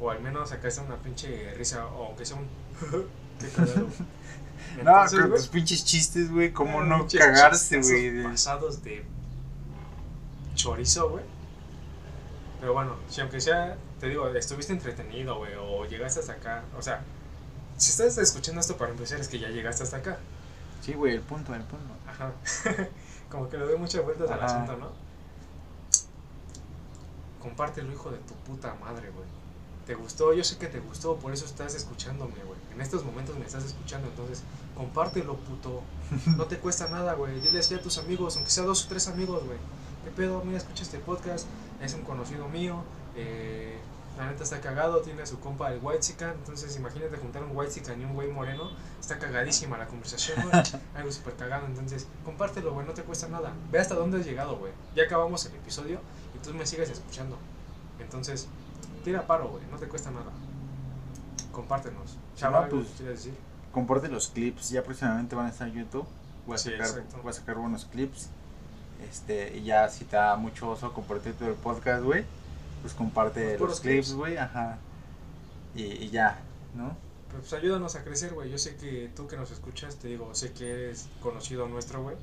o 0.00 0.10
al 0.10 0.20
menos 0.20 0.50
sacaste 0.50 0.80
una 0.80 0.96
pinche 0.96 1.52
risa, 1.54 1.86
o 1.86 2.06
aunque 2.06 2.24
sea 2.24 2.36
un. 2.36 2.46
Qué 3.40 3.48
cagado. 3.48 3.86
No, 4.82 4.90
Entonces, 4.92 5.20
con 5.20 5.28
güey, 5.28 5.40
tus 5.40 5.48
pinches 5.48 5.84
chistes, 5.84 6.30
güey. 6.30 6.52
¿Cómo 6.52 6.82
eh, 6.82 6.86
no 6.86 7.06
cagarse, 7.06 7.80
güey? 7.80 8.22
Pasados 8.22 8.82
de 8.82 9.04
chorizo, 10.54 11.10
güey. 11.10 11.24
Pero 12.60 12.72
bueno, 12.72 12.96
si 13.08 13.20
aunque 13.20 13.40
sea, 13.40 13.76
te 14.00 14.08
digo, 14.08 14.28
estuviste 14.28 14.72
entretenido, 14.72 15.36
güey, 15.36 15.52
o 15.54 15.84
llegaste 15.84 16.20
hasta 16.20 16.32
acá, 16.32 16.64
o 16.78 16.82
sea, 16.82 17.02
si 17.76 17.90
estás 17.90 18.16
escuchando 18.18 18.60
esto 18.60 18.76
para 18.76 18.92
empezar 18.92 19.20
es 19.20 19.28
que 19.28 19.38
ya 19.38 19.48
llegaste 19.48 19.82
hasta 19.82 19.98
acá. 19.98 20.18
Sí, 20.80 20.92
güey, 20.94 21.14
el 21.14 21.22
punto, 21.22 21.54
el 21.54 21.62
punto. 21.62 21.94
Ajá. 22.06 22.32
Como 23.30 23.48
que 23.48 23.58
le 23.58 23.64
doy 23.64 23.78
muchas 23.78 24.04
vueltas 24.04 24.30
al 24.30 24.42
asunto, 24.42 24.76
¿no? 24.76 24.92
Compártelo, 27.40 27.92
hijo 27.92 28.10
de 28.10 28.18
tu 28.18 28.34
puta 28.34 28.74
madre, 28.74 29.10
güey. 29.10 29.26
¿Te 29.86 29.94
gustó? 29.94 30.32
Yo 30.32 30.44
sé 30.44 30.56
que 30.56 30.66
te 30.66 30.80
gustó, 30.80 31.16
por 31.16 31.32
eso 31.32 31.44
estás 31.44 31.74
escuchándome, 31.74 32.36
güey. 32.44 32.58
En 32.72 32.80
estos 32.80 33.04
momentos 33.04 33.36
me 33.38 33.44
estás 33.44 33.64
escuchando, 33.64 34.08
entonces 34.08 34.42
compártelo, 34.74 35.36
puto. 35.36 35.82
No 36.36 36.44
te 36.46 36.58
cuesta 36.58 36.88
nada, 36.88 37.14
güey. 37.14 37.40
Dile 37.40 37.58
así 37.58 37.74
a 37.74 37.82
tus 37.82 37.98
amigos, 37.98 38.36
aunque 38.36 38.50
sea 38.50 38.64
dos 38.64 38.86
o 38.86 38.88
tres 38.88 39.08
amigos, 39.08 39.44
güey. 39.44 39.58
¿Qué 40.04 40.10
pedo? 40.10 40.42
Mira, 40.44 40.58
escucha 40.58 40.82
este 40.82 40.98
podcast. 40.98 41.46
Es 41.80 41.94
un 41.94 42.02
conocido 42.02 42.48
mío. 42.48 42.82
eh, 43.16 43.78
la 44.16 44.26
neta 44.26 44.44
está 44.44 44.60
cagado, 44.60 45.00
tiene 45.00 45.22
a 45.22 45.26
su 45.26 45.40
compa 45.40 45.72
el 45.72 45.80
White 45.82 46.14
Entonces, 46.20 46.76
imagínate 46.76 47.16
juntar 47.16 47.42
un 47.42 47.56
White 47.56 47.82
y 47.98 48.04
un 48.04 48.14
güey 48.14 48.30
moreno. 48.30 48.70
Está 49.00 49.18
cagadísima 49.18 49.76
la 49.76 49.86
conversación, 49.88 50.40
güey. 50.42 50.62
Algo 50.94 51.10
súper 51.10 51.34
cagado. 51.34 51.66
Entonces, 51.66 52.06
compártelo, 52.24 52.72
güey. 52.74 52.86
No 52.86 52.92
te 52.94 53.02
cuesta 53.02 53.26
nada. 53.28 53.52
Ve 53.72 53.80
hasta 53.80 53.94
dónde 53.96 54.20
has 54.20 54.26
llegado, 54.26 54.56
güey. 54.56 54.72
Ya 54.94 55.04
acabamos 55.04 55.44
el 55.46 55.54
episodio 55.56 55.98
y 56.34 56.38
tú 56.38 56.54
me 56.54 56.64
sigues 56.64 56.90
escuchando. 56.90 57.36
Entonces, 57.98 58.46
tira 59.04 59.26
paro, 59.26 59.48
güey. 59.48 59.64
No 59.70 59.78
te 59.78 59.88
cuesta 59.88 60.10
nada. 60.12 60.30
Compártenos. 61.50 62.16
Chava, 62.36 62.58
no, 62.58 62.64
¿algo 62.64 62.82
pues, 62.82 62.98
decir? 62.98 63.34
Comparte 63.72 64.08
los 64.08 64.28
clips, 64.28 64.70
ya 64.70 64.82
próximamente 64.84 65.34
van 65.34 65.46
a 65.46 65.48
estar 65.48 65.66
en 65.66 65.74
YouTube. 65.74 66.06
Voy 66.46 66.54
a 66.54 66.58
Sí, 66.58 66.70
sacar, 66.70 67.02
voy 67.22 67.30
a 67.30 67.32
sacar 67.32 67.56
buenos 67.56 67.84
clips. 67.86 68.28
Este, 69.10 69.56
y 69.56 69.64
ya 69.64 69.88
si 69.88 70.04
te 70.04 70.16
da 70.16 70.36
mucho 70.36 70.70
oso 70.70 70.92
compartir 70.92 71.34
todo 71.34 71.48
el 71.48 71.54
podcast, 71.54 72.02
güey, 72.04 72.24
pues 72.82 72.94
comparte 72.94 73.58
Los 73.58 73.80
clips, 73.80 74.14
güey, 74.14 74.36
ajá. 74.36 74.78
Y, 75.74 75.82
y 75.82 76.10
ya, 76.10 76.40
¿no? 76.74 76.96
Pero 77.28 77.40
pues 77.40 77.52
ayúdanos 77.52 77.96
a 77.96 78.04
crecer, 78.04 78.32
güey. 78.32 78.50
Yo 78.50 78.58
sé 78.58 78.76
que 78.76 79.10
tú 79.14 79.26
que 79.26 79.36
nos 79.36 79.50
escuchas, 79.50 79.96
te 79.96 80.08
digo, 80.08 80.34
sé 80.34 80.52
que 80.52 80.70
eres 80.70 81.08
conocido 81.20 81.66
nuestro, 81.68 82.02
güey. 82.02 82.16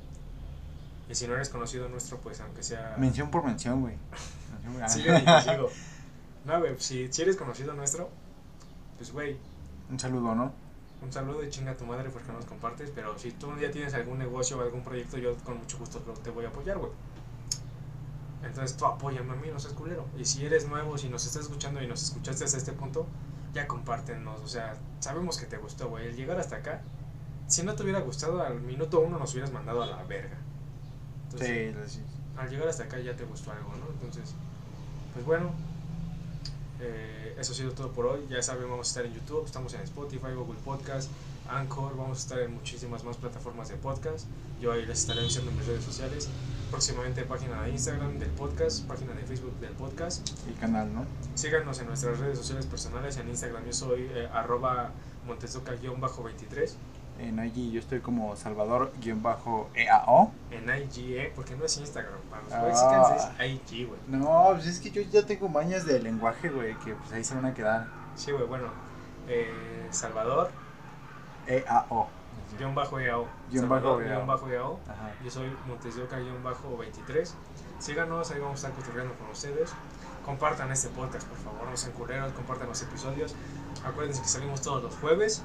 Y 1.10 1.14
si 1.14 1.26
no 1.26 1.34
eres 1.34 1.50
conocido 1.50 1.88
nuestro, 1.88 2.18
pues 2.18 2.40
aunque 2.40 2.62
sea... 2.62 2.94
Mención 2.98 3.30
por 3.30 3.44
mención, 3.44 3.82
güey. 3.82 3.96
Mención, 4.64 4.82
ah. 4.82 4.88
Sigue 4.88 5.18
y 5.18 5.24
te 5.24 5.52
sigo. 5.52 5.68
No, 6.44 6.58
güey, 6.60 6.74
si, 6.78 7.12
si 7.12 7.22
eres 7.22 7.36
conocido 7.36 7.74
nuestro, 7.74 8.08
pues, 8.96 9.12
güey, 9.12 9.36
Un 9.90 9.98
saludo, 9.98 10.34
¿no? 10.34 10.52
Un 11.02 11.12
saludo 11.12 11.42
y 11.44 11.50
chinga 11.50 11.72
a 11.72 11.76
tu 11.76 11.84
madre 11.84 12.10
porque 12.10 12.32
nos 12.32 12.44
compartes. 12.44 12.90
Pero 12.94 13.18
si 13.18 13.32
tú 13.32 13.48
un 13.48 13.58
día 13.58 13.70
tienes 13.70 13.92
algún 13.94 14.18
negocio 14.18 14.58
o 14.58 14.62
algún 14.62 14.82
proyecto, 14.82 15.18
yo 15.18 15.36
con 15.38 15.58
mucho 15.58 15.78
gusto 15.78 15.98
te 16.00 16.30
voy 16.30 16.44
a 16.44 16.48
apoyar, 16.48 16.78
güey. 16.78 16.92
Entonces 18.44 18.76
tú 18.76 18.86
apóyame 18.86 19.32
a 19.32 19.36
mí, 19.36 19.48
no 19.52 19.58
seas 19.58 19.74
culero. 19.74 20.04
Y 20.18 20.24
si 20.24 20.44
eres 20.44 20.66
nuevo, 20.68 20.98
si 20.98 21.08
nos 21.08 21.24
estás 21.26 21.42
escuchando 21.44 21.82
y 21.82 21.86
nos 21.86 22.02
escuchaste 22.02 22.44
hasta 22.44 22.58
este 22.58 22.72
punto, 22.72 23.06
ya 23.54 23.66
compártenos. 23.66 24.40
O 24.40 24.48
sea, 24.48 24.74
sabemos 25.00 25.38
que 25.38 25.46
te 25.46 25.58
gustó, 25.58 25.88
güey. 25.88 26.08
El 26.08 26.16
llegar 26.16 26.38
hasta 26.38 26.56
acá, 26.56 26.82
si 27.46 27.62
no 27.62 27.74
te 27.74 27.82
hubiera 27.82 28.00
gustado, 28.00 28.42
al 28.42 28.60
minuto 28.60 29.00
uno 29.00 29.18
nos 29.18 29.32
hubieras 29.32 29.52
mandado 29.52 29.82
a 29.82 29.86
la 29.86 30.02
verga. 30.04 30.36
Entonces, 31.24 31.74
Sí, 31.86 31.98
sí. 31.98 32.02
al 32.36 32.48
llegar 32.50 32.68
hasta 32.68 32.84
acá 32.84 32.98
ya 32.98 33.14
te 33.14 33.24
gustó 33.24 33.52
algo, 33.52 33.70
¿no? 33.76 33.86
Entonces, 33.92 34.34
pues 35.14 35.24
bueno, 35.24 35.50
eh, 36.80 37.21
eso 37.42 37.52
ha 37.52 37.56
sido 37.56 37.72
todo 37.72 37.92
por 37.92 38.06
hoy. 38.06 38.20
Ya 38.30 38.40
saben, 38.40 38.70
vamos 38.70 38.86
a 38.86 38.90
estar 38.90 39.04
en 39.04 39.14
YouTube, 39.14 39.44
estamos 39.44 39.74
en 39.74 39.80
Spotify, 39.82 40.32
Google 40.34 40.58
Podcast, 40.64 41.10
Anchor, 41.48 41.96
vamos 41.96 42.18
a 42.18 42.20
estar 42.20 42.38
en 42.38 42.54
muchísimas 42.54 43.02
más 43.02 43.16
plataformas 43.16 43.68
de 43.68 43.74
podcast. 43.74 44.26
Yo 44.60 44.70
ahí 44.70 44.86
les 44.86 45.00
estaré 45.00 45.20
avisando 45.20 45.50
en 45.50 45.56
mis 45.58 45.66
redes 45.66 45.84
sociales. 45.84 46.28
Próximamente 46.70 47.24
página 47.24 47.62
de 47.62 47.70
Instagram 47.70 48.18
del 48.20 48.30
podcast, 48.30 48.86
página 48.86 49.12
de 49.14 49.24
Facebook 49.24 49.58
del 49.60 49.72
podcast. 49.72 50.26
El 50.48 50.54
canal, 50.54 50.94
¿no? 50.94 51.04
Síganos 51.34 51.80
en 51.80 51.88
nuestras 51.88 52.20
redes 52.20 52.38
sociales 52.38 52.64
personales. 52.66 53.16
En 53.16 53.28
Instagram 53.28 53.66
yo 53.66 53.72
soy 53.72 54.02
eh, 54.14 54.28
arroba 54.32 54.92
montesoca-23. 55.26 56.74
En 57.22 57.38
allí 57.38 57.70
yo 57.70 57.78
estoy 57.80 58.00
como 58.00 58.34
Salvador-EAO. 58.34 60.32
En 60.50 60.68
IGE, 60.68 61.32
porque 61.36 61.54
no 61.56 61.64
es 61.64 61.76
Instagram. 61.78 62.18
Para 62.28 62.42
los 62.68 62.78
Ah. 62.82 63.32
es 63.38 63.50
IG, 63.70 63.86
güey. 63.86 64.00
No, 64.08 64.48
pues 64.54 64.66
es 64.66 64.80
que 64.80 64.90
yo 64.90 65.02
ya 65.02 65.24
tengo 65.24 65.48
mañas 65.48 65.86
de 65.86 66.00
lenguaje, 66.00 66.48
güey, 66.50 66.74
que 66.80 66.94
pues 66.94 67.12
ahí 67.12 67.22
se 67.22 67.34
van 67.36 67.46
a 67.46 67.54
quedar. 67.54 67.86
Sí, 68.16 68.32
güey, 68.32 68.44
bueno. 68.46 68.66
eh, 69.28 69.86
Salvador, 69.90 70.50
E-A-O. 71.46 72.08
guion 72.58 72.74
bajo 72.74 72.98
EAO. 72.98 73.26
Guión 73.50 73.68
bajo 73.68 74.00
EAO. 74.00 74.08
guion 74.16 74.26
bajo 74.26 74.48
EAO. 74.50 74.80
Ajá. 74.88 75.12
Yo 75.24 75.30
soy 75.30 75.56
Montesioca 75.68 76.18
guion 76.18 76.42
bajo 76.42 76.76
23. 76.76 77.34
Síganos, 77.78 78.30
ahí 78.32 78.40
vamos 78.40 78.62
a 78.64 78.68
estar 78.68 78.82
cotorreando 78.82 79.14
con 79.14 79.30
ustedes. 79.30 79.72
Compartan 80.26 80.70
este 80.72 80.88
podcast, 80.88 81.26
por 81.28 81.38
favor, 81.38 81.68
no 81.68 81.76
sean 81.76 81.92
culeros, 81.92 82.32
compartan 82.32 82.68
los 82.68 82.82
episodios. 82.82 83.34
Acuérdense 83.84 84.22
que 84.22 84.28
salimos 84.28 84.60
todos 84.60 84.82
los 84.82 84.94
jueves. 84.96 85.42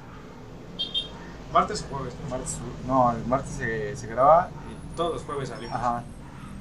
Martes 1.52 1.82
o 1.90 1.94
jueves, 1.96 2.14
¿no? 2.22 2.28
Martes- 2.36 2.58
no, 2.86 3.12
el 3.12 3.26
martes 3.26 3.50
se, 3.52 3.96
se 3.96 4.06
graba. 4.06 4.50
Todos 4.96 5.14
los 5.14 5.22
jueves 5.24 5.48
y- 5.48 5.52
salimos. 5.52 5.74
Ajá. 5.76 6.02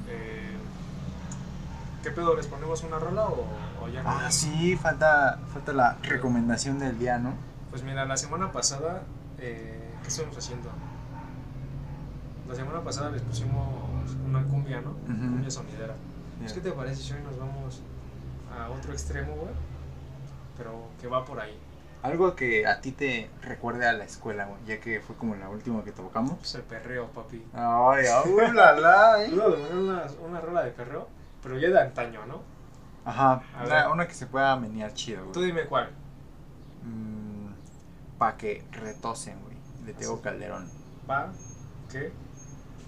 Eh, 0.07 0.55
¿Qué 2.03 2.11
pedo? 2.11 2.35
¿Les 2.35 2.47
ponemos 2.47 2.83
una 2.83 2.99
rola 2.99 3.25
o, 3.27 3.45
o 3.83 3.87
ya 3.89 4.01
no? 4.03 4.09
Ah, 4.09 4.31
sí, 4.31 4.75
falta, 4.77 5.39
falta 5.53 5.73
la 5.73 5.97
recomendación 6.03 6.79
del 6.79 6.97
día, 6.97 7.17
¿no? 7.17 7.33
Pues 7.69 7.83
mira, 7.83 8.05
la 8.05 8.15
semana 8.15 8.51
pasada, 8.51 9.01
eh, 9.39 9.93
¿qué 10.01 10.07
estuvimos 10.07 10.37
haciendo? 10.37 10.69
La 12.47 12.55
semana 12.55 12.79
pasada 12.81 13.09
les 13.11 13.21
pusimos 13.23 13.65
una 14.25 14.41
cumbia, 14.43 14.79
¿no? 14.79 14.91
Ujú. 14.91 15.05
Cumbia 15.33 15.51
sonidera. 15.51 15.95
Pues, 16.39 16.53
¿Qué 16.53 16.61
te 16.61 16.71
parece 16.71 17.01
si 17.01 17.13
hoy 17.13 17.21
nos 17.23 17.37
vamos 17.37 17.81
a 18.57 18.69
otro 18.69 18.93
extremo, 18.93 19.33
güey? 19.35 19.53
Pero 20.55 20.87
que 21.01 21.07
va 21.07 21.25
por 21.25 21.39
ahí. 21.41 21.59
Algo 22.03 22.35
que 22.35 22.65
a 22.67 22.79
ti 22.79 22.91
te 22.91 23.29
recuerde 23.41 23.87
a 23.87 23.93
la 23.93 24.03
escuela, 24.05 24.45
güey, 24.45 24.59
ya 24.67 24.79
que 24.79 25.01
fue 25.01 25.15
como 25.15 25.35
la 25.35 25.49
última 25.49 25.83
que 25.83 25.91
tocamos. 25.91 26.37
Pues 26.37 26.55
el 26.55 26.61
perreo, 26.61 27.07
papi. 27.07 27.43
Ay, 27.53 28.05
ay, 28.05 28.51
la, 28.53 28.73
la, 28.79 29.23
eh. 29.25 29.29
De 29.31 29.77
una, 29.77 30.05
una 30.25 30.39
rola 30.39 30.63
de 30.63 30.71
perreo, 30.71 31.07
pero 31.43 31.57
ya 31.57 31.69
de 31.69 31.81
antaño, 31.81 32.25
¿no? 32.27 32.41
Ajá, 33.03 33.41
una, 33.91 34.07
que 34.07 34.13
se 34.13 34.27
pueda 34.27 34.55
menear 34.57 34.93
chido, 34.93 35.23
Tú 35.31 35.39
güey. 35.39 35.47
dime 35.47 35.65
cuál. 35.65 35.89
para 38.17 38.35
que 38.37 38.63
retosen, 38.71 39.39
güey. 39.43 39.55
De 39.85 39.93
Tego 39.93 40.13
Así. 40.15 40.23
Calderón. 40.23 40.67
Va, 41.09 41.31
que 41.91 42.11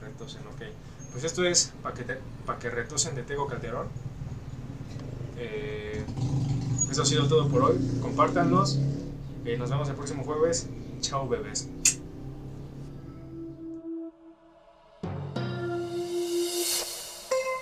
retosen, 0.01 0.41
ok. 0.47 0.61
Pues 1.11 1.23
esto 1.23 1.43
es 1.45 1.73
para 1.81 1.95
que, 1.95 2.03
te- 2.03 2.19
pa' 2.45 2.57
que 2.59 2.69
retosen 2.69 3.15
de 3.15 3.23
Tego 3.23 3.47
Calderón. 3.47 3.87
Eh, 5.37 6.03
eso 6.91 7.01
ha 7.01 7.05
sido 7.05 7.27
todo 7.27 7.47
por 7.47 7.63
hoy. 7.63 7.77
Compártanlos. 8.01 8.79
Eh, 9.45 9.57
nos 9.57 9.69
vemos 9.69 9.89
el 9.89 9.95
próximo 9.95 10.23
jueves. 10.23 10.67
Chao, 11.01 11.27
bebés. 11.27 11.69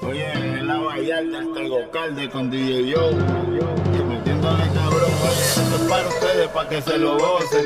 Oye, 0.07 0.31
en 0.31 0.67
la 0.67 0.77
Vallarta 0.79 1.39
está 1.41 1.59
el 1.59 1.69
Gocalde 1.69 2.29
con 2.29 2.49
DJ 2.49 2.93
Joe. 2.93 3.11
Y 3.11 4.03
metiéndole 4.03 4.63
cabrón, 4.73 5.11
oye, 5.23 5.41
esto 5.41 5.75
es 5.75 5.89
para 5.89 6.07
ustedes, 6.07 6.47
para 6.49 6.69
que 6.69 6.81
se 6.81 6.97
lo 6.97 7.17
gocen. 7.17 7.65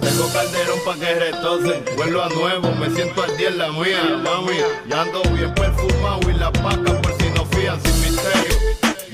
Tengo 0.00 0.28
calderón 0.32 0.78
para 0.84 0.98
que 0.98 1.14
retocen. 1.14 1.84
Vuelvo 1.96 2.22
a 2.22 2.28
nuevo, 2.30 2.70
me 2.80 2.90
siento 2.90 3.22
al 3.22 3.36
día 3.36 3.48
en 3.48 3.58
la 3.58 3.72
mía, 3.72 4.20
mami. 4.22 4.56
Ya 4.88 5.02
ando 5.02 5.22
bien 5.34 5.52
perfumado 5.54 6.20
y 6.30 6.34
la 6.34 6.50
paca 6.52 7.00
por 7.02 7.12
si 7.18 7.30
no 7.30 7.44
fían 7.46 7.80
sin 7.82 8.00
misterio. 8.00 8.56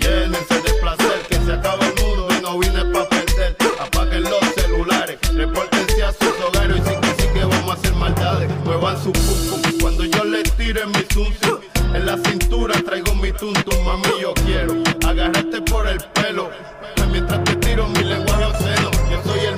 Llénense 0.01 0.55
de 0.63 0.73
placer, 0.81 1.08
se 1.49 1.55
acaba 1.55 1.87
el 1.87 1.95
mundo 2.05 2.29
y 2.39 2.43
no 2.43 2.59
vine 2.59 2.85
pa' 2.93 3.09
perder. 3.09 3.57
Apaguen 3.81 4.23
los 4.25 4.41
celulares, 4.55 5.19
repórtense 5.35 6.03
a 6.03 6.13
sus 6.13 6.35
hogares 6.47 6.77
y 6.77 6.81
sí 6.81 6.95
que 7.01 7.23
sí 7.23 7.29
que 7.33 7.45
vamos 7.45 7.71
a 7.71 7.73
hacer 7.73 7.95
maldades. 7.95 8.51
Muevan 8.65 9.03
su 9.03 9.13
pum 9.13 9.63
cuando 9.81 10.05
yo 10.05 10.25
les 10.25 10.53
tire 10.59 10.85
mi 10.87 11.03
zum. 11.11 11.33
En 11.95 12.05
la 12.05 12.19
cintura 12.19 12.75
traigo 12.85 13.15
mi 13.15 13.33
tuntum, 13.33 13.83
mami, 13.83 14.21
yo 14.21 14.35
quiero 14.45 14.75
agarrarte 15.07 15.63
por 15.63 15.89
el 15.89 15.99
pelo. 16.13 16.51
Mientras 17.11 17.43
te 17.45 17.57
tiro 17.57 17.89
mi 17.89 18.05
lenguaje 18.05 18.45
obsceno, 18.45 18.91
yo 19.11 19.23
soy 19.25 19.47
el 19.47 19.58